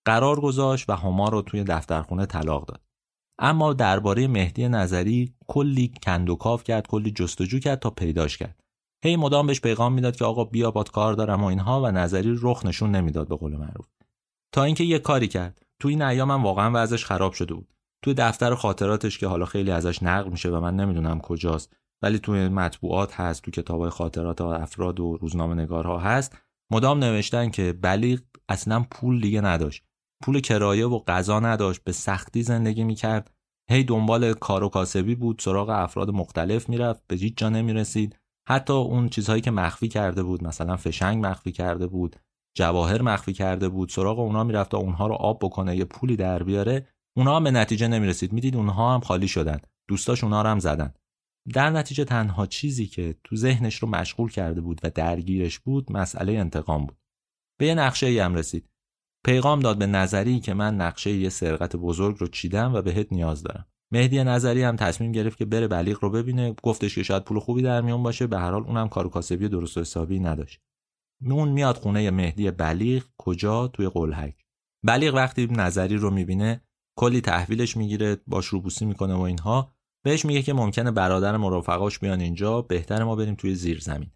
قرار 0.04 0.40
گذاشت 0.40 0.90
و 0.90 0.92
هما 0.92 1.28
رو 1.28 1.42
توی 1.42 1.64
دفترخونه 1.64 2.26
طلاق 2.26 2.66
داد. 2.66 2.82
اما 3.38 3.72
درباره 3.72 4.26
مهدی 4.28 4.68
نظری 4.68 5.34
کلی 5.46 5.92
کندوکاف 6.02 6.64
کرد 6.64 6.86
کلی 6.86 7.10
جستجو 7.10 7.58
کرد 7.58 7.78
تا 7.78 7.90
پیداش 7.90 8.38
کرد. 8.38 8.60
هی 9.04 9.16
مدام 9.16 9.46
بهش 9.46 9.60
پیغام 9.60 9.92
می‌داد 9.92 10.16
که 10.16 10.24
آقا 10.24 10.44
بیا 10.44 10.70
باد 10.70 10.90
کار 10.90 11.12
دارم 11.14 11.44
و 11.44 11.46
اینها 11.46 11.82
و 11.82 11.86
نظری 11.86 12.36
رخ 12.42 12.66
نشون 12.66 12.90
نمی‌داد 12.90 13.28
به 13.28 13.36
قول 13.36 13.56
معروف. 13.56 13.86
تا 14.54 14.64
اینکه 14.64 14.84
یه 14.84 14.98
کاری 14.98 15.28
کرد. 15.28 15.62
تو 15.80 15.88
این 15.88 16.02
ایام 16.02 16.30
هم 16.30 16.42
واقعا 16.42 16.70
وضعش 16.74 17.04
خراب 17.04 17.32
شده 17.32 17.54
بود. 17.54 17.74
توی 18.04 18.14
دفتر 18.14 18.54
خاطراتش 18.54 19.18
که 19.18 19.26
حالا 19.26 19.44
خیلی 19.44 19.70
ازش 19.70 20.02
نقل 20.02 20.30
میشه 20.30 20.48
و 20.48 20.60
من 20.60 20.76
نمی‌دونم 20.76 21.20
کجاست 21.20 21.76
ولی 22.02 22.18
توی 22.18 22.48
مطبوعات 22.48 23.20
هست 23.20 23.42
تو 23.42 23.50
کتاب 23.50 23.88
خاطرات 23.88 24.40
افراد 24.40 25.00
و 25.00 25.16
روزنامه 25.16 25.54
نگارها 25.54 25.98
هست. 25.98 26.38
مدام 26.72 26.98
نوشتن 26.98 27.50
که 27.50 27.72
بلیغ 27.72 28.20
اصلا 28.48 28.84
پول 28.90 29.20
دیگه 29.20 29.40
نداشت. 29.40 29.84
پول 30.22 30.40
کرایه 30.40 30.86
و 30.86 30.98
غذا 30.98 31.40
نداشت. 31.40 31.84
به 31.84 31.92
سختی 31.92 32.42
زندگی 32.42 32.84
می‌کرد. 32.84 33.30
هی 33.70 33.84
دنبال 33.84 34.32
کار 34.32 34.64
و 34.64 34.68
کاسبی 34.68 35.14
بود. 35.14 35.40
سراغ 35.40 35.68
افراد 35.68 36.10
مختلف 36.10 36.68
می‌رفت. 36.68 37.02
به 37.06 37.16
هیچ 37.16 37.36
جا 37.36 37.48
نمی‌رسید. 37.48 38.18
حتی 38.48 38.72
اون 38.72 39.08
چیزهایی 39.08 39.42
که 39.42 39.50
مخفی 39.50 39.88
کرده 39.88 40.22
بود 40.22 40.44
مثلا 40.44 40.76
فشنگ 40.76 41.26
مخفی 41.26 41.52
کرده 41.52 41.86
بود 41.86 42.16
جواهر 42.56 43.02
مخفی 43.02 43.32
کرده 43.32 43.68
بود 43.68 43.88
سراغ 43.88 44.18
اونا 44.18 44.44
می‌رفت 44.44 44.70
تا 44.70 44.78
اونها 44.78 45.06
رو 45.06 45.14
آب 45.14 45.38
بکنه 45.42 45.76
یه 45.76 45.84
پولی 45.84 46.16
در 46.16 46.42
بیاره. 46.42 46.86
اونها 47.16 47.40
به 47.40 47.50
نتیجه 47.50 47.88
نمی‌رسید. 47.88 48.32
می‌دید 48.32 48.56
اونها 48.56 48.94
هم 48.94 49.00
خالی 49.00 49.28
شدن. 49.28 49.58
دوستاش 49.88 50.24
اونها 50.24 50.42
رو 50.42 50.48
هم 50.48 50.58
زدن. 50.58 50.94
در 51.54 51.70
نتیجه 51.70 52.04
تنها 52.04 52.46
چیزی 52.46 52.86
که 52.86 53.14
تو 53.24 53.36
ذهنش 53.36 53.76
رو 53.76 53.88
مشغول 53.88 54.30
کرده 54.30 54.60
بود 54.60 54.80
و 54.82 54.90
درگیرش 54.90 55.58
بود 55.58 55.92
مسئله 55.92 56.32
انتقام 56.32 56.86
بود. 56.86 56.98
به 57.58 57.66
یه 57.66 57.74
نقشه 57.74 58.06
ای 58.06 58.18
هم 58.18 58.34
رسید. 58.34 58.68
پیغام 59.24 59.60
داد 59.60 59.78
به 59.78 59.86
نظری 59.86 60.40
که 60.40 60.54
من 60.54 60.76
نقشه 60.76 61.10
یه 61.10 61.28
سرقت 61.28 61.76
بزرگ 61.76 62.16
رو 62.18 62.26
چیدم 62.26 62.74
و 62.74 62.82
بهت 62.82 63.12
نیاز 63.12 63.42
دارم. 63.42 63.66
مهدی 63.92 64.24
نظری 64.24 64.62
هم 64.62 64.76
تصمیم 64.76 65.12
گرفت 65.12 65.38
که 65.38 65.44
بره 65.44 65.68
بلیغ 65.68 65.98
رو 66.02 66.10
ببینه. 66.10 66.54
گفتش 66.62 66.94
که 66.94 67.02
شاید 67.02 67.24
پول 67.24 67.38
خوبی 67.38 67.62
در 67.62 67.80
میون 67.80 68.02
باشه. 68.02 68.26
به 68.26 68.38
هر 68.38 68.50
حال 68.50 68.62
اونم 68.62 68.88
کار 68.88 69.08
کاسبی 69.08 69.48
درست 69.48 69.76
و 69.76 69.80
حسابی 69.80 70.20
نداشت. 70.20 70.60
اون 71.30 71.48
میاد 71.48 71.76
خونه 71.76 72.10
مهدی 72.10 72.50
بلیغ. 72.50 73.04
کجا؟ 73.18 73.68
توی 73.68 73.88
قلحک. 73.88 74.44
بلیغ 74.84 75.14
وقتی 75.14 75.46
نظری 75.46 75.96
رو 75.96 76.10
می‌بینه 76.10 76.60
کلی 76.98 77.20
تحویلش 77.20 77.76
می‌گیره 77.76 78.16
باش 78.26 78.46
روبوسی 78.46 78.86
می‌کنه 78.86 79.14
و 79.14 79.20
اینها. 79.20 79.72
بهش 80.04 80.24
میگه 80.24 80.42
که 80.42 80.52
ممکنه 80.52 80.90
برادر 80.90 81.36
مرافقاش 81.36 81.98
بیان 81.98 82.20
اینجا. 82.20 82.62
بهتر 82.62 83.04
ما 83.04 83.16
بریم 83.16 83.34
توی 83.34 83.54
زیر 83.54 83.80
زمین. 83.80 84.10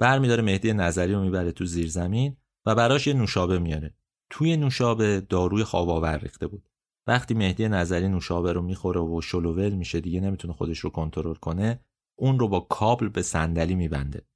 برمیداره 0.00 0.42
مهدی 0.42 0.72
نظری 0.72 1.12
رو 1.12 1.22
می‌بره 1.22 1.52
تو 1.52 1.64
زیر 1.64 1.88
زمین 1.88 2.36
و 2.66 2.74
براش 2.74 3.06
یه 3.06 3.14
نوشابه 3.14 3.58
میاره. 3.58 3.94
توی 4.30 4.56
نوشابه 4.56 5.20
داروی 5.20 5.64
خواب 5.64 5.90
آور 5.90 6.18
ریخته 6.18 6.46
بود. 6.46 6.68
وقتی 7.06 7.34
مهدی 7.34 7.68
نظری 7.68 8.08
نوشابه 8.08 8.52
رو 8.52 8.62
می‌خوره 8.62 9.00
و 9.00 9.20
شلوول 9.20 9.72
میشه 9.72 10.00
دیگه 10.00 10.20
نمی‌تونه 10.20 10.54
خودش 10.54 10.78
رو 10.78 10.90
کنترل 10.90 11.34
کنه 11.34 11.80
اون 12.18 12.38
رو 12.38 12.48
با 12.48 12.60
کابل 12.60 13.08
به 13.08 13.22
صندلی 13.22 13.74
میبنده. 13.74 14.26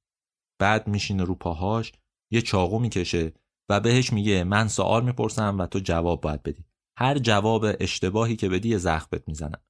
بعد 0.59 0.87
میشینه 0.87 1.23
رو 1.23 1.35
پاهاش 1.35 1.91
یه 2.31 2.41
چاقو 2.41 2.79
می‌کشه 2.79 3.33
و 3.69 3.79
بهش 3.79 4.13
میگه 4.13 4.43
من 4.43 4.67
سوال 4.67 5.05
می‌پرسم 5.05 5.57
و 5.59 5.65
تو 5.65 5.79
جواب 5.79 6.21
باید 6.21 6.43
بدی. 6.43 6.65
هر 6.97 7.17
جواب 7.17 7.65
اشتباهی 7.79 8.35
که 8.35 8.49
بدی 8.49 8.77
زخمت 8.77 9.27
می‌زنم. 9.27 9.61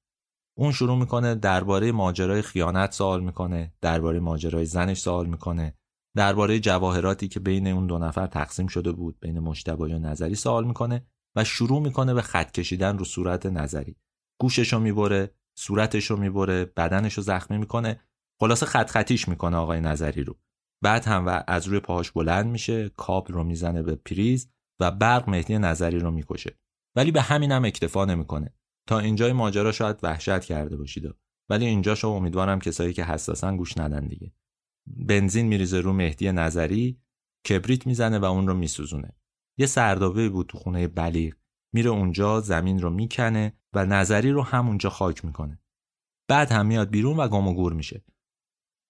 اون 0.58 0.72
شروع 0.72 0.98
می‌کنه 0.98 1.34
درباره 1.34 1.92
ماجرای 1.92 2.42
خیانت 2.42 2.92
سوال 2.92 3.24
می‌کنه 3.24 3.72
درباره 3.80 4.20
ماجرای 4.20 4.66
زنش 4.66 4.98
سوال 4.98 5.26
می‌کنه 5.26 5.74
درباره 6.16 6.60
جواهراتی 6.60 7.28
که 7.28 7.40
بین 7.40 7.66
اون 7.66 7.86
دو 7.86 7.98
نفر 7.98 8.26
تقسیم 8.26 8.66
شده 8.66 8.92
بود 8.92 9.20
بین 9.20 9.38
مشتبه 9.38 9.84
و 9.84 9.98
نظری 9.98 10.34
سوال 10.34 10.66
می‌کنه. 10.66 11.06
و 11.36 11.44
شروع 11.44 11.82
می‌کنه 11.82 12.14
به 12.14 12.22
خط 12.22 12.50
کشیدن 12.50 12.98
رو 12.98 13.04
صورت 13.04 13.46
نظری. 13.46 13.96
گوششو 14.40 14.78
می‌بره 14.78 15.34
صورتشو 15.58 16.16
می‌بره 16.16 16.64
بدنشو 16.64 17.22
زخمی 17.22 17.58
می‌کنه. 17.58 18.00
خلاصه 18.40 18.66
خط 18.66 18.90
خطیش 18.90 19.28
می‌کنه 19.28 19.56
آقای 19.56 19.80
نظری 19.80 20.24
رو. 20.24 20.38
بعد 20.82 21.04
هم 21.04 21.26
و 21.26 21.42
از 21.46 21.66
روی 21.66 21.80
پاهاش 21.80 22.10
بلند 22.10 22.46
میشه 22.46 22.88
کاب 22.88 23.32
رو 23.32 23.44
می‌زنه 23.44 23.82
به 23.82 23.94
پریز 23.94 24.50
و 24.80 24.90
برق 24.90 25.28
مهدی 25.28 25.58
نظری 25.58 25.98
رو 25.98 26.10
می‌کشه. 26.10 26.58
ولی 26.96 27.10
به 27.10 27.22
همین 27.22 27.52
هم 27.52 27.64
اکتفا 27.64 28.04
نمی‌کنه. 28.04 28.54
تا 28.88 28.98
اینجای 28.98 29.32
ماجرا 29.32 29.72
شاید 29.72 29.96
وحشت 30.02 30.44
کرده 30.44 30.76
باشید. 30.76 31.14
ولی 31.50 31.66
اینجا 31.66 31.94
شما 31.94 32.16
امیدوارم 32.16 32.58
کسایی 32.58 32.92
که 32.92 33.04
حساسن 33.04 33.56
گوش 33.56 33.78
ندن 33.78 34.06
دیگه. 34.06 34.32
بنزین 34.86 35.46
میریزه 35.46 35.80
رو 35.80 35.92
مهدی 35.92 36.32
نظری 36.32 37.00
کبریت 37.48 37.86
می‌زنه 37.86 38.18
و 38.18 38.24
اون 38.24 38.48
رو 38.48 38.54
میسوزونه. 38.54 39.16
یه 39.58 39.66
سردابه 39.66 40.28
بود 40.28 40.46
تو 40.46 40.58
خونه 40.58 40.88
بلیغ. 40.88 41.34
میره 41.72 41.90
اونجا 41.90 42.40
زمین 42.40 42.80
رو 42.80 42.90
می‌کنه 42.90 43.52
و 43.72 43.86
نظری 43.86 44.30
رو 44.30 44.42
همونجا 44.42 44.90
خاک 44.90 45.24
می‌کنه. 45.24 45.58
بعد 46.28 46.52
هم 46.52 46.66
میاد 46.66 46.90
بیرون 46.90 47.16
و 47.16 47.28
گم 47.28 47.48
و 47.48 47.54
گور 47.54 47.72
میشه. 47.72 48.04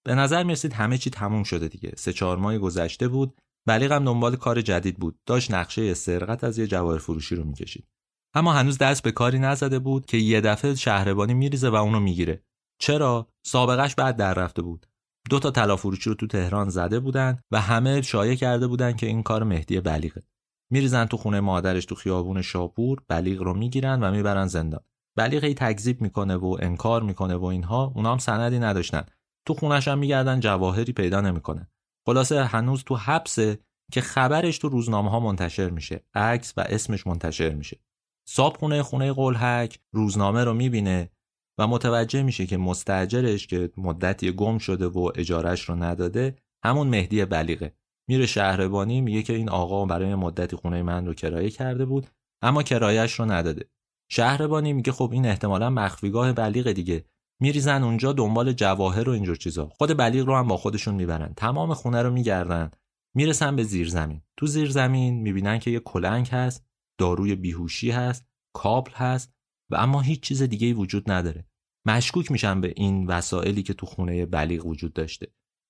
به 0.04 0.14
نظر 0.14 0.42
می‌رسید 0.42 0.72
همه 0.72 0.98
چی 0.98 1.11
تموم 1.11 1.42
شده 1.42 1.68
دیگه. 1.68 1.92
سه 1.96 2.12
چهار 2.12 2.36
ماه 2.36 2.58
گذشته 2.58 3.08
بود. 3.08 3.40
بلیغ 3.66 3.92
هم 3.92 4.04
دنبال 4.04 4.36
کار 4.36 4.61
جدید 4.61 4.96
بود. 4.96 5.18
داشت 5.26 5.50
نقشه 5.50 5.94
سرقت 5.94 6.44
از 6.44 6.58
یه 6.58 6.66
جواهر 6.66 6.98
فروشی 6.98 7.36
رو 7.36 7.44
می‌کشید. 7.44 7.88
اما 8.34 8.52
هنوز 8.52 8.78
دست 8.78 9.02
به 9.02 9.12
کاری 9.12 9.38
نزده 9.38 9.78
بود 9.78 10.06
که 10.06 10.16
یه 10.16 10.40
دفعه 10.40 10.74
شهربانی 10.74 11.34
میریزه 11.34 11.68
و 11.70 11.74
اونو 11.74 12.00
می‌گیره. 12.00 12.44
چرا؟ 12.80 13.28
سابقش 13.46 13.94
بعد 13.94 14.16
در 14.16 14.34
رفته 14.34 14.62
بود. 14.62 14.86
دو 15.30 15.38
تا 15.38 15.50
طلا 15.50 15.76
فروشی 15.76 16.11
رو 16.11 16.16
تو 16.16 16.26
تهران 16.26 16.68
زده 16.68 17.00
بودن 17.00 17.38
و 17.50 17.61
همه 17.61 18.02
شایع 18.02 18.34
کرده 18.34 18.66
بودن 18.66 18.92
که 18.92 19.06
این 19.06 19.22
کار 19.22 19.44
مهدی 19.44 19.80
بلیغه. 19.80 20.22
میریزن 20.70 21.04
تو 21.04 21.16
خونه 21.16 21.40
مادرش 21.40 21.84
تو 21.84 21.94
خیابون 21.94 22.42
شاپور 22.42 23.02
بلیغ 23.08 23.42
رو 23.42 23.54
می‌گیرن 23.54 24.02
و 24.02 24.10
می‌برن 24.10 24.46
زندان. 24.46 24.80
بلیغ 25.16 25.44
ای 25.44 25.54
تکذیب 25.54 26.00
می‌کنه 26.00 26.36
و 26.36 26.56
انکار 26.60 27.02
می‌کنه 27.02 27.36
و 27.36 27.44
اینها 27.44 27.92
اونا 27.94 28.12
هم 28.12 28.18
سندی 28.18 28.58
نداشتن. 28.58 29.02
تو 29.46 29.54
خونش 29.54 29.88
هم 29.88 29.98
میگردن 29.98 30.40
جواهری 30.40 30.92
پیدا 30.92 31.20
نمی‌کنه. 31.20 31.70
خلاصه 32.06 32.44
هنوز 32.44 32.84
تو 32.84 32.96
حبسه 32.96 33.58
که 33.92 34.00
خبرش 34.00 34.58
تو 34.58 34.68
روزنامه 34.68 35.10
ها 35.10 35.20
منتشر 35.20 35.70
میشه. 35.70 36.04
عکس 36.14 36.54
و 36.56 36.60
اسمش 36.60 37.06
منتشر 37.06 37.54
میشه. 37.54 37.80
صاحب 38.28 38.56
خونه 38.56 38.82
خونه 38.82 39.12
قلحک 39.12 39.80
روزنامه 39.92 40.44
رو 40.44 40.54
می‌بینه 40.54 41.10
و 41.58 41.66
متوجه 41.66 42.22
میشه 42.22 42.46
که 42.46 42.56
مستجرش 42.56 43.46
که 43.46 43.70
مدتی 43.76 44.32
گم 44.32 44.58
شده 44.58 44.86
و 44.86 45.10
اجارش 45.14 45.60
رو 45.60 45.74
نداده 45.74 46.36
همون 46.64 46.88
مهدی 46.88 47.24
بلیغه. 47.24 47.74
میره 48.11 48.26
شهربانی 48.26 49.00
میگه 49.00 49.22
که 49.22 49.32
این 49.32 49.48
آقا 49.48 49.84
برای 49.84 50.14
مدتی 50.14 50.56
خونه 50.56 50.82
من 50.82 51.06
رو 51.06 51.14
کرایه 51.14 51.50
کرده 51.50 51.84
بود 51.84 52.06
اما 52.42 52.62
کرایهش 52.62 53.12
رو 53.12 53.24
نداده. 53.24 53.70
شهربانی 54.08 54.72
میگه 54.72 54.92
خب 54.92 55.11
این 55.12 55.26
احتمالا 55.26 55.70
مخفیگاه 55.70 56.32
بلیغ 56.32 56.72
دیگه. 56.72 57.04
میریزن 57.40 57.82
اونجا 57.82 58.12
دنبال 58.12 58.52
جواهر 58.52 59.08
و 59.08 59.12
اینجور 59.12 59.36
چیزا. 59.36 59.66
خود 59.66 59.96
بلیغ 59.96 60.26
رو 60.26 60.36
هم 60.36 60.48
با 60.48 60.56
خودشون 60.56 60.94
می‌برن. 60.94 61.34
تمام 61.36 61.74
خونه 61.74 62.02
رو 62.02 62.11
میگردن. 62.11 62.70
می‌رسن 63.16 63.56
به 63.56 63.62
زیرزمین. 63.62 64.22
تو 64.36 64.46
زیرزمین 64.46 65.20
می‌بینن 65.20 65.58
که 65.58 65.70
یه 65.70 65.80
کلنگ 65.80 66.28
هست 66.28 66.66
داروی 66.98 67.34
بیهوشی 67.34 67.90
هست 67.90 68.26
کابل 68.54 68.92
هست 68.92 69.32
و 69.70 69.76
اما 69.76 70.00
هیچ 70.00 70.20
چیز 70.20 70.42
دیگه 70.42 70.74
وجود 70.74 71.11
نداره. 71.11 71.46
مشکوک 71.86 72.32
میشن 72.32 72.61
به 72.61 72.72
این 72.76 73.06
وسایلی 73.06 73.62
که 73.62 73.74
تو 73.74 73.86
خونه 73.86 74.26
بلیغ 74.26 74.66
وجود 74.66 74.92
داشته. 74.92 75.26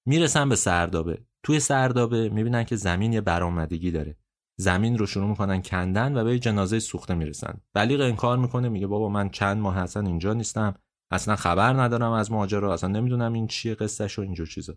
می‌رسن 0.07 0.49
به 0.49 0.57
سردابه. 0.57 1.19
توی 1.43 1.61
سردابه 1.61 2.29
می‌بینن 2.29 2.65
که 2.65 2.77
زمین 2.77 3.13
یه 3.13 3.21
برآمدگی 3.21 3.91
داره. 3.91 4.17
زمین 4.57 4.99
رو 4.99 5.07
شروع 5.07 5.29
می‌کنن 5.29 5.63
کندن 5.63 6.17
و 6.17 6.25
به 6.25 6.39
جنازه 6.39 6.79
سوخته 6.79 7.15
می‌رسن. 7.15 7.61
بلیغ 7.75 8.01
انکار 8.01 8.39
می‌کنه 8.39 8.69
میگه 8.69 8.87
بابا 8.87 9.09
من 9.09 9.29
چند 9.29 9.57
ماه 9.57 9.79
اصلا 9.79 10.07
اینجا 10.07 10.33
نیستم. 10.33 10.75
اصلا 11.11 11.37
خبر 11.37 11.73
ندارم 11.73 12.13
از 12.13 12.33
ماجرا. 12.33 12.75
اصلا 12.75 12.91
نمی‌دونم 12.91 13.33
این 13.33 13.47
چیه 13.47 13.75
قصهش 13.75 14.19
و 14.19 14.23
اینجور 14.23 14.47
چیزا. 14.47 14.77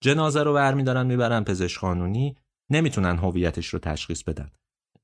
جنازه 0.00 0.42
رو 0.42 0.54
برمیدارن 0.54 1.06
می‌برن 1.06 1.44
پزشک 1.44 1.80
قانونی. 1.80 2.36
نمی‌تونن 2.70 3.16
هویتش 3.16 3.66
رو 3.66 3.78
تشخیص 3.78 4.22
بدن. 4.22 4.50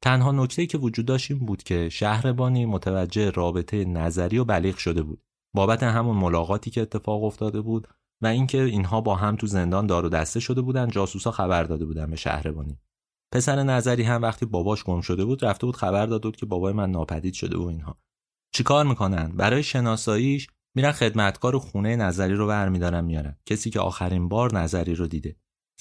تنها 0.03 0.33
نکته 0.33 0.67
که 0.67 0.79
وجود 0.79 1.07
داشت 1.07 1.31
این 1.31 1.47
بود 1.47 1.63
که 1.63 1.89
شهربانی 1.89 2.67
متوجه 2.67 3.31
رابطه 3.31 3.85
نظری 3.85 4.39
و 4.39 4.45
بلیغ 4.45 4.77
شده 4.77 5.03
بود. 5.03 5.23
بابت 5.55 5.83
همون 5.83 6.17
ملاقاتی 6.17 6.71
که 6.71 6.83
اتفاق 6.83 7.25
افتاده 7.25 7.61
بود 7.61 7.89
و 8.23 8.27
اینکه 8.27 8.63
اینها 8.63 9.01
با 9.01 9.17
هم 9.17 9.37
تو 9.37 9.47
زندان 9.47 9.87
دار 9.87 10.05
و 10.05 10.09
دسته 10.09 10.41
شده 10.41 10.61
بودن 10.61 10.89
جاسوسا 10.89 11.31
خبر 11.31 11.65
داده 11.65 11.87
بودن 11.87 12.11
به 12.11 12.17
شهربانی. 12.17 12.79
پسر 13.33 13.63
نظری 13.63 14.03
هم 14.03 14.23
وقتی 14.23 14.47
باباش 14.47 14.85
گم 14.85 15.01
شده 15.01 15.25
بود 15.25 15.45
رفته 15.45 15.67
بود 15.67 15.77
خبر 15.77 16.07
داده 16.07 16.29
بود 16.29 16.37
که 16.37 16.47
بابای 16.47 16.73
من 16.73 16.91
ناپدید 16.91 17.35
شده 17.35 17.59
و 17.59 17.63
اینها. 17.63 17.99
چیکار 18.55 18.87
می‌کنن؟ 18.87 19.33
برای 19.37 19.63
شناساییش 19.63 20.49
میرن 20.77 20.93
خدمتکار 20.93 21.59
خونه 21.59 21.97
نظری 21.97 22.35
رو 22.35 22.47
برمیدارن 22.47 23.05
میارن. 23.05 23.37
کسی 23.47 23.71
که 23.71 23.81
آخرین 23.81 24.29
بار 24.29 24.55
نظری 24.55 24.95
رو 24.95 25.07
دیده. 25.07 25.37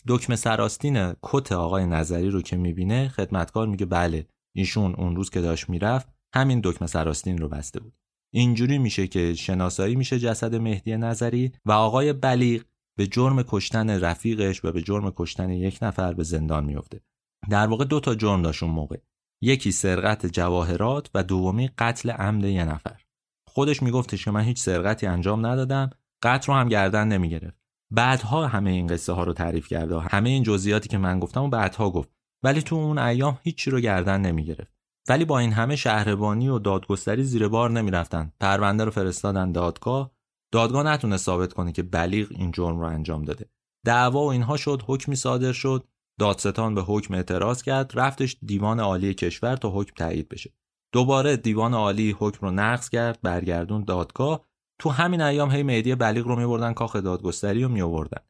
دکمه 0.07 0.35
سراستین 0.35 1.13
کت 1.21 1.51
آقای 1.51 1.85
نظری 1.85 2.29
رو 2.29 2.41
که 2.41 2.57
می‌بینه 2.57 3.09
خدمتکار 3.09 3.67
میگه 3.67 3.85
بله 3.85 4.27
ایشون 4.55 4.95
اون 4.95 5.15
روز 5.15 5.29
که 5.29 5.41
داشت 5.41 5.69
می‌رفت 5.69 6.07
همین 6.35 6.61
دکمه 6.63 6.87
سراستین 6.87 7.37
رو 7.37 7.49
بسته 7.49 7.79
بود. 7.79 7.98
اینجوری 8.33 8.77
میشه 8.77 9.07
که 9.07 9.33
شناسایی 9.33 9.95
میشه 9.95 10.19
جسد 10.19 10.55
مهدی 10.55 10.97
نظری 10.97 11.51
و 11.65 11.71
آقای 11.71 12.13
بلیغ 12.13 12.63
به 12.97 13.07
جرم 13.07 13.43
کشتن 13.43 13.89
رفیقش 13.89 14.65
و 14.65 14.71
به 14.71 14.81
جرم 14.81 15.11
کشتن 15.15 15.49
یک 15.49 15.79
نفر 15.81 16.13
به 16.13 16.23
زندان 16.23 16.65
میفته. 16.65 17.01
در 17.49 17.67
واقع 17.67 17.85
دو 17.85 17.99
تا 17.99 18.15
جرم 18.15 18.41
داشت 18.41 18.63
اون 18.63 18.71
موقع. 18.71 18.97
یکی 19.41 19.71
سرقت 19.71 20.25
جواهرات 20.25 21.09
و 21.13 21.23
دومی 21.23 21.69
قتل 21.77 22.09
عمد 22.09 22.45
یه 22.45 22.65
نفر. 22.65 23.01
خودش 23.47 23.83
میگفتش 23.83 24.25
که 24.25 24.31
من 24.31 24.41
هیچ 24.41 24.59
سرقتی 24.59 25.07
انجام 25.07 25.45
ندادم 25.45 25.89
قتل 26.23 26.53
رو 26.53 26.59
هم 26.59 26.69
گردن 26.69 27.07
نمی‌گرفت. 27.07 27.57
بعدها 27.91 28.47
همه 28.47 28.69
این 28.69 28.87
قصه 28.87 29.13
ها 29.13 29.23
رو 29.23 29.33
تعریف 29.33 29.67
کرده 29.67 29.99
همه 29.99 30.29
این 30.29 30.43
جزئیاتی 30.43 30.89
که 30.89 30.97
من 30.97 31.19
گفتم 31.19 31.43
و 31.43 31.49
بعدها 31.49 31.89
گفت. 31.89 32.09
ولی 32.43 32.61
تو 32.61 32.75
اون 32.75 32.97
ایام 32.97 33.39
هیچی 33.43 33.71
رو 33.71 33.79
گردن 33.79 34.21
نمی‌گرفت. 34.21 34.78
ولی 35.07 35.25
با 35.25 35.39
این 35.39 35.51
همه 35.51 35.75
شهربانی 35.75 36.47
و 36.49 36.59
دادگستری 36.59 37.23
زیر 37.23 37.47
بار 37.47 37.71
نمی‌رفتن. 37.71 38.33
پرونده 38.39 38.83
رو 38.83 38.91
فرستادن 38.91 39.51
دادگاه. 39.51 40.11
دادگاه 40.51 40.83
نتونه 40.83 41.17
ثابت 41.17 41.53
کنه 41.53 41.71
که 41.71 41.83
بلیغ 41.83 42.27
این 42.31 42.51
جرم 42.51 42.79
رو 42.79 42.85
انجام 42.85 43.25
داده. 43.25 43.49
دعوا 43.85 44.25
و 44.25 44.31
اینها 44.31 44.57
شد 44.57 44.83
حکمی 44.87 45.15
صادر 45.15 45.51
شد. 45.51 45.87
دادستان 46.19 46.75
به 46.75 46.81
حکم 46.81 47.13
اعتراض 47.13 47.61
کرد. 47.61 47.91
رفتش 47.95 48.37
دیوان 48.45 48.79
عالی 48.79 49.13
کشور 49.13 49.55
تا 49.55 49.69
حکم 49.69 49.93
تایید 49.95 50.29
بشه. 50.29 50.53
دوباره 50.93 51.37
دیوان 51.37 51.73
عالی 51.73 52.15
حکم 52.19 52.47
رو 52.47 52.51
نقض 52.53 52.89
کرد 52.89 53.21
برگردون 53.21 53.83
دادگاه. 53.83 54.45
تو 54.79 54.89
همین 54.89 55.21
ایام 55.21 55.51
هی 55.51 55.63
مهدی 55.63 55.95
بلیغ 55.95 56.27
رو 56.27 56.35
میبردن 56.35 56.73
کاخ 56.73 56.95
دادگستری 56.95 57.63
رو 57.63 57.69
میآوردن. 57.69 58.21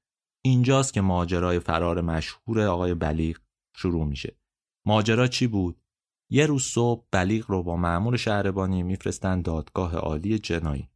اینجاست 0.41 0.93
که 0.93 1.01
ماجرای 1.01 1.59
فرار 1.59 2.01
مشهور 2.01 2.61
آقای 2.61 2.93
بلیغ 2.93 3.37
شروع 3.75 4.05
میشه. 4.05 4.37
ماجرا 4.85 5.27
چی 5.27 5.47
بود؟ 5.47 5.81
یه 6.31 6.45
روز 6.45 6.63
صبح 6.63 7.05
بلیغ 7.11 7.45
رو 7.47 7.63
با 7.63 7.75
مأمور 7.75 8.17
شهربانی 8.17 8.83
میفرستن 8.83 9.41
دادگاه 9.41 9.95
عالی 9.95 10.39
جنایی. 10.39 10.89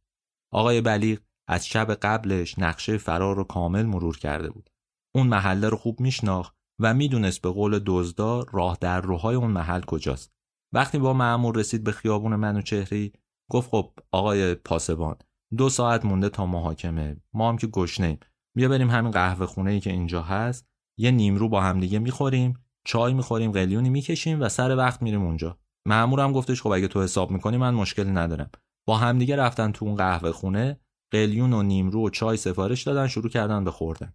آقای 0.52 0.80
بلیغ 0.80 1.18
از 1.48 1.66
شب 1.66 1.94
قبلش 1.94 2.58
نقشه 2.58 2.98
فرار 2.98 3.36
رو 3.36 3.44
کامل 3.44 3.82
مرور 3.82 4.18
کرده 4.18 4.50
بود. 4.50 4.70
اون 5.14 5.26
محله 5.26 5.68
رو 5.68 5.76
خوب 5.76 6.00
میشناخت 6.00 6.54
و 6.80 6.94
می‌دونست 6.94 7.42
به 7.42 7.50
قول 7.50 7.80
دزدا 7.86 8.44
راه 8.52 8.78
در 8.80 9.00
روهای 9.00 9.36
اون 9.36 9.50
محل 9.50 9.80
کجاست. 9.80 10.32
وقتی 10.74 10.98
با 10.98 11.12
مأمور 11.12 11.56
رسید 11.56 11.84
به 11.84 11.92
خیابون 11.92 12.36
منو 12.36 12.62
چهری 12.62 13.12
گفت 13.50 13.70
خب 13.70 13.92
آقای 14.12 14.54
پاسبان 14.54 15.16
دو 15.56 15.68
ساعت 15.68 16.04
مونده 16.04 16.28
تا 16.28 16.46
محاکمه. 16.46 17.16
ما 17.34 17.48
هم 17.48 17.56
که 17.56 17.66
گشنیم 17.66 18.18
بیا 18.56 18.68
بریم 18.68 18.90
همین 18.90 19.10
قهوه 19.10 19.46
خونه 19.46 19.70
ای 19.70 19.80
که 19.80 19.90
اینجا 19.90 20.22
هست. 20.22 20.66
یه 20.98 21.10
نیمرو 21.10 21.48
با 21.48 21.60
همدیگه 21.60 21.98
می‌خوریم. 21.98 22.63
چای 22.84 23.14
می‌خوریم 23.14 23.52
قلیونی 23.52 23.90
می‌کشیم 23.90 24.40
و 24.40 24.48
سر 24.48 24.76
وقت 24.76 25.02
میریم 25.02 25.22
اونجا. 25.22 25.58
مامورم 25.86 26.32
گفتش 26.32 26.62
خب 26.62 26.70
اگه 26.70 26.88
تو 26.88 27.02
حساب 27.02 27.30
می‌کنی 27.30 27.56
من 27.56 27.74
مشکلی 27.74 28.10
ندارم. 28.10 28.50
با 28.86 28.96
همدیگه 28.96 29.36
رفتن 29.36 29.72
تو 29.72 29.84
اون 29.84 29.94
قهوه 29.94 30.32
خونه 30.32 30.80
قلیون 31.12 31.52
و 31.52 31.62
نیمرو 31.62 32.06
و 32.06 32.10
چای 32.10 32.36
سفارش 32.36 32.82
دادن 32.82 33.06
شروع 33.06 33.28
کردن 33.28 33.64
به 33.64 33.70
خوردن. 33.70 34.14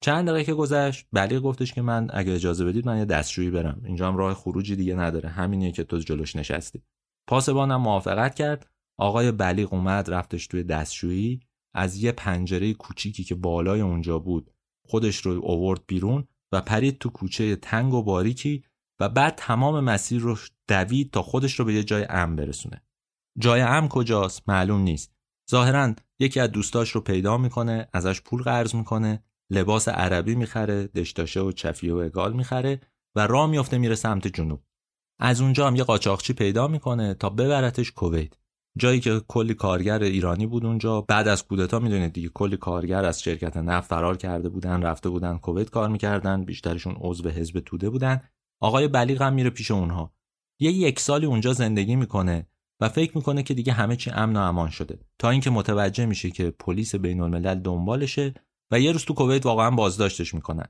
چند 0.00 0.28
دقیقه 0.28 0.44
که 0.44 0.54
گذشت 0.54 1.06
بلیغ 1.12 1.42
گفتش 1.42 1.72
که 1.72 1.82
من 1.82 2.10
اگه 2.12 2.32
اجازه 2.32 2.64
بدید 2.64 2.86
من 2.86 2.98
یه 2.98 3.04
دستشویی 3.04 3.50
برم. 3.50 3.82
اینجا 3.84 4.08
هم 4.08 4.16
راه 4.16 4.34
خروجی 4.34 4.76
دیگه 4.76 4.94
نداره. 4.94 5.28
همینیه 5.28 5.72
که 5.72 5.84
تو 5.84 5.98
جلوش 5.98 6.36
نشستی. 6.36 6.82
پاسبانم 7.28 7.80
موافقت 7.80 8.34
کرد. 8.34 8.70
آقای 8.98 9.32
بلیغ 9.32 9.74
اومد 9.74 10.10
رفتش 10.10 10.46
توی 10.46 10.62
دستشویی. 10.62 11.40
از 11.74 11.96
یه 11.96 12.12
پنجره 12.12 12.74
کوچیکی 12.74 13.24
که 13.24 13.34
بالای 13.34 13.80
اونجا 13.80 14.18
بود 14.18 14.50
خودش 14.88 15.16
رو 15.16 15.40
اوورد 15.44 15.80
بیرون. 15.86 16.24
و 16.54 16.60
پرید 16.60 16.98
تو 16.98 17.10
کوچه 17.10 17.56
تنگ 17.56 17.94
و 17.94 18.02
باریکی 18.02 18.64
و 19.00 19.08
بعد 19.08 19.34
تمام 19.34 19.84
مسیر 19.84 20.20
رو 20.20 20.38
دوید 20.68 21.10
تا 21.10 21.22
خودش 21.22 21.54
رو 21.54 21.64
به 21.64 21.74
یه 21.74 21.84
جای 21.84 22.06
امن 22.08 22.36
برسونه. 22.36 22.82
جای 23.38 23.60
امن 23.60 23.88
کجاست؟ 23.88 24.48
معلوم 24.48 24.80
نیست. 24.80 25.14
ظاهرا 25.50 25.94
یکی 26.18 26.40
از 26.40 26.50
دوستاش 26.50 26.90
رو 26.90 27.00
پیدا 27.00 27.38
می‌کنه 27.38 27.88
ازش 27.92 28.20
پول 28.20 28.42
قرض 28.42 28.74
می‌کنه 28.74 29.24
لباس 29.50 29.88
عربی 29.88 30.34
می‌خره 30.34 30.86
دشتاشه 30.86 31.40
و 31.40 31.52
چفیه 31.52 31.94
و 31.94 31.96
اگال 31.96 32.32
می‌خره 32.32 32.80
و 33.16 33.26
راه 33.26 33.50
میفته 33.50 33.78
میره 33.78 33.94
سمت 33.94 34.26
جنوب. 34.26 34.62
از 35.20 35.40
اونجا 35.40 35.66
هم 35.66 35.76
یه 35.76 35.84
قاچاقچی 35.84 36.32
پیدا 36.32 36.68
می‌کنه 36.68 37.14
تا 37.14 37.30
ببرتش 37.30 37.92
کویت. 37.92 38.32
جایی 38.78 39.00
که 39.00 39.20
کلی 39.28 39.54
کارگر 39.54 40.02
ایرانی 40.02 40.46
بود 40.46 40.66
اونجا. 40.66 41.00
بعد 41.00 41.28
از 41.28 41.46
کودتا 41.46 41.78
می‌دونید 41.78 42.12
دیگه 42.12 42.28
کلی 42.28 42.56
کارگر 42.56 43.04
از 43.04 43.22
شرکت 43.22 43.56
نفت 43.56 43.88
فرار 43.90 44.16
کرده 44.16 44.48
بودن 44.48 44.82
رفته 44.82 45.08
بودن 45.08 45.38
کویت 45.38 45.70
کار 45.70 45.88
می‌کردن 45.88 46.44
بیشترشون 46.44 46.96
عضو 47.00 47.28
حزب 47.28 47.60
توده 47.60 47.90
بودن. 47.90 48.20
آقای 48.60 48.88
بلیغ 48.88 49.22
هم 49.22 49.34
میره 49.34 49.50
پیش 49.50 49.70
اونها. 49.70 50.14
یه 50.60 50.72
یک 50.72 51.00
سالی 51.00 51.26
اونجا 51.26 51.52
زندگی 51.52 51.96
می‌کنه 51.96 52.46
و 52.80 52.88
فکر 52.88 53.16
می‌کنه 53.16 53.42
که 53.42 53.54
دیگه 53.54 53.72
همه 53.72 53.96
چی 53.96 54.10
امن 54.10 54.36
و 54.36 54.40
امان 54.40 54.70
شده. 54.70 54.98
تا 55.18 55.30
اینکه 55.30 55.50
متوجه 55.50 56.06
میشه 56.06 56.30
که 56.30 56.50
پلیس 56.50 56.94
بین 56.94 57.20
الملل 57.20 57.54
دنبالشه 57.54 58.34
و 58.72 58.80
یه 58.80 58.92
روز 58.92 59.04
تو 59.04 59.14
کویت 59.14 59.46
واقعا 59.46 59.70
بازداشتش 59.70 60.34
می‌کنن. 60.34 60.66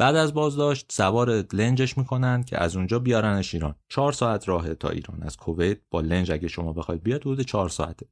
بعد 0.00 0.16
از 0.16 0.34
بازداشت 0.34 0.92
سوار 0.92 1.30
لنجش 1.52 1.98
می‌کنن 1.98 2.42
که 2.42 2.62
از 2.62 2.76
اونجا 2.76 2.98
بیارنش 2.98 3.54
ایران. 3.54 3.74
چهار 3.88 4.12
ساعت 4.12 4.48
راه 4.48 4.74
تا 4.74 4.88
ایران. 4.88 5.22
از 5.22 5.36
کویت 5.36 5.78
با 5.90 6.00
لنج 6.00 6.30
اگه 6.30 6.48
شما 6.48 6.72
بخواید 6.72 7.02
بیاد 7.02 7.20
حدود 7.20 7.40
چهار 7.40 7.68
ساعته. 7.68 8.06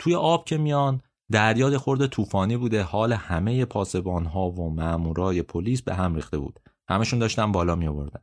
توی 0.00 0.14
آب 0.14 0.44
که 0.44 0.58
میان 0.58 1.00
دریا 1.32 1.78
خورده 1.78 2.06
طوفانی 2.06 2.56
بوده. 2.56 2.82
حال 2.82 3.12
همه 3.12 3.64
پاسبان 3.64 4.24
ها 4.24 4.50
و 4.50 4.74
مامورای 4.74 5.42
پلیس 5.42 5.82
به 5.82 5.94
هم 5.94 6.14
ریخته 6.14 6.38
بود. 6.38 6.60
همشون 6.90 7.18
داشتن 7.18 7.52
بالا 7.52 7.76
می 7.76 7.88
آوردن 7.88 8.20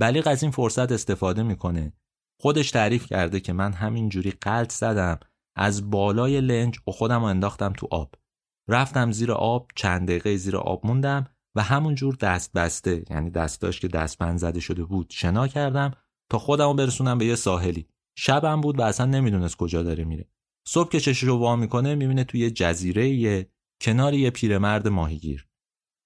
بلیغ 0.00 0.26
از 0.26 0.42
این 0.42 0.52
فرصت 0.52 0.92
استفاده 0.92 1.42
می‌کنه. 1.42 1.92
خودش 2.40 2.70
تعریف 2.70 3.06
کرده 3.06 3.40
که 3.40 3.52
من 3.52 3.72
همینجوری 3.72 4.30
قلط 4.30 4.72
زدم 4.72 5.20
از 5.56 5.90
بالای 5.90 6.40
لنج 6.40 6.78
و 6.86 6.90
خودم 6.90 7.20
رو 7.20 7.26
انداختم 7.26 7.72
تو 7.72 7.88
آب. 7.90 8.14
رفتم 8.68 9.12
زیر 9.12 9.32
آب 9.32 9.70
چند 9.76 10.08
دقیقه 10.08 10.36
زیر 10.36 10.56
آب 10.56 10.86
موندم. 10.86 11.33
و 11.56 11.62
همونجور 11.62 12.14
دست 12.14 12.52
بسته 12.52 13.04
یعنی 13.10 13.30
دستاش 13.30 13.80
که 13.80 13.88
دستبند 13.88 14.38
زده 14.38 14.60
شده 14.60 14.84
بود 14.84 15.06
شنا 15.10 15.48
کردم 15.48 15.90
تا 16.30 16.38
خودم 16.38 16.68
رو 16.68 16.74
برسونم 16.74 17.18
به 17.18 17.26
یه 17.26 17.34
ساحلی. 17.34 17.86
شبم 18.18 18.60
بود 18.60 18.78
و 18.78 18.82
اصلا 18.82 19.06
نمی‌دونست 19.06 19.56
کجا 19.56 19.82
داره 19.82 20.04
میره. 20.04 20.28
صبح 20.66 20.90
که 20.90 21.00
چشش 21.00 21.22
رو 21.22 21.38
وا 21.38 21.56
می‌کنه 21.56 21.94
می‌بینه 21.94 22.24
توی 22.24 22.50
جزیره 22.50 23.08
یه 23.08 23.50
کنار 23.80 24.14
یه 24.14 24.30
پیرمرد 24.30 24.88
ماهیگیر. 24.88 25.46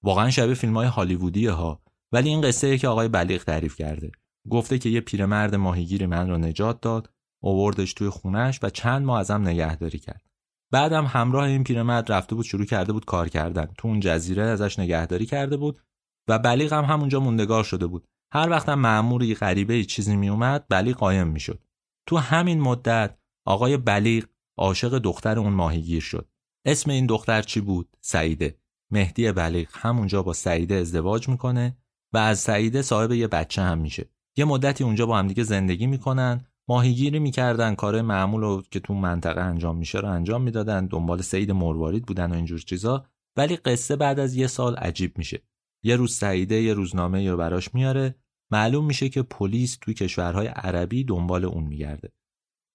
واقعا 0.03 0.31
شبیه 0.31 0.55
فیلم 0.55 0.77
های 0.77 0.87
هالیوودی 0.87 1.47
ها. 1.47 1.83
ولی 2.13 2.29
این 2.29 2.41
قصه 2.41 2.79
که 2.79 2.89
آقای 2.89 3.09
بلیغ 3.09 3.45
تعریف 3.45 3.77
کرده. 3.77 4.13
گفته 4.51 4.79
که 4.79 4.89
یه 4.89 5.01
پیرمرد 5.01 5.55
ماهیگیری 5.55 6.07
من 6.07 6.31
رو 6.31 6.39
نجات 6.39 6.81
داد 6.81 7.11
اووردش 7.43 7.95
توی 7.95 8.09
خونش 8.09 8.61
و 8.63 8.71
چند 8.71 9.07
ماه 9.07 9.21
ازم 9.21 9.49
نگهداری 9.49 9.99
کرد. 9.99 10.28
بعدم 10.73 11.07
همراه 11.07 11.45
این 11.45 11.65
پیرمرد 11.65 12.13
رفته 12.13 12.35
بود 12.35 12.45
شروع 12.45 12.65
کرده 12.65 12.93
بود 12.93 13.05
کار 13.05 13.29
کردن. 13.29 13.69
تو 13.79 13.89
اون 13.89 14.01
جزیره 14.01 14.43
ازش 14.43 14.79
نگهداری 14.79 15.27
کرده 15.27 15.57
بود 15.57 15.79
و 16.29 16.39
بلیغ 16.39 16.73
هم 16.73 16.85
همونجا 16.85 17.21
موندگار 17.21 17.65
شده 17.65 17.87
بود. 17.87 18.05
هر 18.33 18.51
وقتم 18.51 18.75
مأموری 18.75 19.35
غریبه 19.35 19.85
چیزی 19.85 20.17
میومد 20.17 20.67
بلیغ 20.69 20.97
قایم 20.97 21.29
می‌شد. 21.29 21.63
تو 22.07 22.17
همین 22.17 22.61
مدت 22.61 23.19
آقای 23.47 23.77
بلیغ 23.77 24.25
عاشق 24.59 24.99
دختر 24.99 25.39
اون 25.39 25.53
ماهیگیر 25.53 26.03
شد. 26.03 26.29
اسم 26.67 26.91
این 26.91 27.07
دختر 27.07 27.43
چی 27.43 27.61
بود؟ 27.61 27.97
سعیده. 28.01 28.59
مهدی 28.93 29.33
بلیغ 29.33 29.69
همونجا 29.73 30.23
با 30.23 30.33
سعیده 30.33 30.75
ازدواج 30.75 31.29
می‌کنه 31.29 31.77
و 32.13 32.19
از 32.19 32.39
سعیده 32.39 32.83
صاحب 32.83 33.13
یه 33.13 33.27
بچه 33.27 33.63
هم 33.63 33.79
میشه. 33.79 34.09
یه 34.37 34.45
مدتی 34.45 34.85
اونجا 34.85 35.07
با 35.07 35.19
همدیگه 35.19 35.43
زندگی 35.43 35.87
می‌کنن 35.87 36.47
ماهیگیری 36.69 37.19
می‌کردن 37.19 37.75
کار 37.75 38.03
معمول 38.03 38.41
رو 38.41 38.63
که 38.71 38.81
تو 38.81 38.95
منطقه 38.95 39.41
انجام 39.41 39.77
میشه 39.77 39.99
رو 39.99 40.09
انجام 40.09 40.43
می‌دادن. 40.43 40.87
دنبال 40.87 41.23
سید 41.23 41.51
مروارید 41.51 42.07
بودن 42.07 42.33
و 42.33 42.35
اینجور 42.35 42.59
چیزا. 42.59 43.07
ولی 43.37 43.57
قصه 43.57 43.97
بعد 43.97 44.19
از 44.19 44.35
یه 44.35 44.47
سال 44.47 44.77
عجیب 44.77 45.19
میشه. 45.19 45.43
یه 45.85 45.97
روز 45.97 46.17
سعیده 46.17 46.63
یه 46.63 46.75
روزنامه 46.75 47.31
رو 47.31 47.37
براش 47.37 47.75
میاره. 47.75 48.15
معلوم 48.51 48.87
میشه 48.87 49.09
که 49.09 49.23
پلیس 49.23 49.79
توی 49.81 49.95
کشورهای 49.95 50.47
عربی 50.47 51.05
دنبال 51.05 51.45
اون 51.45 51.65
میگرده. 51.65 52.13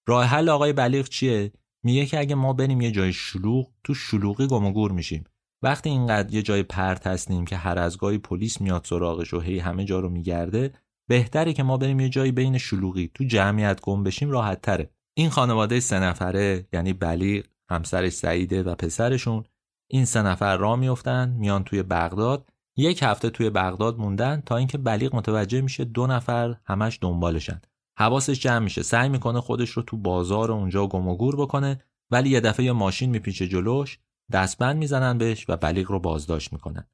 راه 0.07 0.25
حل 0.25 0.49
آقای 0.49 0.73
بلیغ 0.73 1.07
چیه؟ 1.07 1.51
میگه 1.83 2.05
که 2.05 2.19
اگه 2.19 2.35
ما 2.35 2.53
بریم 2.53 2.81
یه 2.81 2.91
جای 2.91 3.13
شلوغ 3.13 3.71
تو 3.83 3.93
شلوغی 3.93 4.47
گم 4.47 4.65
و 4.65 4.71
گور 4.71 4.91
میشیم. 4.91 5.23
وقتی 5.61 5.89
اینقدر 5.89 6.33
یه 6.33 6.41
جای 6.41 6.63
پرت 6.63 7.07
هستیم 7.07 7.45
که 7.45 7.55
هر 7.55 7.79
از 7.79 7.97
گاهی 7.97 8.17
پلیس 8.17 8.61
میاد 8.61 8.85
سراغش 8.85 9.33
و 9.33 9.39
هی 9.39 9.59
همه 9.59 9.85
جا 9.85 9.99
رو 9.99 10.09
میگرده 10.09 10.73
بهتره 11.13 11.53
که 11.53 11.63
ما 11.63 11.77
بریم 11.77 11.99
یه 11.99 12.09
جایی 12.09 12.31
بین 12.31 12.57
شلوغی. 12.57 13.11
تو 13.13 13.23
جمعیت 13.23 13.81
گم 13.81 14.03
بشیم 14.03 14.31
راحت 14.31 14.61
تره 14.61 14.89
این 15.13 15.29
خانواده 15.29 15.79
سه 15.79 15.99
نفره 15.99 16.67
یعنی 16.73 16.93
بلیغ 16.93 17.45
همسرش 17.69 18.13
سعیده 18.13 18.63
و 18.63 18.75
پسرشون 18.75 19.43
این 19.91 20.05
سه 20.05 20.21
نفر 20.21 20.57
را 20.57 20.75
میفتن 20.75 21.29
میان 21.29 21.63
توی 21.63 21.83
بغداد. 21.83 22.49
یک 22.77 23.03
هفته 23.03 23.29
توی 23.29 23.49
بغداد 23.49 23.97
موندن 23.97 24.43
تا 24.45 24.57
اینکه 24.57 24.77
بلیغ 24.77 25.15
متوجه 25.15 25.61
میشه 25.61 25.85
دو 25.85 26.07
نفر 26.07 26.55
همش 26.65 26.97
دنبالشن. 27.01 27.61
حواسش 27.99 28.39
جمع 28.39 28.59
میشه. 28.59 28.83
سعی 28.83 29.09
می‌کنه 29.09 29.41
خودش 29.41 29.69
رو 29.69 29.83
تو 29.83 29.97
بازار 29.97 30.51
اونجا 30.51 30.87
گم 30.87 31.07
و 31.07 31.15
گور 31.15 31.35
بکنه 31.35 31.81
ولی 32.11 32.29
یه 32.29 32.39
دفعه 32.39 32.65
یه 32.65 32.71
ماشین 32.71 33.09
میپیچه 33.09 33.47
جلوش 33.47 33.99
دستبند 34.31 34.77
می‌زنن 34.77 35.17
بهش 35.17 35.45
و 35.49 35.57
بلیغ 35.57 35.91
رو 35.91 35.99
بازداشت 35.99 36.53
می‌کنن. 36.53 36.87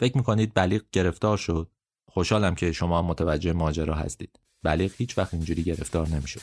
فکر 0.00 0.16
می‌کنید 0.16 0.52
بلیغ 0.54 0.82
گرفتار 0.92 1.36
شد؟ 1.36 1.70
خوشحالم 2.16 2.54
که 2.54 2.72
شما 2.72 3.02
متوجه 3.02 3.52
ماجرا 3.52 3.94
هستید. 3.94 4.40
بلیغ 4.62 4.92
هیچ 4.98 5.18
وقت 5.18 5.34
اینجوری 5.34 5.62
گرفتار 5.62 6.08
نمی‌شد. 6.08 6.40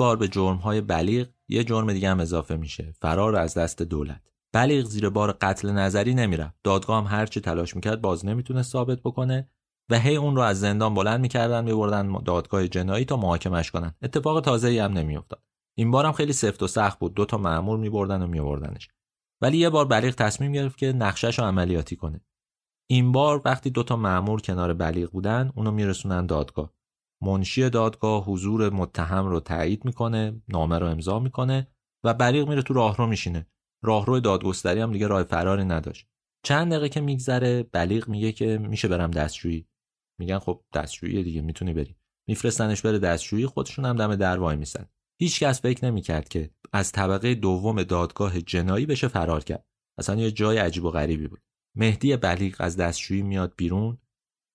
بار 0.00 0.16
به 0.16 0.28
های 0.62 0.80
بلیغ 0.80 1.28
یه 1.48 1.64
جرم 1.64 1.92
دیگه 1.92 2.10
هم 2.10 2.20
اضافه 2.20 2.56
میشه 2.56 2.92
فرار 3.00 3.36
از 3.36 3.54
دست 3.54 3.82
دولت. 3.82 4.22
بلیغ 4.52 4.84
زیر 4.84 5.08
بار 5.08 5.32
قتل 5.32 5.70
نظری 5.70 6.14
نمیره 6.14 6.54
دادگاه 6.64 7.04
هم 7.04 7.18
هرچی 7.18 7.40
تلاش 7.40 7.76
می‌کرد 7.76 8.00
باز 8.00 8.26
نمی‌تونه 8.26 8.62
ثابت 8.62 9.00
بکنه 9.00 9.48
و 9.90 9.98
هی 9.98 10.16
اون 10.16 10.36
رو 10.36 10.42
از 10.42 10.60
زندان 10.60 10.94
بلند 10.94 11.20
می‌کردن 11.20 11.64
میبردن 11.64 12.12
دادگاه 12.12 12.68
جنایی 12.68 13.04
تا 13.04 13.16
محاکمش 13.16 13.70
کنن. 13.70 13.94
اتفاق 14.02 14.40
تازه 14.40 14.68
ای 14.68 14.78
هم 14.78 14.92
نمیافتاد. 14.92 15.42
این 15.78 15.90
بار 15.90 16.06
هم 16.06 16.12
خیلی 16.12 16.32
سفت 16.32 16.62
و 16.62 16.66
سخت 16.66 16.98
بود. 16.98 17.14
دو 17.14 17.24
تا 17.24 17.38
مأمور 17.38 17.78
میبردن 17.78 18.22
و 18.22 18.26
میبردنش 18.26 18.88
ولی 19.42 19.58
یه 19.58 19.70
بار 19.70 19.84
بلیغ 19.84 20.14
تصمیم 20.14 20.52
گرفت 20.52 20.78
که 20.78 20.92
نقشش 20.92 21.38
رو 21.38 21.44
عملیاتی 21.44 21.96
کنه. 21.96 22.20
این 22.90 23.12
بار 23.12 23.42
وقتی 23.44 23.70
دو 23.70 23.82
تا 23.82 23.96
مأمور 23.96 24.40
کنار 24.40 24.74
بلیغ 24.74 25.10
بودن 25.10 25.52
اونو 25.56 25.70
میرسونن 25.70 26.26
دادگاه. 26.26 26.72
منشی 27.22 27.70
دادگاه 27.70 28.24
حضور 28.24 28.70
متهم 28.70 29.26
رو 29.26 29.40
تایید 29.40 29.84
می‌کنه 29.84 30.42
نامه 30.48 30.78
رو 30.78 30.86
امضا 30.86 31.18
می‌کنه 31.18 31.68
و 32.04 32.14
بریق 32.14 32.48
میره 32.48 32.62
تو 32.62 32.74
راهرو 32.74 33.06
میشینه. 33.06 33.46
راهرو 33.84 34.20
دادگستری 34.20 34.80
هم 34.80 34.92
دیگه 34.92 35.06
راه 35.06 35.22
فراری 35.22 35.64
نداشت. 35.64 36.06
چند 36.44 36.70
دقیقه 36.72 36.88
که 36.88 37.00
میگذره 37.00 37.62
بلیغ 37.62 38.08
میگه 38.08 38.32
که 38.32 38.58
میشه 38.58 38.88
برم 38.88 39.10
دستشویی. 39.10 39.68
میگن 40.18 40.38
خب 40.38 40.64
دستشویی 40.74 41.22
دیگه 41.22 41.40
می‌تونی 41.42 41.72
بری. 41.72 41.96
میفرستنش 42.28 42.82
بره 42.82 42.98
دستشویی 42.98 43.46
خودشون 43.46 43.84
هم 43.84 43.96
دم 43.96 44.16
در 44.16 44.38
وای 44.38 44.56
میسن. 44.56 44.88
هیچ 45.20 45.42
کس 45.42 45.62
فکر 45.62 45.84
نمی‌کرد 45.84 46.28
که 46.28 46.50
از 46.72 46.92
طبقه 46.92 47.34
دوم 47.34 47.82
دادگاه 47.82 48.40
جنایی 48.40 48.86
بشه 48.86 49.08
فرار 49.08 49.44
کرد. 49.44 49.66
اصلا 49.98 50.16
یه 50.16 50.30
جای 50.30 50.58
عجیب 50.58 50.84
و 50.84 50.90
غریبی 50.90 51.28
بود. 51.28 51.42
مهدی 51.76 52.16
بلیغ 52.16 52.56
از 52.58 52.76
دستشویی 52.76 53.22
میاد 53.22 53.54
بیرون. 53.56 53.98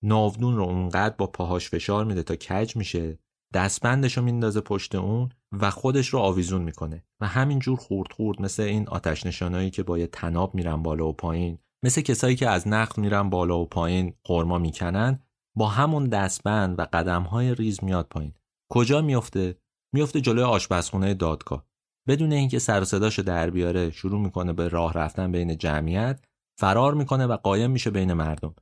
ناودون 0.04 0.58
رو 0.58 0.64
اونقدر 0.64 1.16
با 1.16 1.28
پاهاش 1.28 1.70
فشار 1.70 2.06
میده 2.06 2.24
تا 2.24 2.36
کج 2.36 2.76
میشه 2.76 3.20
دستبندش 3.54 4.18
رو 4.18 4.24
میندازه 4.24 4.62
پشت 4.62 4.96
اون 4.96 5.30
و 5.52 5.72
خودش 5.72 6.08
رو 6.08 6.20
آویزون 6.20 6.62
می‌کنه 6.62 7.04
و 7.22 7.28
همینجور 7.28 7.78
خورد 7.78 8.12
خورد 8.12 8.42
مثل 8.42 8.64
این 8.64 8.88
آتش 8.88 9.26
نشانایی 9.26 9.70
که 9.70 9.84
با 9.84 9.98
یه 9.98 10.08
تناب 10.08 10.56
میرن 10.56 10.84
بالا 10.84 11.08
و 11.08 11.14
پایین 11.14 11.60
مثل 11.84 12.02
کسایی 12.02 12.36
که 12.36 12.50
از 12.50 12.68
نقل 12.68 13.02
میرن 13.02 13.30
بالا 13.30 13.60
و 13.60 13.66
پایین 13.66 14.14
قرما 14.24 14.58
می‌کنن 14.58 15.20
با 15.58 15.68
همون 15.68 16.06
دستبند 16.06 16.80
و 16.80 16.86
قدمهای 16.94 17.56
ریز 17.56 17.84
میاد 17.84 18.08
پایین. 18.08 18.34
کجا 18.72 19.02
میفته 19.02 19.58
میفته 19.94 20.22
جلوی 20.22 20.44
آشپزخونه 20.44 21.14
دادگاه. 21.14 21.66
بدون 22.08 22.32
اینکه 22.32 22.60
سر 22.60 22.84
صداشو 22.84 23.22
در 23.22 23.50
بیاره 23.50 23.92
شروع 23.92 24.22
می‌کنه 24.22 24.54
به 24.54 24.68
راه 24.68 24.94
رفتن 24.94 25.32
بین 25.32 25.58
جمعیت 25.58 26.26
فرار 26.60 26.94
می‌کنه 26.94 27.26
و 27.26 27.38
قایم 27.38 27.72
میشه 27.72 27.90
بین 27.90 28.14
مردم. 28.14 28.56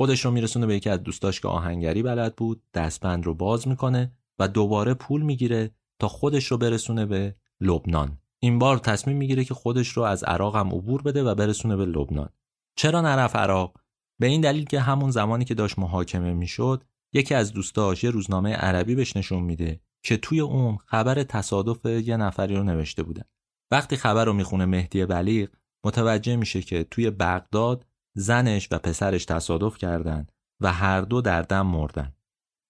خودش 0.00 0.24
رو 0.24 0.30
میرسونه 0.30 0.66
به 0.66 0.76
یکی 0.76 0.90
از 0.90 1.02
دوستاش 1.02 1.40
که 1.40 1.48
آهنگری 1.48 2.02
بلد 2.02 2.36
بود 2.36 2.62
دستبند 2.74 3.26
رو 3.26 3.34
باز 3.34 3.68
می‌کنه 3.68 4.12
و 4.38 4.48
دوباره 4.48 4.94
پول 4.94 5.22
می‌گیره 5.22 5.70
تا 5.98 6.08
خودش 6.08 6.46
رو 6.46 6.58
برسونه 6.58 7.06
به 7.06 7.36
لبنان. 7.60 8.18
این 8.38 8.58
بار 8.58 8.78
تصمیم 8.78 9.16
می‌گیره 9.16 9.44
که 9.44 9.54
خودش 9.54 9.88
رو 9.88 10.02
از 10.02 10.24
عراق 10.24 10.56
هم 10.56 10.68
عبور 10.68 11.02
بده 11.02 11.22
و 11.22 11.34
برسونه 11.34 11.76
به 11.76 11.86
لبنان. 11.86 12.28
چرا 12.76 13.00
نرفت 13.00 13.36
عراق؟ 13.36 13.80
به 14.20 14.26
این 14.26 14.40
دلیل 14.40 14.64
که 14.64 14.80
همون 14.80 15.10
زمانی 15.10 15.44
که 15.44 15.54
داشت 15.54 15.78
محاکمه 15.78 16.32
می‌شد 16.32 16.84
یکی 17.12 17.34
از 17.34 17.52
دوستاش 17.52 18.04
یه 18.04 18.10
روزنامه 18.10 18.52
عربی 18.52 18.94
بهش 18.94 19.16
نشون 19.16 19.42
میده 19.42 19.80
که 20.04 20.16
توی 20.16 20.40
اون 20.40 20.76
خبر 20.76 21.22
تصادف 21.22 21.86
یه 21.86 22.16
نفری 22.16 22.56
رو 22.56 22.62
نوشته 22.62 23.02
بودن 23.02 23.24
وقتی 23.70 23.96
خبر 23.96 24.24
رو 24.24 24.32
می‌خونه 24.32 24.64
مهدی 24.64 25.06
بلیغ 25.06 25.48
متوجه 25.84 26.36
میشه 26.36 26.62
که 26.62 26.84
توی 26.84 27.10
بغداد 27.10 27.86
زنش 28.16 28.68
و 28.70 28.78
پسرش 28.78 29.24
تصادف 29.24 29.78
کردند 29.78 30.32
و 30.60 30.72
هر 30.72 31.00
دو 31.00 31.20
در 31.20 31.42
دم 31.42 31.66
مردن 31.66 32.12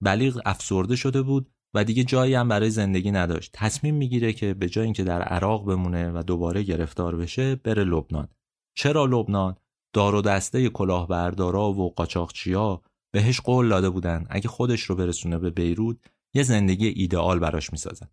بلیغ 0.02 0.40
افسرده 0.44 0.96
شده 0.96 1.22
بود 1.22 1.50
و 1.74 1.84
دیگه 1.84 2.04
جایی 2.04 2.34
هم 2.34 2.48
برای 2.48 2.70
زندگی 2.70 3.10
نداشت. 3.10 3.50
تصمیم 3.54 3.94
می‌گیره 3.94 4.32
که 4.32 4.54
به 4.54 4.68
جای 4.68 4.84
اینکه 4.84 5.04
در 5.04 5.22
عراق 5.22 5.64
بمونه 5.64 6.10
و 6.10 6.22
دوباره 6.22 6.62
گرفتار 6.62 7.16
بشه 7.16 7.54
بره 7.54 7.84
لبنان. 7.84 8.28
چرا 8.76 9.04
لبنان؟ 9.04 9.56
دار 9.92 10.14
و 10.14 10.22
دسته 10.22 10.68
کلاهبردارا 10.68 11.72
و 11.72 11.94
قاچاقچیا 11.94 12.82
بهش 13.12 13.40
قول 13.40 13.68
داده 13.68 13.90
بودن 13.90 14.26
اگه 14.30 14.48
خودش 14.48 14.82
رو 14.82 14.96
برسونه 14.96 15.38
به 15.38 15.50
بیروت 15.50 15.96
یه 16.34 16.42
زندگی 16.42 16.86
ایدئال 16.86 17.38
براش 17.38 17.72
می‌سازن 17.72 18.08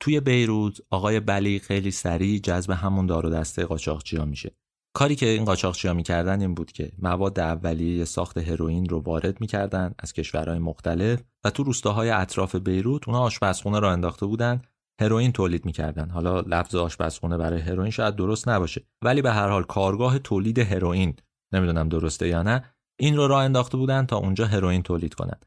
توی 0.00 0.20
بیروت 0.20 0.80
آقای 0.90 1.20
بلی 1.20 1.58
خیلی 1.58 1.90
سریع 1.90 2.38
جذب 2.38 2.70
همون 2.70 3.06
دار 3.06 3.26
و 3.26 3.30
دسته 3.30 3.64
قاچاقچیا 3.64 4.24
میشه. 4.24 4.56
کاری 4.94 5.16
که 5.16 5.26
این 5.26 5.44
قاچاقچیا 5.44 5.94
می‌کردن 5.94 6.40
این 6.40 6.54
بود 6.54 6.72
که 6.72 6.92
مواد 6.98 7.40
اولیه 7.40 8.04
ساخت 8.04 8.38
هروئین 8.38 8.88
رو 8.88 9.00
وارد 9.00 9.40
می‌کردن 9.40 9.94
از 9.98 10.12
کشورهای 10.12 10.58
مختلف 10.58 11.22
و 11.44 11.50
تو 11.50 11.62
روستاهای 11.62 12.10
اطراف 12.10 12.56
بیروت 12.56 13.08
اونا 13.08 13.20
آشپزخونه 13.20 13.80
را 13.80 13.92
انداخته 13.92 14.26
بودن 14.26 14.62
هروئین 15.00 15.32
تولید 15.32 15.64
می‌کردن. 15.64 16.10
حالا 16.10 16.40
لفظ 16.40 16.74
آشپزخونه 16.74 17.36
برای 17.36 17.60
هروئین 17.60 17.90
شاید 17.90 18.16
درست 18.16 18.48
نباشه 18.48 18.86
ولی 19.04 19.22
به 19.22 19.32
هر 19.32 19.48
حال 19.48 19.62
کارگاه 19.62 20.18
تولید 20.18 20.58
هروئین 20.58 21.16
نمی‌دونم 21.52 21.88
درسته 21.88 22.28
یا 22.28 22.42
نه 22.42 22.64
این 23.00 23.16
رو 23.16 23.28
راه 23.28 23.44
انداخته 23.44 23.76
بودن 23.76 24.06
تا 24.06 24.16
اونجا 24.16 24.46
هروئین 24.46 24.82
تولید 24.82 25.14
کنن. 25.14 25.40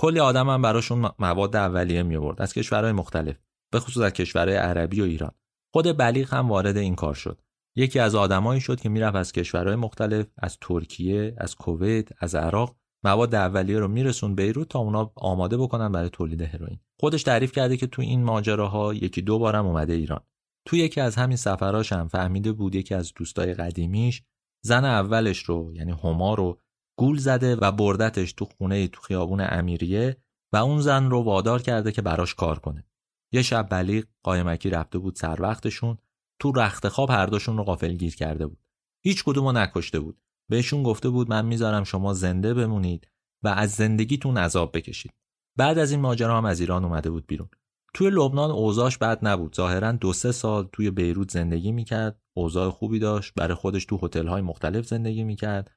کلی 0.00 0.20
آدم 0.20 0.48
هم 0.48 0.62
براشون 0.62 1.10
مواد 1.18 1.56
اولیه 1.56 2.02
می 2.02 2.16
آورد 2.16 2.42
از 2.42 2.52
کشورهای 2.52 2.92
مختلف 2.92 3.36
به 3.72 3.80
خصوص 3.80 4.02
از 4.02 4.12
کشورهای 4.12 4.56
عربی 4.56 5.00
و 5.00 5.04
ایران. 5.04 5.32
خود 5.72 5.96
بلیغ 5.96 6.34
هم 6.34 6.48
وارد 6.48 6.76
این 6.76 6.94
کار 6.94 7.14
شد. 7.14 7.40
یکی 7.76 7.98
از 7.98 8.14
آدمایی 8.14 8.60
شد 8.60 8.80
که 8.80 8.88
می‌رفت 8.88 9.16
از 9.16 9.32
کشورهای 9.32 9.76
مختلف 9.76 10.26
از 10.38 10.58
ترکیه 10.60 11.34
از 11.38 11.56
کویت 11.56 12.08
از 12.22 12.34
عراق 12.34 12.76
مواد 13.04 13.34
اولیه 13.34 13.78
رو 13.78 13.88
میرسون 13.88 14.34
بیروت 14.34 14.68
تا 14.68 14.78
اونا 14.78 15.12
آماده 15.16 15.56
بکنن 15.56 15.92
برای 15.92 16.08
تولید 16.08 16.42
هروئین. 16.42 16.80
خودش 17.00 17.22
تعریف 17.22 17.52
کرده 17.52 17.76
که 17.76 17.86
تو 17.86 18.02
این 18.02 18.24
ماجراها 18.24 18.94
یکی 18.94 19.22
دو 19.22 19.38
بارم 19.38 19.66
اومده 19.66 19.92
ایران. 19.92 20.20
تو 20.66 20.76
یکی 20.76 21.00
از 21.00 21.16
همین 21.16 21.36
سفراش 21.36 21.92
هم 21.92 22.08
فهمیده 22.08 22.52
بود 22.52 22.74
یکی 22.74 22.94
از 22.94 23.12
دوستای 23.14 23.54
قدیمیش 23.54 24.22
زن 24.64 24.84
اولش 24.84 25.38
رو 25.38 25.72
یعنی 25.74 25.92
هما 25.92 26.34
رو 26.34 26.60
گول 26.98 27.18
زده 27.18 27.56
و 27.56 27.72
بردتش 27.72 28.32
تو 28.32 28.44
خونه 28.44 28.88
تو 28.88 29.00
خیابون 29.00 29.40
امیریه 29.40 30.16
و 30.52 30.56
اون 30.56 30.80
زن 30.80 31.10
رو 31.10 31.22
وادار 31.22 31.62
کرده 31.62 31.92
که 31.92 32.02
براش 32.02 32.34
کار 32.34 32.58
کنه. 32.58 32.84
یه 33.32 33.42
شب 33.42 33.68
بلیغ 33.70 34.04
قایمکی 34.22 34.70
رفته 34.70 34.98
بود 34.98 35.14
سر 35.16 35.42
وقتشون 35.42 35.98
تو 36.38 36.52
رخت 36.52 36.88
خواب 36.88 37.10
هر 37.10 37.26
دوشون 37.26 37.56
رو 37.56 37.76
گیر 37.76 38.16
کرده 38.16 38.46
بود. 38.46 38.58
هیچ 39.04 39.24
کدومو 39.24 39.52
نکشته 39.52 40.00
بود. 40.00 40.20
بهشون 40.50 40.82
گفته 40.82 41.08
بود 41.08 41.30
من 41.30 41.46
می‌ذارم 41.46 41.84
شما 41.84 42.14
زنده 42.14 42.54
بمونید 42.54 43.08
و 43.44 43.48
از 43.48 43.70
زندگیتون 43.70 44.36
عذاب 44.36 44.76
بکشید. 44.76 45.12
بعد 45.56 45.78
از 45.78 45.90
این 45.90 46.00
ماجرا 46.00 46.38
هم 46.38 46.44
از 46.44 46.60
ایران 46.60 46.84
اومده 46.84 47.10
بود 47.10 47.26
بیرون. 47.26 47.48
توی 47.94 48.10
لبنان 48.10 48.50
اوضاعش 48.50 48.98
بد 48.98 49.18
نبود. 49.26 49.56
ظاهرا 49.56 49.92
دو 49.92 50.12
سه 50.12 50.32
سال 50.32 50.68
توی 50.72 50.90
بیروت 50.90 51.30
زندگی 51.30 51.72
می‌کرد. 51.72 52.20
اوضاع 52.36 52.70
خوبی 52.70 52.98
داشت. 52.98 53.32
برای 53.36 53.54
خودش 53.54 53.84
تو 53.84 53.98
هتل‌های 54.02 54.42
مختلف 54.42 54.86
زندگی 54.86 55.24
می‌کرد. 55.24 55.70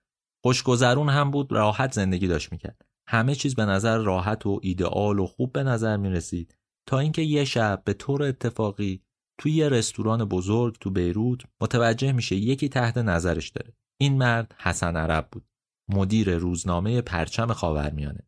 خوشگذرون 0.44 1.10
هم 1.10 1.32
بود. 1.32 1.52
راحت 1.52 1.94
زندگی 1.94 2.28
داشت 2.28 2.52
می‌کرد. 2.52 2.82
همه 3.08 3.36
چیز 3.36 3.56
به 3.56 3.66
نظر 3.66 3.98
راحت 3.98 4.46
و 4.46 4.60
ایدئال 4.64 5.20
و 5.20 5.26
خوب 5.26 5.54
به 5.54 5.64
نظر 5.64 5.98
می‌رسید. 5.98 6.58
تا 6.88 7.00
اینکه 7.00 7.22
یه 7.22 7.46
شب 7.46 7.82
به 7.86 7.94
طور 7.94 8.24
اتفاقی 8.24 9.04
توی 9.42 9.52
یه 9.52 9.70
رستوران 9.70 10.26
بزرگ 10.26 10.78
تو 10.80 10.90
بیروت 10.90 11.42
متوجه 11.62 12.12
میشه 12.12 12.36
یکی 12.36 12.70
تحت 12.70 12.98
نظرش 12.98 13.50
داره. 13.50 13.74
این 14.02 14.18
مرد 14.18 14.56
حسن 14.58 14.96
عرب 14.96 15.28
بود. 15.32 15.46
مدیر 15.90 16.38
روزنامه 16.38 17.02
پرچم 17.02 17.54
خاورمیانه. 17.54 18.28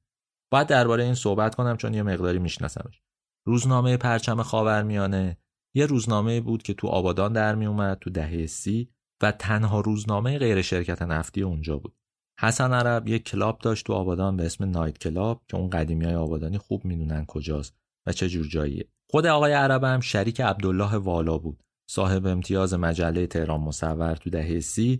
باید 0.52 0.68
درباره 0.68 1.04
این 1.04 1.14
صحبت 1.14 1.56
کنم 1.56 1.78
چون 1.78 1.94
یه 1.94 2.04
مقداری 2.04 2.40
میشناسمش. 2.40 3.02
روزنامه 3.48 3.98
پرچم 3.98 4.42
خاورمیانه 4.42 5.38
یه 5.76 5.86
روزنامه 5.86 6.42
بود 6.42 6.64
که 6.64 6.74
تو 6.74 6.88
آبادان 6.88 7.34
در 7.34 7.56
میومد 7.56 7.98
تو 8.00 8.10
دهه 8.10 8.46
سی 8.46 8.90
و 9.24 9.32
تنها 9.32 9.82
روزنامه 9.82 10.38
غیر 10.38 10.62
شرکت 10.62 11.02
نفتی 11.02 11.42
اونجا 11.42 11.78
بود. 11.78 11.96
حسن 12.40 12.74
عرب 12.74 13.08
یک 13.08 13.24
club 13.24 13.60
داشت 13.60 13.86
تو 13.86 13.94
آبادان 13.94 14.38
به 14.38 14.46
اسم 14.46 14.70
night 14.70 14.98
club 14.98 15.44
که 15.48 15.58
اون 15.58 15.70
قدیمی 15.70 16.06
های 16.06 16.16
آبادانی 16.16 16.58
خوب 16.58 16.86
می‌دونن 16.86 17.26
کجاست 17.26 17.76
و 18.08 18.12
چه 18.12 18.30
جور 18.30 18.48
جاییه. 18.48 18.90
خود 19.14 19.26
آقای 19.26 19.54
عرب 19.54 19.84
هم 19.84 20.00
شریک 20.00 20.42
عبدالله 20.42 20.96
والا 20.96 21.38
بود. 21.38 21.64
صاحب 21.90 22.28
امتیاز 22.28 22.74
مجله 22.74 23.28
تهران 23.28 23.62
مصور 23.62 24.16
تو 24.16 24.30
دهه 24.30 24.60
سی 24.60 25.00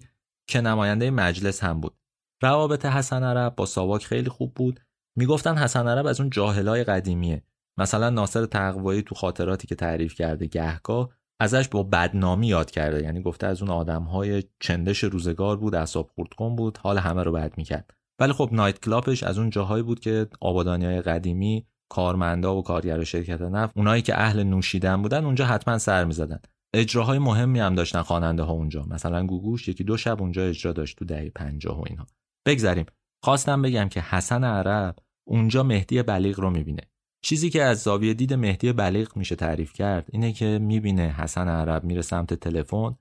که 0.50 0.62
نماینده 0.62 1.12
مجلس 1.12 1.64
هم 1.64 1.82
بود. 1.82 1.98
روابط 2.42 2.86
حسن 2.86 3.24
عرب 3.24 3.56
با 3.56 3.66
ساواک 3.66 4.06
خیلی 4.06 4.30
خوب 4.30 4.54
بود. 4.54 4.80
می‌گفتن 5.18 5.58
حسن 5.58 5.88
عرب 5.88 6.06
از 6.06 6.20
اون 6.20 6.30
جاهلای 6.30 6.84
قدیمیه. 6.84 7.44
مثلا 7.78 8.10
ناصر 8.10 8.46
تقوایی 8.46 9.02
تو 9.02 9.16
خاطراتی 9.16 9.68
که 9.68 9.76
تعریف 9.76 10.16
کرده 10.16 10.46
گهگاه 10.46 11.10
ازش 11.40 11.68
با 11.68 11.84
بدنامی 11.84 12.48
یاد 12.48 12.72
کرده. 12.72 13.04
یعنی 13.04 13.22
گفته 13.22 13.48
از 13.48 13.62
اون 13.62 13.72
آدمهای 13.72 14.44
چندش 14.60 15.04
روزگار 15.04 15.58
بود 15.58 15.76
اعصاب 15.76 16.12
خورد 16.16 16.34
کن 16.34 16.56
بود 16.56 16.78
حال 16.78 16.98
همه 16.98 17.24
رو 17.24 17.32
بد 17.32 17.58
می‌کرد. 17.58 17.94
ولی 18.20 18.34
خب 18.34 18.50
نایت 18.52 18.80
کلاپش 18.80 19.24
از 19.24 19.38
اون 19.38 19.50
جاهایی 19.50 19.84
بود 19.84 20.00
که 20.00 20.28
آبادانی 20.42 20.86
های 20.86 21.02
قدیمی 21.02 21.68
کارمندا 21.94 22.56
و 22.56 22.64
کارگر 22.64 23.04
شرکت 23.04 23.42
نفت 23.42 23.78
اونایی 23.78 24.02
که 24.02 24.20
اهل 24.20 24.44
نوشیدن 24.44 25.02
بودن 25.02 25.26
اونجا 25.26 25.46
حتما 25.46 25.78
سر 25.78 26.06
می‌زدن. 26.06 26.40
اجراهای 26.74 27.20
مهمی 27.20 27.60
هم 27.60 27.76
داشتن 27.76 28.02
خواننده 28.02 28.44
ها 28.44 28.54
اونجا. 28.54 28.84
مثلا 28.84 29.26
گوگوش 29.26 29.68
یکی 29.68 29.84
دو 29.84 29.98
شب 29.98 30.22
اونجا 30.22 30.44
اجرا 30.44 30.74
داشت 30.74 30.98
تو 30.98 31.06
دهه 31.06 31.30
50 31.30 31.80
و 31.80 31.84
اینها 31.90 32.06
بگذریم. 32.48 32.86
خواستم 33.24 33.62
بگم 33.62 33.90
که 33.90 34.02
حسن 34.02 34.44
عرب 34.44 34.96
اونجا 35.28 35.64
مهدی 35.64 36.04
بلیغ 36.04 36.40
رو 36.40 36.50
می‌بینه. 36.50 36.82
چیزی 37.26 37.50
که 37.50 37.64
از 37.64 37.84
زاویه 37.84 38.14
دید 38.14 38.34
مهدی 38.34 38.74
بلیغ 38.74 39.18
میشه 39.18 39.36
تعریف 39.36 39.74
کرد 39.74 40.08
اینه 40.12 40.34
که 40.34 40.60
می‌بینه 40.62 41.16
حسن 41.18 41.48
عرب 41.48 41.84
میره 41.84 42.02
سمت 42.02 42.34
تلفن 42.34 42.96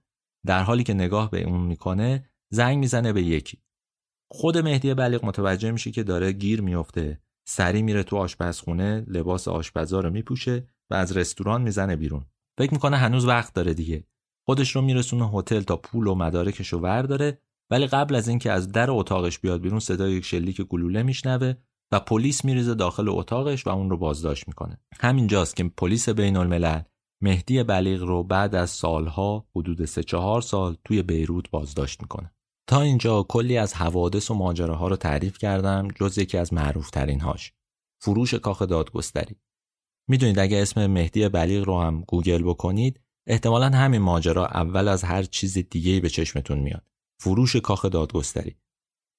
در 0.47 0.63
حالی 0.63 0.83
که 0.83 0.95
نگاه 0.95 1.31
به 1.31 1.43
اون 1.43 1.61
می‌کنه 1.61 2.25
زنگ 2.51 2.79
می‌زنه 2.79 3.13
به 3.13 3.23
یکی. 3.23 3.59
خود 4.31 4.59
مهدی 4.59 4.95
بلیغ 4.95 5.25
متوجه 5.25 5.71
میشه 5.71 5.91
که 5.91 6.03
داره 6.03 6.33
گیر 6.33 6.61
میفته 6.61 7.21
سری 7.45 7.83
میره 7.83 8.03
تو 8.03 8.17
آشپزخونه 8.17 9.05
لباس 9.09 9.49
آشپزا 9.49 10.01
رو 10.01 10.11
میپوشه 10.11 10.69
و 10.91 10.95
از 10.95 11.17
رستوران 11.17 11.63
می‌زنه 11.63 11.97
بیرون. 11.97 12.25
فکر 12.59 12.73
می‌کنه 12.73 12.97
هنوز 12.97 13.27
وقت 13.27 13.55
داره 13.55 13.75
دیگه. 13.75 14.05
خودش 14.47 14.77
رو 14.77 14.83
میرسونه 14.83 15.31
هتل 15.35 15.61
تا 15.61 15.77
پول 15.77 16.07
و 16.07 16.15
مدارکش 16.15 16.69
رو 16.73 17.07
داره 17.07 17.39
ولی 17.71 17.87
قبل 17.87 18.15
از 18.15 18.29
اینکه 18.29 18.53
از 18.53 18.73
در 18.73 18.91
اتاقش 18.91 19.39
بیاد 19.39 19.61
بیرون 19.61 19.81
صدای 19.81 20.13
یک 20.13 20.25
شلیک 20.25 20.61
گلوله 20.61 21.03
میشنوه 21.03 21.55
و 21.93 22.01
پلیس 22.01 22.45
میریزه 22.45 22.75
داخل 22.75 23.09
اتاقش 23.09 23.67
و 23.67 23.71
اون 23.71 23.91
رو 23.91 23.97
بازداشت 23.97 24.49
می‌کنه. 24.49 24.81
همینجاست 25.01 25.57
که 25.57 25.65
پلیس 25.65 26.09
بین 26.09 26.37
الملل 26.37 26.81
مهدی 27.23 27.63
بلیغ 27.63 28.03
رو 28.03 28.23
بعد 28.23 28.55
از 28.55 28.71
سالها 28.71 29.47
حدود 29.57 29.85
سه 29.85 30.03
چهار 30.03 30.41
سال 30.41 30.77
توی 30.85 31.03
بیروت 31.03 31.51
بازداشت 31.51 32.03
می‌کنه. 32.03 32.33
تا 32.73 32.81
اینجا 32.81 33.23
کلی 33.23 33.59
از 33.59 33.75
حوادث 33.75 34.31
و 34.31 34.35
ماجراها 34.35 34.89
رو 34.89 34.97
تعریف 34.97 35.39
کردم 35.39 35.89
جز 36.01 36.19
یکی 36.19 36.39
از 36.39 36.53
معروف 36.53 36.91
ترین 36.91 37.21
هاش 37.21 37.53
فروش 38.03 38.35
کاخ 38.35 38.63
دادگستری. 38.63 39.37
می‌دونید 40.09 40.39
اگه 40.39 40.63
اسم 40.63 40.87
مهدی 40.87 41.29
بلیغ 41.29 41.65
رو 41.65 41.81
هم 41.81 42.05
گوگل 42.09 42.43
بکنید 42.43 43.01
احتمالا 43.27 43.71
همین 43.71 44.01
ماجرا 44.01 44.47
اول 44.47 44.89
از 44.89 45.05
هر 45.05 45.23
چیز 45.23 45.59
دیگه 45.59 46.01
به 46.01 46.09
چشمتون 46.09 46.59
میاد. 46.59 46.87
فروش 47.21 47.57
کاخ 47.57 47.85
دادگستری. 47.85 48.57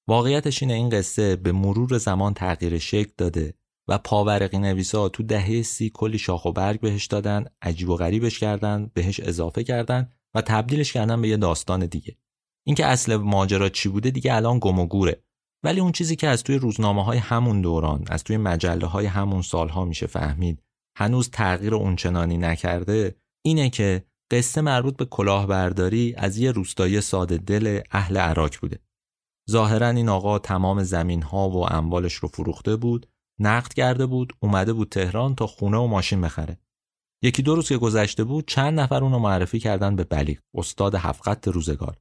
واقعیتش 0.08 0.62
اینه 0.62 0.74
این 0.74 0.88
قصه 0.88 1.36
به 1.36 1.52
مرور 1.52 1.98
زمان 1.98 2.34
تغییر 2.34 2.78
شکل 2.78 3.12
داده 3.18 3.54
و 3.88 3.98
پاورقی 3.98 4.58
نویسا 4.58 5.08
تو 5.08 5.22
دهه 5.22 5.62
سی 5.62 5.90
کلی 5.94 6.18
شاخ 6.18 6.44
و 6.44 6.52
برگ 6.52 6.80
بهش 6.80 7.06
دادن 7.06 7.44
عجیب 7.62 7.88
و 7.88 7.96
غریبش 7.96 8.38
کردن 8.38 8.90
بهش 8.94 9.20
اضافه 9.20 9.64
کردن 9.64 10.12
و 10.34 10.42
تبدیلش 10.42 10.92
کردن 10.92 11.22
به 11.22 11.28
یه 11.28 11.36
داستان 11.36 11.86
دیگه. 11.86 12.16
اینکه 12.66 12.86
اصل 12.86 13.16
ماجرا 13.16 13.68
چی 13.68 13.88
بوده 13.88 14.10
دیگه 14.10 14.34
الان 14.34 14.58
گم 14.58 14.78
و 14.78 14.86
گوره 14.86 15.22
ولی 15.64 15.80
اون 15.80 15.92
چیزی 15.92 16.16
که 16.16 16.28
از 16.28 16.42
توی 16.42 16.58
روزنامه 16.58 17.04
های 17.04 17.18
همون 17.18 17.60
دوران 17.60 18.04
از 18.08 18.24
توی 18.24 18.36
مجله 18.36 18.86
های 18.86 19.06
همون 19.06 19.42
سالها 19.42 19.84
میشه 19.84 20.06
فهمید 20.06 20.62
هنوز 20.96 21.30
تغییر 21.30 21.74
اونچنانی 21.74 22.36
نکرده 22.36 23.16
اینه 23.44 23.70
که 23.70 24.04
قصه 24.30 24.60
مربوط 24.60 24.96
به 24.96 25.04
کلاهبرداری 25.04 26.14
از 26.16 26.38
یه 26.38 26.52
روستایی 26.52 27.00
ساده 27.00 27.38
دل 27.38 27.80
اهل 27.90 28.16
عراق 28.16 28.54
بوده. 28.60 28.78
ظاهرا 29.50 29.88
این 29.88 30.08
آقا 30.08 30.38
تمام 30.38 30.82
زمین 30.82 31.22
ها 31.22 31.48
و 31.48 31.72
اموالش 31.72 32.14
رو 32.14 32.28
فروخته 32.28 32.76
بود، 32.76 33.06
نقد 33.40 33.72
کرده 33.72 34.06
بود، 34.06 34.32
اومده 34.40 34.72
بود 34.72 34.88
تهران 34.88 35.34
تا 35.34 35.46
خونه 35.46 35.76
و 35.76 35.86
ماشین 35.86 36.20
بخره. 36.20 36.58
یکی 37.22 37.42
دو 37.42 37.54
روز 37.54 37.68
که 37.68 37.76
گذشته 37.76 38.24
بود 38.24 38.48
چند 38.48 38.80
نفر 38.80 39.04
اونو 39.04 39.18
معرفی 39.18 39.58
کردن 39.58 39.96
به 39.96 40.04
بلیغ 40.04 40.38
استاد 40.54 40.94
هفت 40.94 41.48
روزگار 41.48 41.96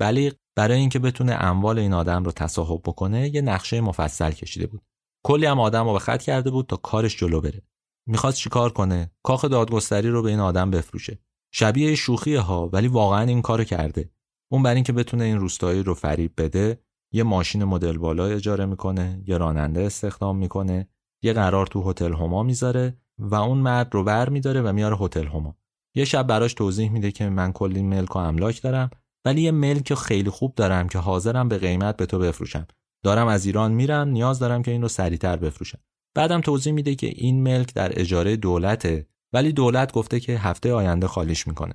بلیغ 0.00 0.34
برای 0.56 0.78
اینکه 0.78 0.98
بتونه 0.98 1.32
اموال 1.32 1.78
این 1.78 1.92
آدم 1.92 2.24
رو 2.24 2.32
تصاحب 2.32 2.80
بکنه 2.84 3.34
یه 3.34 3.40
نقشه 3.40 3.80
مفصل 3.80 4.30
کشیده 4.30 4.66
بود. 4.66 4.82
کلی 5.26 5.46
هم 5.46 5.60
آدم 5.60 5.86
رو 5.86 5.92
به 5.92 5.98
خط 5.98 6.22
کرده 6.22 6.50
بود 6.50 6.66
تا 6.66 6.76
کارش 6.76 7.16
جلو 7.16 7.40
بره. 7.40 7.62
می‌خواست 8.06 8.36
چیکار 8.38 8.72
کنه؟ 8.72 9.10
کاخ 9.22 9.44
دادگستری 9.44 10.08
رو 10.08 10.22
به 10.22 10.30
این 10.30 10.40
آدم 10.40 10.70
بفروشه. 10.70 11.18
شبیه 11.52 11.94
شوخی 11.94 12.34
ها 12.34 12.68
ولی 12.72 12.88
واقعا 12.88 13.22
این 13.22 13.42
کارو 13.42 13.64
کرده. 13.64 14.10
اون 14.52 14.62
برای 14.62 14.74
اینکه 14.74 14.92
بتونه 14.92 15.24
این 15.24 15.38
روستایی 15.38 15.82
رو 15.82 15.94
فریب 15.94 16.32
بده 16.36 16.80
یه 17.12 17.22
ماشین 17.22 17.64
مدل 17.64 17.98
بالا 17.98 18.26
اجاره 18.26 18.66
می‌کنه 18.66 19.22
یه 19.26 19.38
راننده 19.38 19.82
استخدام 19.82 20.36
می‌کنه 20.36 20.88
یه 21.22 21.32
قرار 21.32 21.66
تو 21.66 21.90
هتل 21.90 22.12
هما 22.12 22.42
می‌ذاره 22.42 22.96
و 23.18 23.34
اون 23.34 23.58
مرد 23.58 23.94
رو 23.94 24.04
بر 24.04 24.28
میداره 24.28 24.62
و 24.62 24.72
میاره 24.72 24.96
هتل 24.96 25.26
هما. 25.26 25.56
یه 25.94 26.04
شب 26.04 26.26
براش 26.26 26.54
توضیح 26.54 26.90
میده 26.90 27.12
که 27.12 27.28
من 27.28 27.52
کلی 27.52 27.82
ملک 27.82 28.16
و 28.16 28.18
املاک 28.18 28.62
دارم. 28.62 28.90
ولی 29.24 29.42
یه 29.42 29.50
ملک 29.50 29.94
خیلی 29.94 30.30
خوب 30.30 30.54
دارم 30.54 30.88
که 30.88 30.98
حاضرم 30.98 31.48
به 31.48 31.58
قیمت 31.58 31.96
به 31.96 32.06
تو 32.06 32.18
بفروشم. 32.18 32.66
دارم 33.04 33.26
از 33.26 33.46
ایران 33.46 33.72
میرم 33.72 34.08
نیاز 34.08 34.38
دارم 34.38 34.62
که 34.62 34.70
این 34.70 34.82
رو 34.82 34.88
سریعتر 34.88 35.36
بفروشم. 35.36 35.78
بعدم 36.14 36.40
توضیح 36.40 36.72
میده 36.72 36.94
که 36.94 37.06
این 37.06 37.42
ملک 37.42 37.74
در 37.74 38.00
اجاره 38.00 38.36
دولته 38.36 39.06
ولی 39.32 39.52
دولت 39.52 39.92
گفته 39.92 40.20
که 40.20 40.38
هفته 40.38 40.72
آینده 40.72 41.06
خالیش 41.06 41.46
می‌کنه. 41.46 41.74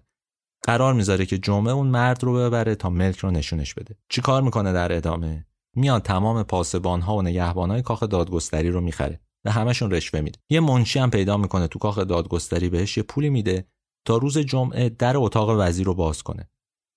قرار 0.64 0.94
می‌ذاره 0.94 1.26
که 1.26 1.38
جمعه 1.38 1.74
اون 1.74 1.88
مرد 1.88 2.24
رو 2.24 2.34
ببره 2.34 2.76
تا 2.76 2.90
ملک 2.90 3.18
رو 3.18 3.32
نشونش 3.32 3.74
بده. 3.74 3.96
چیکار 4.10 4.42
می‌کنه 4.42 4.74
در 4.74 4.94
ادامه؟ 4.94 5.46
میاد 5.76 6.02
تمام 6.02 6.44
پاسبان 6.44 7.02
ها 7.02 7.16
و 7.16 7.22
نگهبان 7.22 7.72
های 7.72 7.82
کاخ 7.82 8.04
دادگستری 8.04 8.70
رو 8.70 8.82
می‌خره. 8.82 9.20
به 9.44 9.52
همشون 9.52 9.92
رشوه 9.92 10.22
میده. 10.22 10.40
یه 10.50 10.60
منشی 10.60 11.00
هم 11.00 11.12
پیدا 11.12 11.38
می‌کنه 11.38 11.68
تو 11.68 11.80
کاخ 11.80 12.00
دادگستری 12.00 12.70
بهش 12.70 12.98
یه 12.98 13.04
پولی 13.04 13.30
میده 13.30 13.68
تا 14.06 14.18
روز 14.18 14.38
جمعه 14.38 14.90
در 14.90 15.18
اتاق 15.18 15.50
وزیر 15.60 15.86
رو 15.86 15.94
باز 15.94 16.24
کنه. 16.24 16.50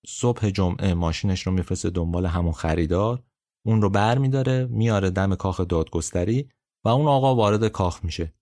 صبح 0.07 0.49
جمعه 0.49 0.93
ماشینش 0.93 1.47
رو 1.47 1.51
میفرسته 1.51 1.89
دنبال 1.89 2.25
همون 2.25 2.51
خریدار 2.51 3.23
اون 3.65 3.81
رو 3.81 3.89
بر 3.89 4.17
میداره 4.17 4.65
میاره 4.65 5.09
دم 5.09 5.35
کاخ 5.35 5.61
دادگستری 5.61 6.49
و 6.85 6.89
اون 6.89 7.07
آقا 7.07 7.35
وارد 7.35 7.67
کاخ 7.67 8.03
میشه. 8.03 8.33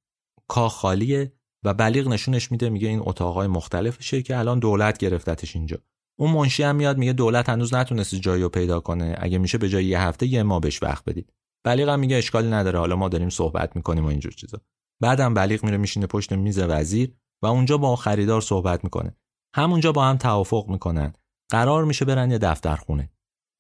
کاخ 0.48 0.74
خالیه 0.74 1.34
و 1.66 1.74
بلیغ 1.74 2.08
نشونش 2.08 2.52
میده 2.52 2.70
میگه 2.70 2.88
این 2.88 3.02
اتاقای 3.04 3.48
مختلفشه 3.48 4.22
که 4.22 4.38
الان 4.38 4.60
دولت 4.60 4.98
گرفتتش 4.98 5.56
اینجا. 5.56 5.78
اون 6.20 6.32
منشی 6.32 6.64
هم 6.64 6.76
میاد 6.76 6.98
میگه 6.98 7.14
دولت 7.14 7.50
هنوز 7.50 7.74
نتونست 7.74 8.16
جایی 8.16 8.44
رو 8.44 8.50
پیدا 8.50 8.80
کنه 8.80 9.16
اگه 9.20 9.38
میشه 9.38 9.58
به 9.58 9.70
جای 9.70 9.86
یه 9.86 10.02
هفته 10.02 10.28
یه 10.28 10.44
ما 10.44 10.60
بهش 10.60 10.84
وقت 10.84 11.06
بدید. 11.06 11.34
بلیغ 11.64 11.90
هم 11.90 12.00
میگه 12.00 12.16
اشکالی 12.16 12.48
نداره 12.48 12.80
حالا 12.80 12.96
ما 12.96 13.10
داریم 13.10 13.30
صحبت 13.30 13.76
می‌کنیم 13.76 14.06
و 14.06 14.08
اینجور 14.08 14.32
چیزا. 14.32 14.62
بعدم 15.02 15.34
بلیغ 15.34 15.64
میره 15.64 15.78
میشینه 15.78 16.08
پشت 16.08 16.34
میز 16.34 16.60
وزیر 16.60 17.14
و 17.44 17.48
اونجا 17.48 17.78
با 17.78 17.96
خریدار 17.96 18.42
صحبت 18.42 18.84
می‌کنه. 18.84 19.16
همونجا 19.56 19.92
با 19.92 20.06
هم 20.06 20.18
توافق 20.18 20.66
می‌کنن. 20.70 21.14
قرار 21.50 21.86
میشه 21.86 22.06
برن 22.06 22.32
یه 22.32 22.38
دفترخونه. 22.38 23.10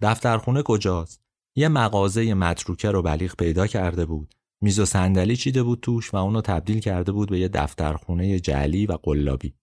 دفترخونه 0.01 0.63
کجاست؟ 0.63 1.21
یه 1.55 1.67
مغازه 1.67 2.33
متروکه 2.33 2.91
رو 2.91 3.01
بلیغ 3.01 3.35
پیدا 3.35 3.67
کرده 3.67 4.05
بود. 4.05 4.33
میز 4.61 4.79
و 4.79 4.85
صندلی 4.85 5.35
چیده 5.35 5.63
بود 5.63 5.79
توش 5.79 6.13
و 6.13 6.17
اونو 6.17 6.41
تبدیل 6.41 6.79
کرده 6.79 7.11
بود 7.11 7.29
به 7.29 7.39
یه 7.39 7.47
دفترخونه 7.47 8.39
جعلی 8.39 8.85
و 8.85 8.93
قلابی. 9.03 9.53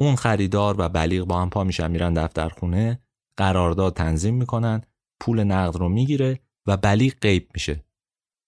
اون 0.00 0.16
خریدار 0.16 0.74
و 0.78 0.88
بلیغ 0.88 1.24
با 1.24 1.42
هم 1.42 1.50
پا 1.50 1.64
میشن 1.64 1.90
میرن 1.90 2.14
دفترخونه 2.14 3.00
قرارداد 3.36 3.96
تنظیم 3.96 4.34
می‌کنن 4.34 4.82
پول 5.20 5.44
نقد 5.44 5.76
رو 5.76 5.88
می‌گیره 5.88 6.40
و 6.66 6.76
بلیغ 6.76 7.14
غیب 7.20 7.48
میشه. 7.54 7.84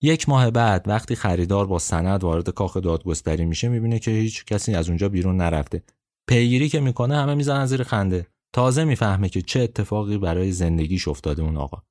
یک 0.02 0.28
ماه 0.28 0.50
بعد 0.50 0.88
وقتی 0.88 1.16
خریدار 1.16 1.66
با 1.66 1.78
سند 1.78 2.24
وارد 2.24 2.50
کاخ 2.50 2.76
دادگستری 2.76 3.44
میشه 3.44 3.68
می‌بینه 3.68 3.98
که 3.98 4.10
هیچ 4.10 4.44
کسی 4.44 4.74
از 4.74 4.88
اونجا 4.88 5.08
بیرون 5.08 5.36
نرفته. 5.36 5.82
پیگیری 6.28 6.68
که 6.68 6.80
می‌کنه 6.80 7.16
همه 7.16 7.34
می‌زنن 7.34 7.66
زیر 7.66 7.82
خنده. 7.82 8.26
تازه 8.54 8.84
می‌فهمه 8.84 9.28
که 9.28 9.42
چه 9.42 9.60
اتفاقی 9.60 10.18
برای 10.18 10.52
زندگیش 10.52 11.08
افتاده 11.08 11.42
اون 11.42 11.56
آقا. 11.56 11.82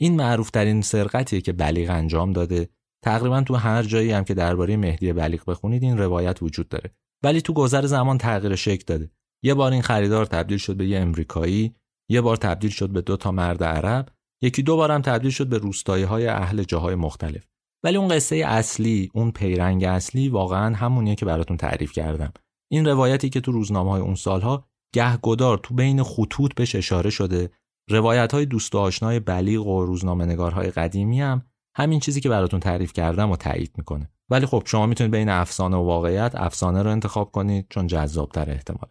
این 0.00 0.16
معروف 0.16 0.50
ترین 0.50 0.82
سرقتیه 0.82 1.40
که 1.40 1.52
بلیغ 1.52 1.90
انجام 1.90 2.32
داده. 2.32 2.68
تقریبا 3.04 3.40
تو 3.40 3.54
هر 3.54 3.82
جایی 3.82 4.12
هم 4.12 4.24
که 4.24 4.34
درباره 4.34 4.76
مهدی 4.76 5.12
بلیغ 5.12 5.44
بخونید 5.44 5.82
این 5.82 5.98
روایت 5.98 6.42
وجود 6.42 6.68
داره. 6.68 6.94
ولی 7.24 7.40
تو 7.40 7.52
گذر 7.52 7.86
زمان 7.86 8.18
تغییر 8.18 8.54
شکل 8.54 8.84
داده. 8.86 9.10
یه 9.44 9.54
بار 9.54 9.72
این 9.72 9.82
خریدار 9.82 10.26
تبدیل 10.26 10.58
شد 10.58 10.76
به 10.76 10.86
یه 10.86 10.98
امریکایی 10.98 11.74
یه 12.10 12.20
بار 12.20 12.36
تبدیل 12.36 12.70
شد 12.70 12.88
به 12.88 13.00
دو 13.00 13.16
تا 13.16 13.32
مرد 13.32 13.64
عرب 13.64 14.08
یکی 14.42 14.62
دو 14.62 14.76
بارم 14.76 15.02
تبدیل 15.02 15.30
شد 15.30 15.46
به 15.46 15.58
روستایی 15.58 16.04
های 16.04 16.26
اهل 16.26 16.62
جاهای 16.62 16.94
مختلف. 16.94 17.46
ولی 17.84 17.96
اون 17.96 18.08
قصه 18.08 18.36
اصلی 18.36 19.10
اون 19.14 19.30
پیرنگ 19.30 19.84
اصلی 19.84 20.28
واقعا 20.28 20.74
همونیه 20.74 21.14
که 21.14 21.26
براتون 21.26 21.56
تعریف 21.56 21.92
کردم. 21.92 22.32
این 22.72 22.86
روایتی 22.86 23.28
که 23.28 23.40
تو 23.40 23.52
روزنامه 23.52 23.90
های 23.90 24.00
اون 24.00 24.14
سالها 24.14 24.68
گهگدار 24.96 25.58
تو 25.58 25.74
بین 25.74 26.02
خطوط 26.02 26.54
بهش 26.54 26.74
اشاره 26.74 27.10
شده. 27.10 27.50
روایت 27.90 28.34
های 28.34 28.46
دوست 28.46 28.74
و 28.74 28.78
آشنای 28.78 29.20
بلیغ 29.20 29.66
و 29.66 29.86
روزنامه 29.86 30.24
نگارهای 30.24 30.70
قدیمی 30.70 31.20
هم 31.20 31.42
همین 31.76 32.00
چیزی 32.00 32.20
که 32.20 32.28
براتون 32.28 32.60
تعریف 32.60 32.92
کردم 32.92 33.30
و 33.30 33.36
تایید 33.36 33.72
می‌کنه. 33.78 34.10
ولی 34.30 34.46
خب 34.46 34.62
شما 34.66 34.86
می‌تونید 34.86 35.12
بین 35.12 35.28
افسانه 35.28 35.76
و 35.76 35.84
واقعیت 35.84 36.34
افسانه 36.34 36.82
رو 36.82 36.90
انتخاب 36.90 37.30
کنید 37.30 37.66
چون 37.70 37.86
جذابتر 37.86 38.50
احتمال 38.50 38.90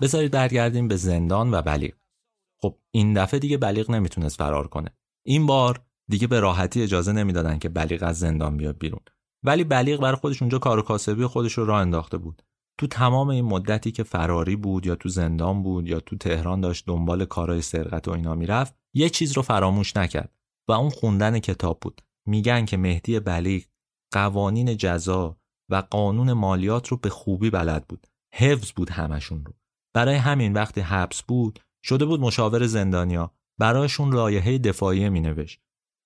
بذارید 0.00 0.32
برگردیم 0.32 0.88
به 0.88 0.96
زندان 0.96 1.54
و 1.54 1.62
بلیغ. 1.62 1.94
خب 2.60 2.78
این 2.90 3.14
دفعه 3.14 3.40
دیگه 3.40 3.56
بلیغ 3.56 3.90
نمی‌تونست 3.90 4.36
فرار 4.36 4.68
کنه. 4.68 4.90
این 5.26 5.46
بار 5.46 5.80
دیگه 6.08 6.26
به 6.26 6.40
راحتی 6.40 6.82
اجازه 6.82 7.12
نمی‌دادن 7.12 7.58
که 7.58 7.68
بلیغ 7.68 8.02
از 8.02 8.18
زندان 8.18 8.56
بیاد 8.56 8.78
بیرون. 8.78 9.00
ولی 9.42 9.64
بلیغ 9.64 10.00
برای 10.00 10.16
خودش 10.16 10.42
اونجا 10.42 10.58
کار 10.58 10.78
و 10.78 10.82
کاسبی 10.82 11.26
خودش 11.26 11.52
رو 11.52 11.64
راه 11.64 11.80
انداخته 11.80 12.18
بود. 12.18 12.42
تو 12.78 12.86
تمام 12.86 13.28
این 13.28 13.44
مدتی 13.44 13.92
که 13.92 14.02
فراری 14.02 14.56
بود 14.56 14.86
یا 14.86 14.94
تو 14.94 15.08
زندان 15.08 15.62
بود 15.62 15.88
یا 15.88 16.00
تو 16.00 16.16
تهران 16.16 16.60
داشت 16.60 16.86
دنبال 16.86 17.24
کارهای 17.24 17.62
سرقت 17.62 18.08
و 18.08 18.10
اینا 18.10 18.34
می‌رفت 18.34 18.74
یه 18.94 19.08
چیز 19.08 19.32
رو 19.32 19.42
فراموش 19.42 19.96
نکرد 19.96 20.34
و 20.68 20.72
اون 20.72 20.90
خوندن 20.90 21.38
کتاب 21.38 21.78
بود. 21.80 22.02
میگن 22.26 22.64
که 22.64 22.76
مهدی 22.76 23.20
بلیغ 23.20 23.62
قوانین 24.12 24.76
جزا 24.76 25.36
و 25.70 25.76
قانون 25.76 26.32
مالیات 26.32 26.88
رو 26.88 26.96
به 26.96 27.08
خوبی 27.08 27.50
بلد 27.50 27.86
بود. 27.88 28.06
حفظ 28.34 28.72
بود 28.72 28.90
همشون 28.90 29.44
رو. 29.44 29.52
برای 29.94 30.16
همین 30.16 30.52
وقتی 30.52 30.80
حبس 30.80 31.22
بود 31.22 31.60
شده 31.84 32.04
بود 32.04 32.20
مشاور 32.20 32.66
زندانیا 32.66 33.34
برایشون 33.58 34.10
دفاعی 34.58 35.08
می 35.08 35.20
نوشت 35.20 35.60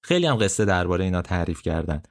خیلی 0.04 0.26
هم 0.26 0.36
قصه 0.36 0.64
درباره 0.64 1.04
اینا 1.04 1.22
تعریف 1.22 1.62
کردن. 1.62 2.02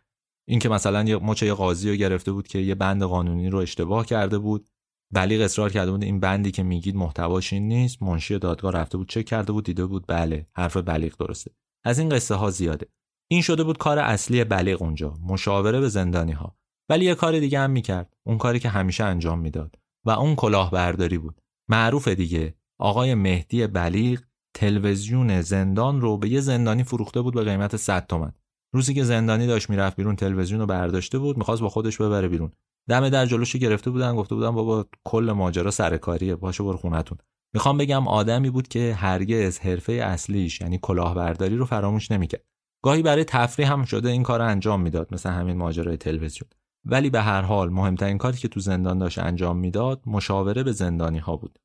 اینکه 0.47 0.69
مثلا 0.69 1.03
یه 1.03 1.17
مچه 1.17 1.53
قاضی 1.53 1.89
رو 1.89 1.95
گرفته 1.95 2.31
بود 2.31 2.47
که 2.47 2.59
یه 2.59 2.75
بند 2.75 3.03
قانونی 3.03 3.49
رو 3.49 3.57
اشتباه 3.57 4.05
کرده 4.05 4.37
بود 4.37 4.69
بلیغ 5.13 5.41
اصرار 5.41 5.69
کرده 5.69 5.91
بود 5.91 6.03
این 6.03 6.19
بندی 6.19 6.51
که 6.51 6.63
میگید 6.63 6.95
محتواش 6.95 7.53
این 7.53 7.67
نیست 7.67 8.03
منشی 8.03 8.39
دادگاه 8.39 8.71
رفته 8.71 8.97
بود 8.97 9.09
چک 9.09 9.25
کرده 9.25 9.51
بود 9.51 9.65
دیده 9.65 9.85
بود 9.85 10.05
بله 10.07 10.47
حرف 10.55 10.77
بلیغ 10.77 11.17
درسته. 11.17 11.51
از 11.85 11.99
این 11.99 12.09
قصه 12.09 12.35
ها 12.35 12.49
زیاده. 12.49 12.87
این 13.31 13.41
شده 13.41 13.63
بود 13.63 13.77
کار 13.77 13.99
اصلی 13.99 14.43
بلیغ 14.43 14.81
اونجا 14.81 15.13
مشاوره 15.27 15.79
به 15.79 15.89
زندانی 15.89 16.31
ها 16.31 16.57
ولی 16.89 17.05
یه 17.05 17.15
کار 17.15 17.39
دیگه 17.39 17.59
هم 17.59 17.71
می‌کرد 17.71 18.13
اون 18.23 18.37
کاری 18.37 18.59
که 18.59 18.69
همیشه 18.69 19.03
انجام 19.03 19.39
می‌داد. 19.39 19.75
و 20.05 20.11
اون 20.11 20.35
کلاهبرداری 20.35 21.17
بود. 21.17 21.41
معروف 21.69 22.07
دیگه. 22.07 22.55
آقای 22.79 23.15
مهدی 23.15 23.67
بلیغ 23.67 24.19
تلویزیون 24.53 25.41
زندان 25.41 26.01
رو 26.01 26.17
به 26.17 26.29
یه 26.29 26.41
زندانی 26.41 26.83
فروخته 26.83 27.21
بود 27.21 27.33
به 27.33 27.43
قیمت 27.43 27.75
100 27.75 28.07
تومن. 28.07 28.31
روزی 28.73 28.93
که 28.93 29.03
زندانی 29.03 29.47
داشت 29.47 29.69
می‌رفت 29.69 29.95
بیرون 29.95 30.15
تلویزیون 30.15 30.59
رو 30.59 30.65
برداشته 30.65 31.19
بود 31.19 31.37
می‌خواست 31.37 31.61
با 31.61 31.69
خودش 31.69 32.01
ببره 32.01 32.27
بیرون. 32.27 32.51
دم 32.89 33.09
در 33.09 33.25
جلوش 33.25 33.55
گرفته 33.55 33.89
بودن 33.89 34.15
گفته 34.15 34.35
بودن 34.35 34.51
بابا 34.51 34.85
کل 35.03 35.33
ماجرا 35.35 35.71
سرکاریه 35.71 36.35
باشه 36.35 36.63
برو 36.63 36.77
خونتون 36.77 37.17
می‌خوام 37.53 37.77
بگم 37.77 38.07
آدمی 38.07 38.49
بود 38.49 38.67
که 38.67 38.93
هرگز 38.93 39.59
حرفه 39.59 39.93
اصلیش 39.93 40.61
یعنی 40.61 40.79
کلاهبرداری 40.81 41.55
رو 41.55 41.65
فراموش 41.65 42.11
نمی‌کرد. 42.11 42.43
گاهی 42.83 43.01
برای 43.01 43.23
تفریح 43.23 43.71
هم 43.71 43.85
شده 43.85 44.09
این 44.09 44.23
کار 44.23 44.41
انجام 44.41 44.81
می‌داد 44.81 45.13
مثل 45.13 45.29
همین 45.29 45.57
ماجرای 45.57 45.97
تلویزیون. 45.97 46.49
ولی 46.85 47.09
به 47.09 47.21
هر 47.21 47.41
حال 47.41 47.69
مهمترین 47.69 48.17
کاری 48.17 48.37
که 48.37 48.47
تو 48.47 48.59
زندان 48.59 48.97
داشت 48.97 49.19
انجام 49.19 49.57
می‌داد 49.57 50.01
مشاوره 50.05 50.63
به 50.63 50.71
زندانی 50.71 51.19
ها 51.19 51.35
بود. 51.35 51.59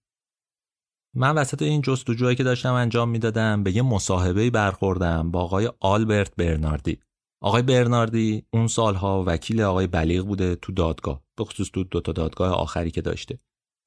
من 1.16 1.34
وسط 1.34 1.62
این 1.62 1.82
جستجوهایی 1.82 2.36
که 2.36 2.44
داشتم 2.44 2.74
انجام 2.74 3.08
می‌دادم 3.08 3.62
به 3.62 3.76
یه 3.76 3.82
مصاحبه 3.82 4.50
برخوردم 4.50 5.30
با 5.30 5.42
آقای 5.42 5.72
آلبرت 5.80 6.36
برناردی. 6.36 6.98
آقای 7.42 7.62
برناردی 7.62 8.46
اون 8.52 8.66
سالها 8.66 9.24
وکیل 9.26 9.62
آقای 9.62 9.86
بلیغ 9.86 10.26
بوده 10.26 10.56
تو 10.56 10.72
دادگاه 10.72 11.22
به 11.36 11.44
خصوص 11.44 11.70
تو 11.70 11.84
دو 11.84 12.00
تا 12.00 12.12
دادگاه 12.12 12.52
آخری 12.52 12.90
که 12.90 13.00
داشته. 13.00 13.38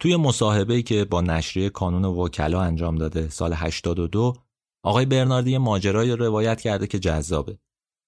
توی 0.02 0.16
مصاحبه‌ای 0.16 0.84
که 0.84 1.06
با 1.06 1.22
نشریه 1.22 1.70
کانون 1.70 2.06
وکلا 2.06 2.62
انجام 2.62 2.96
داده 2.96 3.30
سال 3.30 3.54
82 3.54 4.34
آقای 4.84 5.06
برناردی 5.06 5.58
ماجرایی 5.58 6.12
روایت 6.12 6.62
کرده 6.62 6.88
که 6.88 7.00
جذابه. 7.00 7.60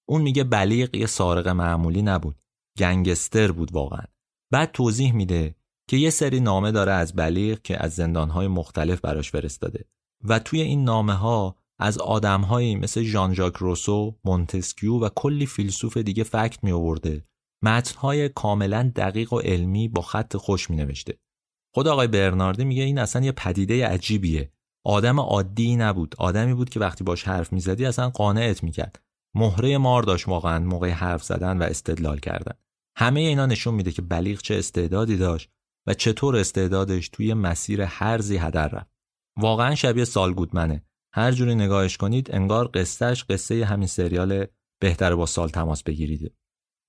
اون 0.08 0.22
میگه 0.22 0.44
بلیغ 0.44 0.94
یه 0.94 1.06
سارق 1.06 1.48
معمولی 1.48 2.02
نبود. 2.02 2.43
گنگستر 2.78 3.52
بود 3.52 3.72
واقعا 3.72 4.04
بعد 4.50 4.72
توضیح 4.72 5.12
میده 5.12 5.54
که 5.88 5.96
یه 5.96 6.10
سری 6.10 6.40
نامه 6.40 6.72
داره 6.72 6.92
از 6.92 7.12
بلیغ 7.12 7.62
که 7.62 7.84
از 7.84 7.94
زندانهای 7.94 8.48
مختلف 8.48 9.00
براش 9.00 9.30
فرستاده 9.30 9.84
و 10.24 10.38
توی 10.38 10.60
این 10.60 10.84
نامه 10.84 11.14
ها 11.14 11.56
از 11.78 11.98
آدمهایی 11.98 12.76
مثل 12.76 13.02
ژان 13.02 13.34
ژاک 13.34 13.56
روسو، 13.56 14.18
مونتسکیو 14.24 14.98
و 14.98 15.08
کلی 15.14 15.46
فیلسوف 15.46 15.96
دیگه 15.96 16.24
فکت 16.24 16.64
می 16.64 16.72
آورده. 16.72 17.24
متنهای 17.62 18.28
کاملا 18.28 18.92
دقیق 18.96 19.32
و 19.32 19.38
علمی 19.38 19.88
با 19.88 20.02
خط 20.02 20.36
خوش 20.36 20.70
می 20.70 20.76
نوشته. 20.76 21.18
خود 21.74 21.88
آقای 21.88 22.06
برناردی 22.06 22.64
میگه 22.64 22.82
این 22.82 22.98
اصلا 22.98 23.24
یه 23.24 23.32
پدیده 23.32 23.86
عجیبیه. 23.86 24.52
آدم 24.84 25.20
عادی 25.20 25.76
نبود. 25.76 26.14
آدمی 26.18 26.54
بود 26.54 26.70
که 26.70 26.80
وقتی 26.80 27.04
باش 27.04 27.24
حرف 27.24 27.52
می‌زدی 27.52 27.86
اصلا 27.86 28.10
قانعت 28.10 28.62
می‌کرد. 28.62 29.02
مهره 29.34 29.78
مار 29.78 30.02
داشت 30.02 30.28
واقعا 30.28 30.58
موقع 30.58 30.90
حرف 30.90 31.24
زدن 31.24 31.58
و 31.58 31.62
استدلال 31.62 32.18
کردن. 32.18 32.54
همه 32.96 33.20
اینا 33.20 33.46
نشون 33.46 33.74
میده 33.74 33.92
که 33.92 34.02
بلیغ 34.02 34.40
چه 34.40 34.54
استعدادی 34.54 35.16
داشت 35.16 35.50
و 35.86 35.94
چطور 35.94 36.36
استعدادش 36.36 37.08
توی 37.08 37.34
مسیر 37.34 37.82
هرزی 37.82 38.36
هدر 38.36 38.68
رفت. 38.68 38.90
واقعا 39.36 39.74
شبیه 39.74 40.04
سال 40.04 40.34
گودمنه. 40.34 40.84
هر 41.12 41.32
جوری 41.32 41.54
نگاهش 41.54 41.96
کنید 41.96 42.34
انگار 42.34 42.70
قصهش 42.74 43.24
قصه 43.24 43.64
همین 43.64 43.86
سریال 43.86 44.46
بهتر 44.80 45.14
با 45.14 45.26
سال 45.26 45.48
تماس 45.48 45.82
بگیرید. 45.82 46.34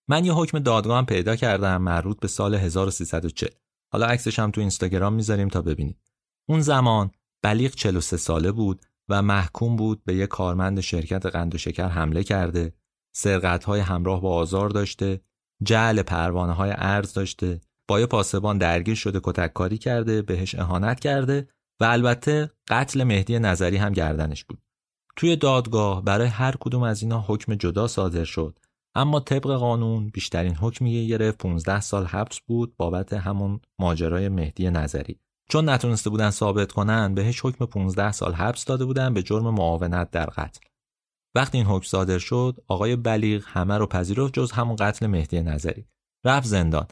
من 0.09 0.25
یه 0.25 0.33
حکم 0.33 0.59
دادگاه 0.59 0.97
هم 0.97 1.05
پیدا 1.05 1.35
کردم 1.35 1.81
مربوط 1.81 2.19
به 2.19 2.27
سال 2.27 2.55
1340. 2.55 3.49
حالا 3.93 4.05
عکسش 4.05 4.39
هم 4.39 4.51
تو 4.51 4.61
اینستاگرام 4.61 5.13
می‌ذاریم 5.13 5.47
تا 5.47 5.61
ببینید. 5.61 6.11
اون 6.49 6.61
زمان 6.61 7.11
بلیغ 7.43 7.71
43 7.71 8.17
ساله 8.17 8.51
بود 8.51 8.85
و 9.09 9.21
محکوم 9.21 9.75
بود 9.75 10.03
به 10.03 10.15
یه 10.15 10.27
کارمند 10.27 10.79
شرکت 10.79 11.25
قند 11.25 11.55
و 11.55 11.57
شکر 11.57 11.87
حمله 11.87 12.23
کرده، 12.23 12.73
های 13.65 13.79
همراه 13.79 14.21
با 14.21 14.35
آزار 14.35 14.69
داشته، 14.69 15.21
جعل 15.63 16.01
پروانه 16.01 16.53
های 16.53 16.73
ارز 16.75 17.13
داشته، 17.13 17.61
با 17.87 17.99
یه 17.99 18.05
پاسبان 18.05 18.57
درگیر 18.57 18.95
شده 18.95 19.19
کتککاری 19.23 19.77
کرده، 19.77 20.21
بهش 20.21 20.55
اهانت 20.55 20.99
کرده 20.99 21.47
و 21.81 21.83
البته 21.83 22.51
قتل 22.67 23.03
مهدی 23.03 23.39
نظری 23.39 23.77
هم 23.77 23.93
گردنش 23.93 24.43
بود. 24.43 24.59
توی 25.15 25.35
دادگاه 25.35 26.03
برای 26.03 26.27
هر 26.27 26.55
کدوم 26.59 26.83
از 26.83 27.01
اینا 27.01 27.25
حکم 27.27 27.55
جدا 27.55 27.87
صادر 27.87 28.23
شد 28.23 28.59
اما 28.95 29.19
طبق 29.19 29.51
قانون 29.51 30.09
بیشترین 30.09 30.55
حکمی 30.55 31.07
گرفت 31.07 31.37
15 31.37 31.81
سال 31.81 32.05
حبس 32.05 32.39
بود 32.47 32.77
بابت 32.77 33.13
همون 33.13 33.59
ماجرای 33.79 34.29
مهدی 34.29 34.69
نظری 34.69 35.19
چون 35.49 35.69
نتونسته 35.69 36.09
بودن 36.09 36.29
ثابت 36.29 36.71
کنن 36.71 37.13
بهش 37.13 37.45
حکم 37.45 37.65
15 37.65 38.11
سال 38.11 38.33
حبس 38.33 38.65
داده 38.65 38.85
بودن 38.85 39.13
به 39.13 39.23
جرم 39.23 39.49
معاونت 39.49 40.11
در 40.11 40.25
قتل 40.25 40.59
وقتی 41.35 41.57
این 41.57 41.67
حکم 41.67 41.85
صادر 41.85 42.19
شد 42.19 42.63
آقای 42.67 42.95
بلیغ 42.95 43.43
همه 43.47 43.77
رو 43.77 43.87
پذیرفت 43.87 44.33
جز 44.33 44.51
همون 44.51 44.75
قتل 44.75 45.07
مهدی 45.07 45.41
نظری. 45.41 45.85
رفت 46.25 46.47
زندان. 46.47 46.87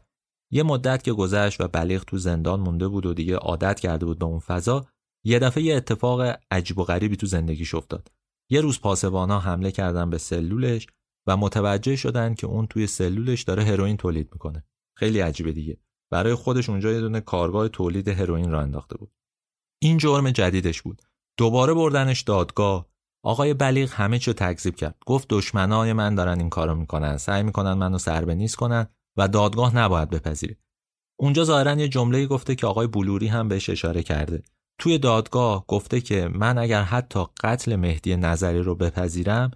یه 0.52 0.64
مدت 0.64 1.04
که 1.04 1.14
گذشت 1.14 1.62
و 1.62 1.68
بلیغ 1.68 2.04
تو 2.04 2.18
زندان 2.18 2.60
مونده 2.60 2.88
بود 2.88 3.06
و 3.06 3.14
دیگه 3.14 3.36
عادت 3.36 3.80
کرده 3.80 4.06
بود 4.06 4.20
به 4.20 4.26
اون 4.26 4.40
فضا 4.40 4.86
یه 5.26 5.40
دفعه 5.40 5.64
یه 5.64 5.76
اتفاق 5.76 6.40
عجیب 6.52 6.78
و 6.78 6.84
غریبی 6.84 7.16
تو 7.16 7.28
زندگیش 7.28 7.76
افتاد. 7.76 8.12
یه 8.52 8.62
روز 8.62 8.82
پاسبانا 8.82 9.40
حمله 9.40 9.72
کردن 9.72 10.10
به 10.10 10.18
سلولش 10.18 10.88
و 11.28 11.38
متوجه 11.38 11.96
شدن 11.96 12.34
که 12.34 12.48
اون 12.48 12.68
توی 12.68 12.88
سلولش 12.88 13.42
داره 13.44 13.64
هروئین 13.64 13.98
تولید 13.98 14.30
می‌کنه. 14.34 14.64
خیلی 14.98 15.20
عجیبه 15.20 15.52
دیگه. 15.52 15.78
برای 16.12 16.36
خودش 16.36 16.70
اونجا 16.70 16.92
یه 16.92 17.00
دونه 17.00 17.22
کارگاه 17.22 17.68
تولید 17.68 18.08
هروئین 18.08 18.52
را 18.52 18.62
انداخته 18.62 18.98
بود. 18.98 19.12
این 19.82 19.98
جرم 19.98 20.32
جدیدش 20.32 20.82
بود. 20.82 21.02
دوباره 21.38 21.74
بردنش 21.74 22.22
دادگاه 22.22 22.93
آقای 23.24 23.54
بلیغ 23.54 23.94
همه 23.94 24.20
چو 24.20 24.34
تکذیب 24.34 24.76
کرد. 24.76 24.96
گفت 25.06 25.28
دشمنای 25.30 25.94
من 25.94 26.16
دارن 26.16 26.40
این 26.40 26.50
کارو 26.50 26.76
می‌کنن. 26.76 27.18
سعی 27.18 27.44
می‌کنن 27.44 27.74
منو 27.74 27.98
سربنیز 27.98 28.56
کنن 28.56 28.88
و 29.18 29.28
دادگاه 29.28 29.76
نباید 29.76 30.10
بپذیره. 30.10 30.58
اونجا 31.20 31.44
ظاهرا 31.44 31.74
یه 31.74 31.88
جمله 31.88 32.26
گفته 32.26 32.56
که 32.56 32.68
آقای 32.68 32.88
بلوری 32.88 33.28
هم 33.28 33.48
بهش 33.48 33.70
اشاره 33.70 34.04
کرده. 34.04 34.44
توی 34.80 34.98
دادگاه 34.98 35.66
گفته 35.68 36.02
که 36.02 36.30
من 36.34 36.58
اگر 36.58 36.82
حتی 36.82 37.24
قتل 37.44 37.76
مهدی 37.76 38.16
نظری 38.16 38.60
رو 38.60 38.76
بپذیرم 38.76 39.52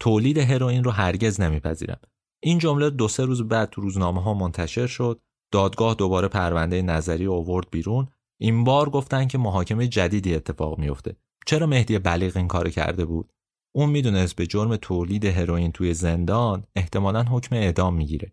تولید 0.00 0.38
هروئین 0.38 0.84
رو 0.84 0.90
هرگز 0.90 1.40
نمیپذیرم. 1.40 2.00
این 2.42 2.58
جمله 2.58 2.90
دو 2.90 3.08
سه 3.08 3.24
روز 3.24 3.42
بعد 3.42 3.70
تو 3.70 3.80
روزنامه 3.80 4.22
ها 4.22 4.34
منتشر 4.34 4.86
شد. 4.86 5.20
دادگاه 5.52 5.94
دوباره 5.94 6.28
پرونده 6.28 6.82
نظری 6.82 7.26
آورد 7.26 7.66
بیرون. 7.70 8.08
این 8.40 8.64
بار 8.64 8.90
گفتن 8.90 9.26
که 9.26 9.38
محاکمه 9.38 9.88
جدیدی 9.88 10.34
اتفاق 10.34 10.78
میفته 10.78 11.16
چرا 11.48 11.66
مهدی 11.66 11.98
بلیغ 11.98 12.36
این 12.36 12.48
کارو 12.48 12.70
کرده 12.70 13.04
بود؟ 13.04 13.32
اون 13.74 13.90
می‌دونست 13.90 14.36
به 14.36 14.46
جرم 14.46 14.76
تولید 14.76 15.24
هروئین 15.24 15.72
توی 15.72 15.94
زندان 15.94 16.64
احتمالا 16.76 17.22
حکم 17.22 17.56
اعدام 17.56 17.94
می‌گیره. 17.94 18.32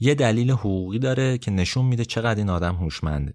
یه 0.00 0.14
دلیل 0.14 0.50
حقوقی 0.50 0.98
داره 0.98 1.38
که 1.38 1.50
نشون 1.50 1.84
میده 1.84 2.04
چقدر 2.04 2.38
این 2.38 2.50
آدم 2.50 2.74
هوشمنده. 2.74 3.34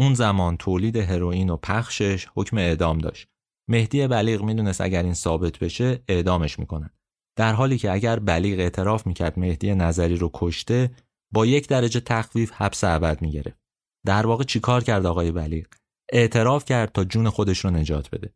اون 0.00 0.14
زمان 0.14 0.56
تولید 0.56 0.96
هروئین 0.96 1.50
و 1.50 1.56
پخشش 1.56 2.26
حکم 2.34 2.58
اعدام 2.58 2.98
داشت. 2.98 3.28
مهدی 3.70 4.06
بلیغ 4.06 4.42
می‌دونست 4.42 4.80
اگر 4.80 5.02
این 5.02 5.14
ثابت 5.14 5.58
بشه 5.58 6.02
اعدامش 6.08 6.58
می‌کنن. 6.58 6.90
در 7.36 7.52
حالی 7.52 7.78
که 7.78 7.92
اگر 7.92 8.18
بلیغ 8.18 8.58
اعتراف 8.58 9.06
می‌کرد 9.06 9.38
مهدی 9.38 9.74
نظری 9.74 10.16
رو 10.16 10.30
کشته 10.34 10.90
با 11.32 11.46
یک 11.46 11.68
درجه 11.68 12.00
تخفیف 12.00 12.52
حبس 12.52 12.84
ابد 12.84 13.22
می‌گرفت. 13.22 13.58
در 14.06 14.26
واقع 14.26 14.44
چیکار 14.44 14.84
کرد 14.84 15.06
آقای 15.06 15.32
بلیغ؟ 15.32 15.66
اعتراف 16.12 16.64
کرد 16.64 16.92
تا 16.92 17.04
جون 17.04 17.28
خودش 17.28 17.58
رو 17.58 17.70
نجات 17.70 18.10
بده. 18.10 18.34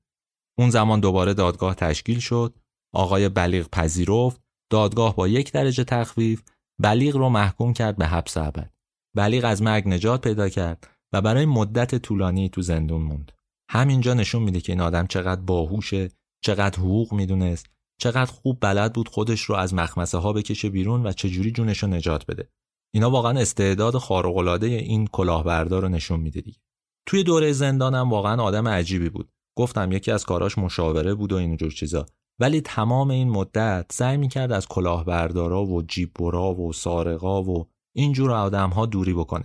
اون 0.59 0.71
زمان 0.71 1.01
دوباره 1.01 1.35
دادگاه 1.35 1.75
تشکیل 1.75 2.19
شد. 2.19 2.55
آقای 2.95 3.29
بلیغ 3.29 3.69
پذیرفت. 3.69 4.41
دادگاه 4.71 5.17
با 5.17 5.29
یک 5.29 5.53
درجه 5.53 5.85
تخفیف. 5.85 6.43
بلیغ 6.81 7.17
رو 7.17 7.29
محکوم 7.29 7.73
کرد 7.73 7.97
به 7.97 8.07
حبس 8.07 8.37
ابد. 8.37 8.71
بلیغ 9.17 9.45
از 9.45 9.63
مرگ 9.63 9.89
نجات 9.89 10.21
پیدا 10.21 10.49
کرد 10.49 10.89
و 11.13 11.21
برای 11.21 11.47
مدت 11.47 11.95
طولانی 11.95 12.49
تو 12.49 12.63
زندون 12.63 13.03
موند. 13.03 13.33
همینجا 13.71 14.15
نشون 14.15 14.43
میده 14.43 14.61
که 14.61 14.73
این 14.73 14.81
آدم 14.81 15.07
چقدر 15.07 15.41
باهوشه 15.41 16.11
چقدر 16.45 16.79
حقوق 16.79 17.13
می‌دونست 17.13 17.67
چقدر 18.01 18.33
خوب 18.33 18.59
بلد 18.61 18.93
بود 18.93 19.09
خودش 19.09 19.41
رو 19.41 19.55
از 19.55 19.75
مخمسه 19.75 20.19
ها 20.19 20.33
بکشه 20.33 20.69
بیرون 20.69 21.07
و 21.07 21.13
چجوری 21.13 21.51
جونش 21.51 21.83
رو 21.83 21.89
نجات 21.89 22.27
بده. 22.27 22.49
اینا 22.95 23.11
واقعا 23.11 23.41
استعداد 23.41 23.99
خارق 23.99 24.37
العاده 24.37 24.67
این 24.67 25.07
کلاهبردار 25.07 25.83
رو 25.83 25.89
نشون 25.89 26.21
میده 26.21 26.41
دیگه. 26.41 26.59
توی 27.07 27.25
دوره 27.25 27.53
زندانم 27.53 28.11
واقعا 28.11 28.43
آدم 28.43 28.69
عجیبی 28.69 29.09
بود. 29.09 29.29
گفتم 29.59 29.93
یکی 29.93 30.11
از 30.11 30.25
کاراش 30.25 30.59
مشاوره 30.59 31.15
بود 31.15 31.33
و 31.33 31.37
اینجور 31.37 31.71
چیزا. 31.71 32.07
ولی 32.41 32.61
تمام 32.61 33.11
این 33.11 33.31
مدت 33.31 33.87
سعی 33.93 34.17
می‌کرد 34.17 34.53
از 34.53 34.69
کلاهبردارا 34.69 35.65
و 35.65 35.83
جیبورا 35.83 36.55
و 36.55 36.73
سارقا 36.73 37.43
و 37.43 37.69
اینجور 37.97 38.33
آدم 38.33 38.71
ها 38.71 38.87
دوری 38.87 39.15
بکنه. 39.15 39.45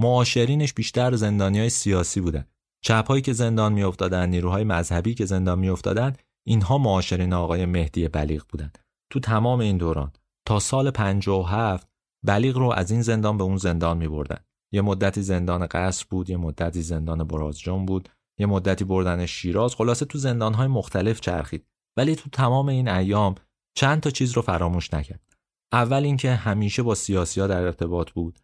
معاشرینش 0.00 0.72
بیشتر 0.74 1.14
زندانی 1.14 1.58
های 1.58 1.70
سیاسی 1.70 2.20
بودن. 2.20 2.46
چپهایی 2.84 3.22
که 3.22 3.32
زندان 3.32 3.72
میافتادن 3.72 4.28
نیروهای 4.28 4.64
مذهبی 4.64 5.14
که 5.14 5.24
زندان 5.24 5.58
میافتادن 5.58 6.12
اینها 6.46 6.78
معاشرین 6.78 7.32
آقای 7.32 7.66
مهدی 7.66 8.08
بلیغ 8.08 8.42
بودند 8.48 8.78
تو 9.12 9.20
تمام 9.20 9.60
این 9.60 9.76
دوران 9.76 10.12
تا 10.46 10.58
سال 10.58 10.90
57 10.90 11.88
بلیغ 12.26 12.58
رو 12.58 12.72
از 12.72 12.90
این 12.90 13.02
زندان 13.02 13.38
به 13.38 13.44
اون 13.44 13.56
زندان 13.56 13.96
می 13.96 14.08
بردن. 14.08 14.38
یه 14.72 14.80
مدتی 14.80 15.22
زندان 15.22 15.66
قصر 15.66 16.06
بود 16.10 16.30
یه 16.30 16.36
مدتی 16.36 16.82
زندان 16.82 17.24
برازجان 17.24 17.86
بود. 17.86 18.08
یه 18.38 18.46
مدتی 18.46 18.84
بردن 18.84 19.26
شیراز 19.26 19.74
خلاصه 19.74 20.04
تو 20.04 20.18
زندانهای 20.18 20.68
مختلف 20.68 21.20
چرخید. 21.20 21.66
ولی 21.96 22.16
تو 22.16 22.30
تمام 22.30 22.68
این 22.68 22.88
ایام 22.88 23.34
چند 23.76 24.00
تا 24.00 24.10
چیز 24.10 24.32
رو 24.32 24.42
فراموش 24.42 24.94
نکرد. 24.94 25.34
اول 25.72 26.04
اینکه 26.04 26.34
همیشه 26.34 26.82
با 26.82 26.94
سیاسی 26.94 27.40
ها 27.40 27.46
در 27.46 27.62
ارتباط 27.62 28.10
بود. 28.10 28.38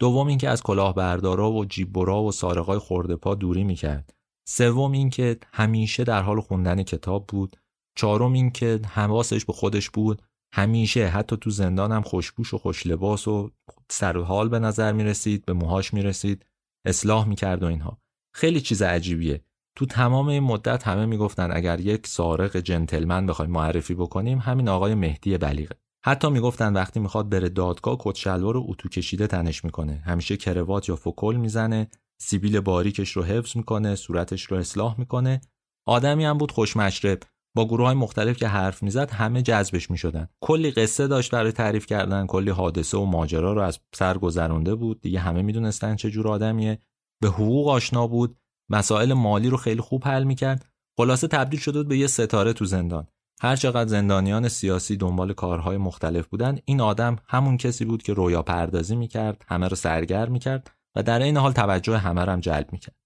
دوم 0.00 0.26
اینکه 0.26 0.48
از 0.48 0.62
کلاهبردارا 0.62 1.52
و 1.52 1.64
جیبورا 1.64 2.22
و 2.22 2.32
سارقای 2.32 2.78
خورده 2.78 3.16
پا 3.16 3.34
دوری 3.34 3.64
می‌کرد. 3.64 4.14
سوم 4.48 4.92
اینکه 4.92 5.38
همیشه 5.52 6.04
در 6.04 6.22
حال 6.22 6.40
خوندن 6.40 6.82
کتاب 6.82 7.26
بود. 7.26 7.56
چهارم 7.96 8.32
اینکه 8.32 8.80
حواسش 8.86 9.44
به 9.44 9.52
خودش 9.52 9.90
بود. 9.90 10.22
همیشه 10.54 11.06
حتی 11.06 11.36
تو 11.36 11.50
زندان 11.50 11.92
هم 11.92 12.02
خوشبوش 12.02 12.54
و 12.54 12.58
خوش 12.58 12.86
لباس 12.86 13.28
و 13.28 13.50
سر 13.90 14.16
و 14.16 14.24
حال 14.24 14.48
به 14.48 14.58
نظر 14.58 14.92
می 14.92 15.04
رسید 15.04 15.44
به 15.44 15.52
موهاش 15.52 15.94
می 15.94 16.02
رسید 16.02 16.46
اصلاح 16.86 17.28
می 17.28 17.36
کرد 17.36 17.62
و 17.62 17.66
اینها. 17.66 17.98
خیلی 18.32 18.60
چیز 18.60 18.82
عجیبیه. 18.82 19.44
تو 19.76 19.86
تمام 19.86 20.28
این 20.28 20.42
مدت 20.42 20.88
همه 20.88 21.06
می‌گفتن 21.06 21.50
اگر 21.52 21.80
یک 21.80 22.06
سارق 22.06 22.56
جنتلمن 22.56 23.26
بخوایم 23.26 23.50
معرفی 23.50 23.94
بکنیم 23.94 24.38
همین 24.38 24.68
آقای 24.68 24.94
مهدی 24.94 25.38
بلیغه. 25.38 25.74
حتی 26.04 26.30
می‌گفتن 26.30 26.72
وقتی 26.72 27.00
می‌خواد 27.00 27.28
بره 27.28 27.48
دادگاه 27.48 27.96
کت 28.00 28.16
شلوار 28.16 28.54
رو 28.54 28.66
اتو 28.68 28.88
کشیده 28.88 29.26
تنش 29.26 29.64
می‌کنه. 29.64 30.02
همیشه 30.06 30.36
کروات 30.36 30.88
یا 30.88 30.96
فکل 30.96 31.36
می‌زنه 31.40 31.88
سیبیل 32.20 32.60
باریکش 32.60 33.10
رو 33.10 33.22
حفظ 33.22 33.56
می‌کنه 33.56 33.94
صورتش 33.94 34.42
رو 34.42 34.56
اصلاح 34.56 34.94
می‌کنه. 34.98 35.40
آدمی 35.86 36.24
هم 36.24 36.38
بود 36.38 36.52
خوشمشرب 36.52 37.18
با 37.56 37.66
گروه 37.66 37.86
های 37.86 37.94
مختلف 37.94 38.36
که 38.36 38.48
حرف 38.48 38.82
می‌زد 38.82 39.10
همه 39.10 39.42
جذبش 39.42 39.90
می‌شدن. 39.90 40.28
کلی 40.40 40.70
قصه 40.70 41.06
داشت 41.06 41.30
برای 41.30 41.52
تعریف 41.52 41.86
کردن 41.86 42.26
کلی 42.26 42.50
حادثه 42.50 42.98
و 42.98 43.04
ماجرا 43.04 43.52
رو 43.52 43.60
از 43.60 43.78
سر 43.94 44.18
گذرونده 44.18 44.74
بود. 44.74 45.00
دیگه 45.00 45.20
همه 45.20 45.42
می‌دونستن 45.42 45.96
چه 45.96 46.10
جور 46.10 46.28
آدمیه. 46.28 46.78
به 47.22 47.28
حقوق 47.28 47.68
آشنا 47.68 48.06
بود 48.06 48.36
مسائل 48.70 49.12
مالی 49.12 49.48
رو 49.48 49.56
خیلی 49.56 49.80
خوب 49.80 50.04
حل 50.04 50.24
می‌کرد. 50.24 50.66
خلاصه 50.98 51.28
تبدیل 51.28 51.60
شده 51.60 51.78
بود 51.78 51.88
به 51.88 51.98
یه 51.98 52.06
ستاره 52.06 52.52
تو 52.52 52.64
زندان. 52.64 53.06
هر 53.40 53.56
چقدر 53.56 53.88
زندانیان 53.88 54.48
سیاسی 54.48 54.96
دنبال 54.96 55.32
کارهای 55.32 55.76
مختلف 55.76 56.26
بودن 56.26 56.58
این 56.64 56.80
آدم 56.80 57.16
همون 57.28 57.56
کسی 57.56 57.84
بود 57.84 58.02
که 58.02 58.12
رویا 58.14 58.42
پردازی 58.42 58.96
می‌کرد 58.96 59.44
همه 59.48 59.68
رو 59.68 59.76
سرگرم 59.76 60.32
می‌کرد 60.32 60.70
و 60.96 61.02
در 61.02 61.22
این 61.22 61.36
حال 61.36 61.52
توجه 61.52 61.98
همه 61.98 62.24
رو 62.24 62.32
هم 62.32 62.40
جلب 62.40 62.72
می‌کرد. 62.72 62.96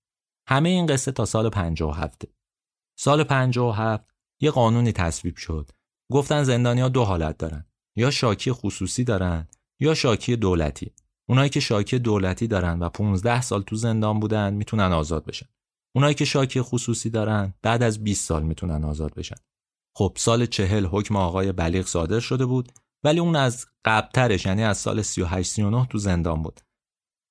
همه 0.48 0.68
این 0.68 0.86
قصه 0.86 1.12
تا 1.12 1.24
سال 1.24 1.50
57 1.50 2.22
سال 2.98 3.24
57 3.24 4.04
یه 4.40 4.50
قانونی 4.50 4.92
تصویب 4.92 5.36
شد. 5.36 5.70
گفتن 6.12 6.42
زندانیا 6.42 6.88
دو 6.88 7.04
حالت 7.04 7.38
دارن. 7.38 7.66
یا 7.96 8.10
شاکی 8.10 8.52
خصوصی 8.52 9.04
دارن 9.04 9.48
یا 9.80 9.94
شاکی 9.94 10.36
دولتی. 10.36 10.92
اونایی 11.28 11.50
که 11.50 11.60
شاکی 11.60 11.98
دولتی 11.98 12.46
دارن 12.46 12.78
و 12.78 12.88
15 12.88 13.40
سال 13.40 13.62
تو 13.62 13.76
زندان 13.76 14.20
بودن 14.20 14.54
می‌تونن 14.54 14.92
آزاد 14.92 15.24
بشن. 15.24 15.46
اونایی 15.96 16.14
که 16.14 16.24
شاکی 16.24 16.62
خصوصی 16.62 17.10
دارن 17.10 17.54
بعد 17.62 17.82
از 17.82 18.04
20 18.04 18.28
سال 18.28 18.42
می‌تونن 18.42 18.84
آزاد 18.84 19.14
بشن. 19.14 19.36
خب 19.96 20.12
سال 20.16 20.46
چهل 20.46 20.86
حکم 20.86 21.16
آقای 21.16 21.52
بلیغ 21.52 21.86
صادر 21.86 22.20
شده 22.20 22.46
بود 22.46 22.72
ولی 23.04 23.20
اون 23.20 23.36
از 23.36 23.66
قبلترش 23.84 24.46
یعنی 24.46 24.62
از 24.62 24.78
سال 24.78 25.02
38 25.02 25.50
39 25.50 25.86
تو 25.86 25.98
زندان 25.98 26.42
بود. 26.42 26.60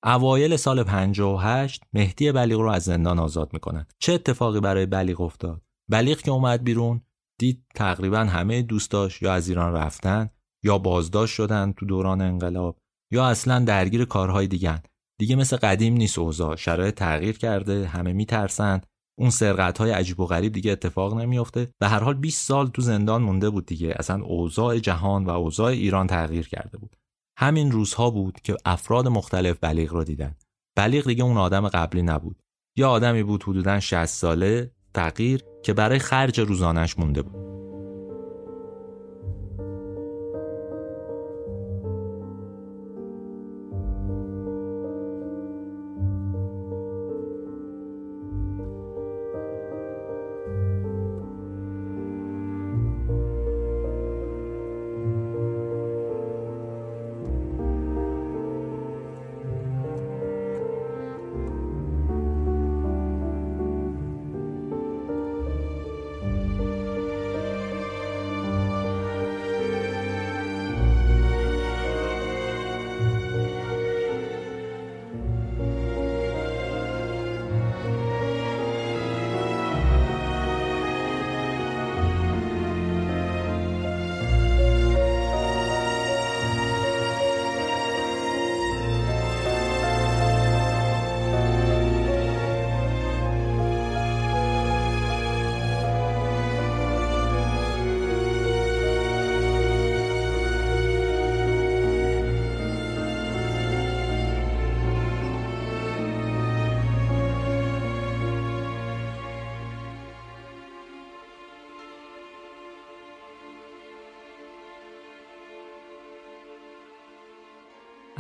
اوایل 0.06 0.56
سال 0.56 0.84
58 0.84 1.84
مهدی 1.94 2.32
بلیغ 2.32 2.60
رو 2.60 2.70
از 2.70 2.84
زندان 2.84 3.20
آزاد 3.20 3.54
می‌کنن. 3.54 3.86
چه 4.00 4.14
اتفاقی 4.14 4.60
برای 4.60 4.86
بلیغ 4.86 5.22
افتاد؟ 5.22 5.62
بلیغ 5.89 6.22
که 6.22 6.32
اومد 6.32 6.64
بیرون 6.64 7.02
دید 7.39 7.66
تقریبا 7.76 8.20
همه 8.20 8.62
دوستاش 8.62 9.22
یا 9.22 9.34
از 9.34 9.50
ایران 9.50 9.74
رفتن 9.74 10.30
یا 10.64 10.78
بازداشت 10.78 11.36
شدن 11.36 11.72
تو 11.72 11.86
دوران 11.86 12.22
انقلاب. 12.22 12.78
یا 13.14 13.26
اصلا 13.26 13.59
درگیر 13.59 14.05
کارهای 14.05 14.47
دیگن 14.47 14.82
دیگه 15.20 15.36
مثل 15.36 15.57
قدیم 15.57 15.93
نیست 15.93 16.20
اوضاع. 16.20 16.55
شرایط 16.55 16.95
تغییر 16.95 17.38
کرده 17.38 17.88
همه 17.88 18.14
میترسن 18.14 18.82
اون 19.20 19.30
سرقت 19.30 19.78
های 19.78 19.91
عجیب 19.91 20.20
و 20.20 20.26
غریب 20.26 20.53
دیگه 20.53 20.72
اتفاق 20.72 21.18
نمیافته. 21.18 21.70
و 21.82 21.89
هر 21.89 21.99
حال 21.99 22.14
20 22.14 22.47
سال 22.47 22.68
تو 22.68 22.82
زندان 22.82 23.22
مونده 23.22 23.49
بود 23.49 23.66
دیگه. 23.66 23.93
اصلا 23.99 24.24
اوضاع 24.24 24.80
جهان 24.80 25.26
و 25.26 25.30
اوضاع 25.30 25.72
ایران 25.72 26.07
تغییر 26.07 26.47
کرده 26.47 26.78
بود. 26.78 26.95
همین 27.39 27.72
روزها 27.72 28.09
بود 28.09 28.41
که 28.41 28.55
افراد 28.66 29.07
مختلف 29.07 29.57
بلیغ 29.61 29.93
رو 29.93 30.03
دیدن. 30.03 30.36
بلیغ 30.78 31.07
دیگه 31.07 31.24
اون 31.24 31.38
آدم 31.38 31.68
قبلی 31.68 32.01
نبود. 32.01 32.39
یا 32.78 32.89
آدمی 32.89 33.24
بود 33.24 33.43
حدودا 33.43 33.80
60 33.80 34.05
ساله 34.05 34.72
تغییر 34.93 35.43
که 35.64 35.74
برای 35.74 35.99
خرج 35.99 36.39
روزانش 36.39 36.99
مونده 36.99 37.22
بود. 37.22 37.53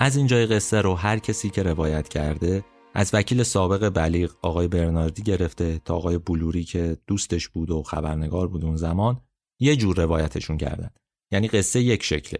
از 0.03 0.15
اینجای 0.15 0.45
قصه 0.45 0.81
رو 0.81 0.95
هر 0.95 1.19
کسی 1.19 1.49
که 1.49 1.63
روایت 1.63 2.07
کرده 2.07 2.63
از 2.93 3.11
وکیل 3.13 3.43
سابق 3.43 3.89
بلیغ 3.89 4.31
آقای 4.41 4.67
برناردی 4.67 5.23
گرفته 5.23 5.79
تا 5.85 5.95
آقای 5.95 6.17
بلوری 6.17 6.63
که 6.63 6.97
دوستش 7.07 7.47
بود 7.47 7.71
و 7.71 7.83
خبرنگار 7.83 8.47
بود 8.47 8.65
اون 8.65 8.75
زمان 8.75 9.21
یه 9.59 9.75
جور 9.75 9.95
روایتشون 9.95 10.57
کردن. 10.57 10.89
یعنی 11.31 11.47
قصه 11.47 11.81
یک 11.81 12.03
شکله. 12.03 12.39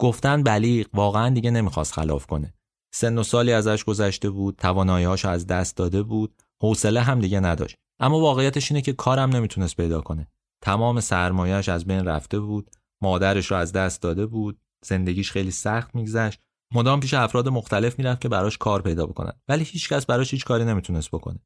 گفتن 0.00 0.42
بلیغ 0.42 0.86
واقعا 0.94 1.28
دیگه 1.28 1.50
نمی‌خواست 1.50 1.92
خلاف 1.92 2.26
کنه. 2.26 2.54
سن 2.94 3.18
و 3.18 3.22
سالی 3.22 3.52
ازش 3.52 3.84
گذشته 3.84 4.30
بود 4.30 4.56
توانایی‌هاش 4.56 5.24
از 5.24 5.46
دست 5.46 5.76
داده 5.76 6.02
بود 6.02 6.42
حوصله 6.62 7.00
هم 7.00 7.20
دیگه 7.20 7.40
نداشت. 7.40 7.76
اما 8.00 8.20
واقعیتش 8.20 8.70
اینه 8.70 8.82
که 8.82 8.92
کارم 8.92 9.36
نمی‌تونست 9.36 9.76
پیدا 9.76 10.00
کنه. 10.00 10.28
تمام 10.62 11.00
سرمایهش 11.00 11.68
از 11.68 11.84
بین 11.84 12.04
رفته 12.04 12.40
بود 12.40 12.70
مادرش 13.02 13.46
رو 13.46 13.56
از 13.56 13.72
دست 13.72 14.02
داده 14.02 14.26
بود 14.26 14.60
زندگیش 14.84 15.30
خیلی 15.32 15.50
سخت 15.50 15.94
میگذشت. 15.94 16.40
مدام 16.74 17.00
پیش 17.00 17.14
افراد 17.14 17.48
مختلف 17.48 17.98
می‌رفت 17.98 18.20
که 18.20 18.28
براش 18.28 18.58
کار 18.58 18.82
پیدا 18.82 19.06
بکنن. 19.06 19.32
ولی 19.48 19.64
هیچکس 19.64 20.06
براش 20.06 20.30
هیچ 20.30 20.44
کاری 20.44 20.64
نمی‌تونست 20.64 21.10
بکنه. 21.10 21.38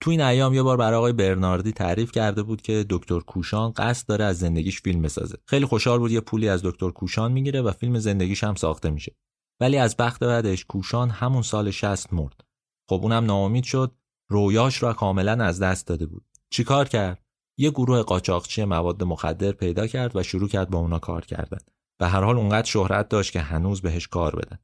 تو 0.00 0.10
این 0.10 0.20
ایام 0.20 0.54
یه 0.54 0.62
بار 0.62 0.76
برای 0.76 0.98
آقای 0.98 1.12
برناردی 1.12 1.72
تعریف 1.72 2.12
کرده 2.12 2.42
بود 2.42 2.62
که 2.62 2.86
دکتر 2.90 3.20
کوشان 3.20 3.72
قصد 3.72 4.06
داره 4.06 4.24
از 4.24 4.38
زندگیش 4.38 4.80
فیلم 4.80 5.02
بسازه. 5.02 5.38
خیلی 5.46 5.66
خوشحال 5.66 5.98
بود 5.98 6.10
یه 6.10 6.20
پولی 6.20 6.48
از 6.48 6.60
دکتر 6.64 6.90
کوشان 6.90 7.32
می‌گیره 7.32 7.62
و 7.62 7.72
فیلم 7.72 7.98
زندگیش 7.98 8.44
هم 8.44 8.54
ساخته 8.54 8.90
میشه. 8.90 9.16
ولی 9.60 9.76
از 9.76 9.96
بخت 9.96 10.24
بعدش 10.24 10.64
کوشان 10.64 11.10
همون 11.10 11.42
سال 11.42 11.70
60 11.70 12.12
مرد. 12.12 12.44
خب 12.88 13.00
اونم 13.02 13.24
ناامید 13.24 13.64
شد 13.64 13.94
رویاش 14.30 14.82
را 14.82 14.92
کاملا 14.92 15.44
از 15.44 15.62
دست 15.62 15.86
داده 15.86 16.06
بود. 16.06 16.24
چیکار 16.50 16.88
کرد؟ 16.88 17.24
یه 17.58 17.70
گروه 17.70 18.02
قاچاقچی 18.02 18.64
مواد 18.64 19.04
مخدر 19.04 19.52
پیدا 19.52 19.86
کرد 19.86 20.16
و 20.16 20.22
شروع 20.22 20.48
کرد 20.48 20.70
با 20.70 20.78
اونا 20.78 20.98
کار 20.98 21.24
کردن. 21.24 21.58
و 22.00 22.08
هر 22.08 22.22
حال 22.22 22.36
اونقدر 22.36 22.66
شهرت 22.66 23.08
داشت 23.08 23.32
که 23.32 23.40
هنوز 23.40 23.82
بهش 23.82 24.06
کار 24.06 24.36
بدن. 24.36 24.58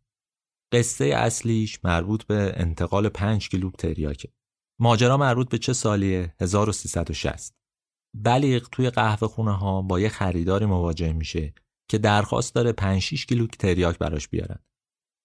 قصه 0.75 1.05
اصلیش 1.05 1.85
مربوط 1.85 2.25
به 2.25 2.53
انتقال 2.57 3.09
5 3.09 3.49
کیلو 3.49 3.71
تریاکه. 3.71 4.29
ماجرا 4.81 5.17
مربوط 5.17 5.49
به 5.49 5.59
چه 5.59 5.73
سالیه؟ 5.73 6.35
1360. 6.41 7.55
بلیغ 8.17 8.69
توی 8.73 8.91
قهوه 8.91 9.29
خونه 9.29 9.53
ها 9.53 9.83
با 9.83 10.01
یه 10.01 10.09
خریداری 10.09 10.67
مواجه 10.67 11.13
میشه 11.13 11.55
که 11.91 11.99
درخواست 11.99 12.55
داره 12.55 12.73
5 12.73 13.03
6 13.03 13.27
کیلو 13.27 13.47
تریاک 13.47 13.99
براش 13.99 14.29
بیارن. 14.29 14.59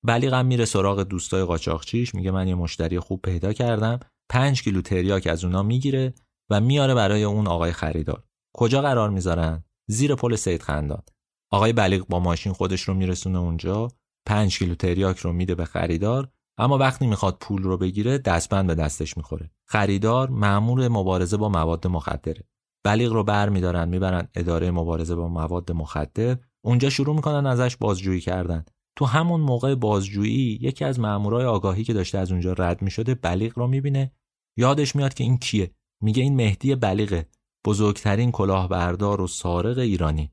بلیغ 0.05 0.33
هم 0.33 0.45
میره 0.45 0.65
سراغ 0.65 1.03
دوستای 1.03 1.43
قاچاقچیش 1.43 2.15
میگه 2.15 2.31
من 2.31 2.47
یه 2.47 2.55
مشتری 2.55 2.99
خوب 2.99 3.21
پیدا 3.21 3.53
کردم 3.53 3.99
5 4.31 4.63
کیلو 4.63 4.81
تریاک 4.81 5.27
از 5.27 5.45
اونا 5.45 5.63
می‌گیره 5.63 6.13
و 6.51 6.61
میاره 6.61 6.93
برای 6.93 7.23
اون 7.23 7.47
آقای 7.47 7.71
خریدار. 7.71 8.23
کجا 8.55 8.81
قرار 8.81 9.09
می‌ذارن؟ 9.09 9.63
زیر 9.89 10.15
پل 10.15 10.35
سید 10.35 10.61
خندان. 10.61 11.03
آقای 11.51 11.73
بلیغ 11.73 12.07
با 12.07 12.19
ماشین 12.19 12.53
خودش 12.53 12.81
رو 12.81 12.93
میرسونه 12.93 13.39
اونجا 13.39 13.87
5 14.29 14.59
کیلو 14.59 14.75
تریاک 14.75 15.17
رو 15.17 15.33
میده 15.33 15.55
به 15.55 15.65
خریدار 15.65 16.31
اما 16.57 16.77
وقتی 16.77 17.07
می‌خواد 17.07 17.37
پول 17.41 17.63
رو 17.63 17.77
بگیره 17.77 18.17
دستبند 18.17 18.67
به 18.67 18.75
دستش 18.75 19.17
می‌خوره. 19.17 19.51
خریدار 19.65 20.29
مأمور 20.29 20.87
مبارزه 20.87 21.37
با 21.37 21.49
مواد 21.49 21.87
مخدره 21.87 22.43
بلیغ 22.83 23.13
رو 23.13 23.23
بر 23.23 23.49
میدارن 23.49 23.89
می‌برن 23.89 24.27
اداره 24.35 24.71
مبارزه 24.71 25.15
با 25.15 25.27
مواد 25.27 25.71
مخدر. 25.71 26.37
اونجا 26.65 26.89
شروع 26.89 27.15
می‌کنن 27.15 27.45
ازش 27.45 27.77
بازجویی 27.77 28.21
کردن. 28.21 28.65
تو 28.95 29.05
همون 29.05 29.41
موقع 29.41 29.75
بازجویی 29.75 30.59
یکی 30.61 30.85
از 30.85 30.99
مامورای 30.99 31.45
آگاهی 31.45 31.83
که 31.83 31.93
داشته 31.93 32.17
از 32.17 32.31
اونجا 32.31 32.53
رد 32.53 32.81
می‌شده 32.81 33.15
بلیغ 33.15 33.59
رو 33.59 33.67
می‌بینه. 33.67 34.11
یادش 34.57 34.95
میاد 34.95 35.13
که 35.13 35.23
این 35.23 35.37
کیه؟ 35.37 35.71
میگه 36.01 36.23
این 36.23 36.35
مهدی 36.35 36.75
بلیغه. 36.75 37.29
بزرگترین 37.65 38.31
کلاهبردار 38.31 39.21
و 39.21 39.27
سارق 39.27 39.77
ایرانی. 39.77 40.31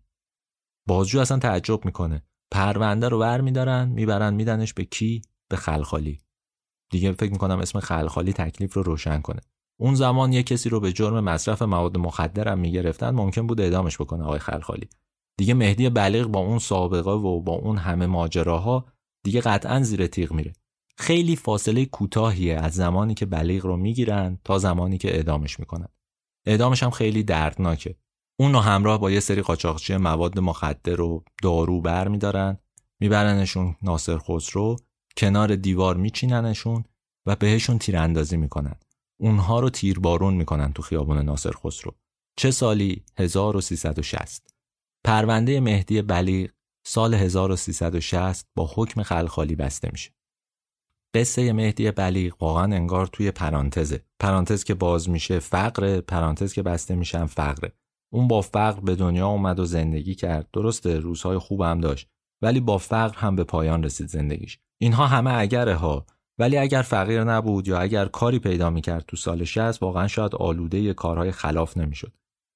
بازجو 0.89 1.21
اصلا 1.21 1.39
تعجب 1.39 1.85
می‌کنه. 1.85 2.23
پرونده 2.51 3.09
رو 3.09 3.21
ور 3.21 3.41
میدارن 3.41 3.89
می‌برن 3.89 4.35
میدنش 4.35 4.75
به 4.75 4.85
کی؟ 4.85 5.23
به 5.51 5.57
خلخالی. 5.57 6.21
دیگه 6.91 7.13
فکر 7.13 7.33
می‌کنم 7.33 7.59
اسم 7.59 7.81
خلخالی 7.81 8.33
تکلیف 8.33 8.75
رو 8.75 8.83
روشن 8.83 9.21
کنه. 9.21 9.41
اون 9.81 9.95
زمان 9.95 10.33
یه 10.33 10.43
کسی 10.43 10.69
رو 10.69 10.81
به 10.81 10.93
جرم 10.93 11.21
مصرف 11.21 11.63
مواد 11.63 11.99
مخدر 11.99 12.49
هم 12.49 12.59
می‌گرفتن 12.59 13.11
ممکن 13.11 13.47
بود 13.47 13.61
اعدامش 13.61 14.01
بکنه 14.01 14.25
آقای 14.25 14.39
خلخالی. 14.39 14.89
دیگه 15.39 15.55
مهدی 15.55 15.91
بلیغ 15.91 16.27
با 16.27 16.41
اون 16.41 16.59
سابقه 16.59 17.11
و 17.11 17.41
با 17.41 17.53
اون 17.53 17.79
همه 17.79 18.07
ماجراها 18.07 18.87
دیگه 19.25 19.41
قطعا 19.41 19.83
زیر 19.83 20.07
تیغ 20.07 20.33
میره. 20.33 20.53
خیلی 20.99 21.37
فاصله 21.37 21.85
کوتاهیه 21.85 22.55
از 22.55 22.75
زمانی 22.75 23.15
که 23.15 23.27
بلیغ 23.27 23.67
رو 23.67 23.77
می‌گیرن 23.77 24.39
تا 24.45 24.59
زمانی 24.59 24.99
که 24.99 25.15
اعدامش 25.15 25.61
می‌کنن. 25.61 25.89
اعدامش 26.47 26.83
هم 26.83 26.91
خیلی 26.91 27.23
دردناکه. 27.23 27.97
اون 28.41 28.53
رو 28.53 28.61
همراه 28.61 29.01
با 29.01 29.11
یه 29.11 29.21
سری 29.21 29.43
قاچاقچی 29.43 29.97
مواد 29.97 30.39
مخدر 30.39 31.01
و 31.01 31.25
دارو 31.43 31.81
بر 31.81 32.09
میدارن 32.09 32.59
میبرنشون 33.01 33.77
ناصر 33.83 34.19
خسرو 34.19 34.77
کنار 35.17 35.57
دیوار 35.57 35.97
میچیننشون 35.97 36.85
و 37.27 37.37
بهشون 37.37 37.79
تیراندازی 37.79 38.37
می‌کنن. 38.37 38.75
اونها 39.21 39.61
رو 39.61 39.71
تیربارون 39.71 40.35
می‌کنن 40.35 40.73
تو 40.73 40.83
خیابون 40.83 41.19
ناصر 41.19 41.53
خسرو. 41.53 41.95
چه 42.37 42.51
سالی؟ 42.51 43.05
1360 43.17 44.55
پرونده 45.05 45.61
مهدی 45.61 46.03
بلیغ 46.03 46.51
سال 46.87 47.15
1360 47.15 48.47
با 48.55 48.71
حکم 48.75 49.03
خلخالی 49.03 49.57
بسته 49.57 49.89
میشه. 49.93 50.11
قصه 51.15 51.53
مهدی 51.53 51.91
بلیغ 51.91 52.43
واقعا 52.43 52.75
انگار 52.75 53.07
توی 53.07 53.31
پرانتزه. 53.31 54.05
پرانتز 54.21 54.65
که 54.65 54.75
باز 54.75 55.09
میشه 55.09 55.39
فقر 55.39 56.01
پرانتز 56.01 56.53
که 56.53 56.63
بسته 56.63 56.95
میشه 56.95 57.19
هم 57.19 57.27
فقره. 57.27 57.73
اون 58.13 58.29
با 58.29 58.41
فقر 58.41 58.81
به 58.81 58.95
دنیا 58.95 59.27
اومد 59.27 59.61
و 59.61 59.65
زندگی 59.65 60.15
کرد. 60.15 60.49
درسته 60.53 60.99
روزهای 60.99 61.39
خوب 61.39 61.61
هم 61.61 61.81
داشت 61.81 62.09
ولی 62.43 62.61
با 62.61 62.79
فقر 62.79 63.19
هم 63.19 63.37
به 63.37 63.45
پایان 63.45 63.83
رسید 63.83 64.09
زندگیش. 64.09 64.59
اینها 64.81 65.07
همه 65.07 65.39
اگره 65.39 65.75
ها. 65.75 66.07
ولی 66.39 66.57
اگر 66.59 66.83
فقیر 66.83 67.25
نبود 67.25 67.69
یا 67.69 67.79
اگر 67.79 68.07
کاری 68.07 68.39
پیدا 68.39 68.71
می‌کرد 68.71 69.05
تو 69.09 69.17
سال 69.17 69.45
60 69.45 69.83
واقعا 69.83 70.09
شاید 70.09 70.35
آلوده 70.35 70.95
کارهای 70.95 71.33
خلاف 71.33 71.77
نمی‌شد. 71.77 72.13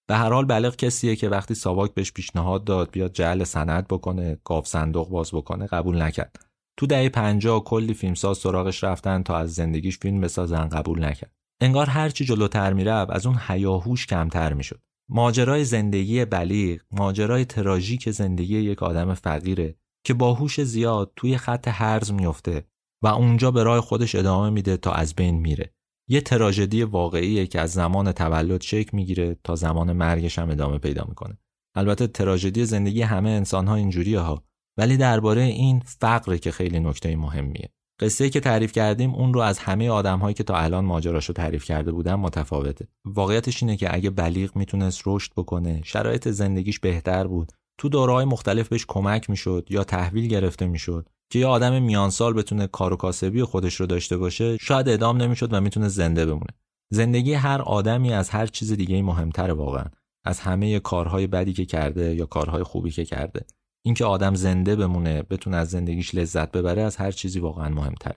به 0.09 0.17
هر 0.17 0.33
حال 0.33 0.45
بلغ 0.45 0.77
کسیه 0.77 1.17
که 1.17 1.29
وقتی 1.29 1.55
ساواک 1.55 1.95
بهش 1.95 2.13
پیشنهاد 2.13 2.65
داد 2.65 2.91
بیاد 2.91 3.13
جعل 3.13 3.45
سند 3.45 3.89
بکنه 3.89 4.39
گاف 4.45 4.67
صندوق 4.67 5.09
باز 5.09 5.31
بکنه 5.35 5.67
قبول 5.67 6.03
نکرد. 6.03 6.47
تو 6.79 6.87
دهه 6.87 7.09
50 7.09 7.65
کلی 7.65 7.95
فیلمساز 7.95 8.39
سراغش 8.39 8.85
رفتن 8.85 9.23
تا 9.23 9.37
از 9.37 9.55
زندگیش 9.55 9.99
فیلم 9.99 10.21
بسازن 10.21 10.69
قبول 10.69 11.05
نکرد. 11.05 11.33
انگار 11.61 11.87
هرچی 11.87 12.25
جلوتر 12.25 12.73
می‌رفت 12.73 13.11
از 13.11 13.27
اون 13.27 13.37
حیاهوش 13.37 14.07
کمتر 14.07 14.53
می‌شد. 14.53 14.81
ماجرای 15.13 15.65
زندگی 15.65 16.25
بلیغ 16.25 16.81
ماجرای 16.91 17.45
تراژیک 17.45 18.11
زندگی 18.11 18.59
یک 18.59 18.83
آدم 18.83 19.15
فقیره 19.15 19.77
که 20.05 20.15
با 20.15 20.35
هوش 20.35 20.61
زیاد 20.61 21.13
توی 21.17 21.37
خط 21.37 21.69
هرز 21.69 22.13
میفته 22.13 22.65
و 23.03 23.07
اونجا 23.07 23.51
به 23.51 23.63
راه 23.63 23.81
خودش 23.81 24.15
ادامه 24.15 24.51
میده 24.51 24.77
تا 24.77 24.93
از 24.93 25.15
بین 25.15 25.35
میره. 25.35 25.75
یه 26.09 26.21
تراژدی 26.21 26.83
واقعیه 26.83 27.47
که 27.47 27.61
از 27.61 27.73
زمان 27.73 28.13
تولد 28.13 28.61
شکل 28.61 28.97
می‌گیره 28.97 29.37
تا 29.45 29.57
زمان 29.57 29.93
مرگش 29.93 30.39
هم 30.39 30.51
ادامه 30.51 30.79
پیدا 30.79 31.05
می‌کنه. 31.09 31.39
البته 31.75 32.07
تراژدی 32.07 32.65
زندگی 32.65 33.03
همه 33.03 33.31
انسان 33.31 33.67
ها 33.67 33.75
اینجوریه 33.75 34.21
ها 34.21 34.45
ولی 34.79 34.97
درباره 34.97 35.43
این 35.43 35.81
فقره 35.81 36.39
که 36.39 36.51
خیلی 36.51 36.81
نکته 36.81 37.17
مهمیه. 37.17 37.71
قصه 38.01 38.31
که 38.31 38.41
تعریف 38.41 38.73
کردیم 38.73 39.15
اون 39.15 39.35
رو 39.35 39.41
از 39.41 39.59
همه 39.59 39.91
آدمهایی 39.91 40.35
که 40.35 40.45
تا 40.45 40.57
الان 40.57 40.85
ماجراشو 40.85 41.33
تعریف 41.33 41.65
کرده 41.65 41.93
بودن 41.93 42.15
متفاوته. 42.15 42.89
واقعیتش 43.05 43.63
اینه 43.63 43.77
که 43.77 43.95
اگه 43.95 44.11
بلیغ 44.11 44.57
می‌تونست 44.57 45.03
رشد 45.07 45.33
بکنه 45.37 45.81
شرایط 45.85 46.29
زندگیش 46.29 46.81
بهتر 46.81 47.27
بود. 47.27 47.53
تو 47.79 47.89
دوره‌های 47.89 48.25
مختلف 48.25 48.69
بهش 48.69 48.85
کمک 48.89 49.31
می‌شد 49.31 49.67
یا 49.71 49.85
تحویل 49.85 50.27
گرفته 50.27 50.67
می‌شد 50.67 51.09
که 51.33 51.39
یه 51.39 51.47
آدم 51.47 51.83
میانسال 51.83 52.33
بتونه 52.33 52.67
کار 52.67 52.93
و 52.93 52.97
کاسبی 52.97 53.43
خودش 53.43 53.75
رو 53.75 53.87
داشته 53.87 54.17
باشه 54.17 54.57
شاید 54.57 54.89
اعدام 54.89 55.17
نمی‌شد 55.17 55.53
و 55.53 55.61
می‌تونه 55.61 55.89
زنده 55.89 56.27
بمونه. 56.27 56.53
زندگی 56.91 57.35
هر 57.35 57.63
آدمی 57.63 58.13
از 58.13 58.31
هر 58.31 58.47
چیز 58.47 58.73
دیگه 58.73 59.03
مهمتره 59.03 59.53
واقعا. 59.53 59.85
از 60.25 60.41
همه 60.41 60.81
کارهای 60.81 61.27
بدی 61.27 61.53
که 61.53 61.65
کرده 61.65 62.15
یا 62.15 62.27
کارهای 62.27 62.63
خوبی 62.63 62.91
که 62.91 63.05
کرده. 63.05 63.47
اینکه 63.85 64.05
آدم 64.05 64.35
زنده 64.35 64.77
بمونه 64.77 65.23
بتونه 65.23 65.57
از 65.57 65.71
زندگیش 65.71 66.15
لذت 66.15 66.53
ببره 66.53 66.83
از 66.83 66.97
هر 66.97 67.11
چیزی 67.11 67.41
واقعا 67.41 67.69
مهمتره. 67.69 68.17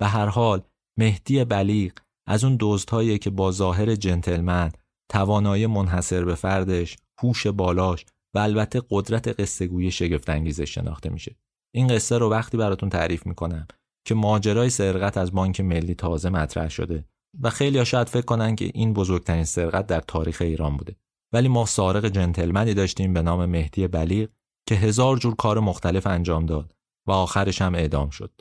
به 0.00 0.06
هر 0.06 0.26
حال 0.26 0.62
مهدی 0.98 1.44
بلیغ 1.44 1.92
از 2.26 2.44
اون 2.44 2.56
دوستهایی 2.56 3.18
که 3.18 3.30
با 3.30 3.52
ظاهر 3.52 3.94
جنتلمن 3.94 4.72
توانایی 5.10 5.66
منحصر 5.66 6.24
به 6.24 6.34
فردش 6.34 6.96
هوش 7.22 7.46
بالاش 7.46 8.06
و 8.34 8.38
البته 8.38 8.82
قدرت 8.90 9.40
قصه 9.40 9.66
گویی 9.66 9.90
شگفت 9.90 10.30
انگیزش 10.30 10.74
شناخته 10.74 11.10
میشه. 11.10 11.36
این 11.74 11.86
قصه 11.86 12.18
رو 12.18 12.30
وقتی 12.30 12.56
براتون 12.56 12.88
تعریف 12.88 13.26
می‌کنم 13.26 13.66
که 14.06 14.14
ماجرای 14.14 14.70
سرقت 14.70 15.16
از 15.16 15.32
بانک 15.32 15.60
ملی 15.60 15.94
تازه 15.94 16.30
مطرح 16.30 16.68
شده 16.68 17.04
و 17.40 17.50
خیلی 17.50 17.78
ها 17.78 17.84
شاید 17.84 18.08
فکر 18.08 18.24
کنن 18.24 18.56
که 18.56 18.70
این 18.74 18.92
بزرگترین 18.92 19.44
سرقت 19.44 19.86
در 19.86 20.00
تاریخ 20.00 20.42
ایران 20.42 20.76
بوده. 20.76 20.96
ولی 21.32 21.48
ما 21.48 21.66
سارق 21.66 22.06
جنتلمنی 22.06 22.74
داشتیم 22.74 23.12
به 23.12 23.22
نام 23.22 23.46
مهدی 23.46 23.88
بلیغ 23.88 24.28
که 24.68 24.74
هزار 24.74 25.16
جور 25.16 25.34
کار 25.34 25.60
مختلف 25.60 26.06
انجام 26.06 26.46
داد 26.46 26.74
و 27.06 27.12
آخرش 27.12 27.62
هم 27.62 27.74
اعدام 27.74 28.10
شد. 28.10 28.40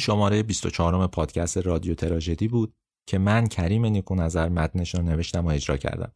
شماره 0.00 0.42
24 0.42 1.06
پادکست 1.06 1.58
رادیو 1.58 1.94
تراژدی 1.94 2.48
بود 2.48 2.74
که 3.08 3.18
من 3.18 3.46
کریم 3.46 3.86
نیکو 3.86 4.14
نظر 4.14 4.48
متنش 4.48 4.94
رو 4.94 5.02
نوشتم 5.02 5.46
و 5.46 5.48
اجرا 5.48 5.76
کردم. 5.76 6.12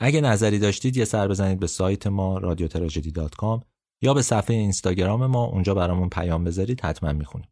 اگه 0.00 0.20
نظری 0.20 0.58
داشتید 0.58 0.96
یه 0.96 1.04
سر 1.04 1.28
بزنید 1.28 1.60
به 1.60 1.66
سایت 1.66 2.06
ما 2.06 2.38
رادیو 2.38 2.68
یا 4.02 4.14
به 4.14 4.22
صفحه 4.22 4.56
اینستاگرام 4.56 5.26
ما 5.26 5.44
اونجا 5.44 5.74
برامون 5.74 6.08
پیام 6.08 6.44
بذارید 6.44 6.80
حتما 6.80 7.12
می‌خونیم. 7.12 7.48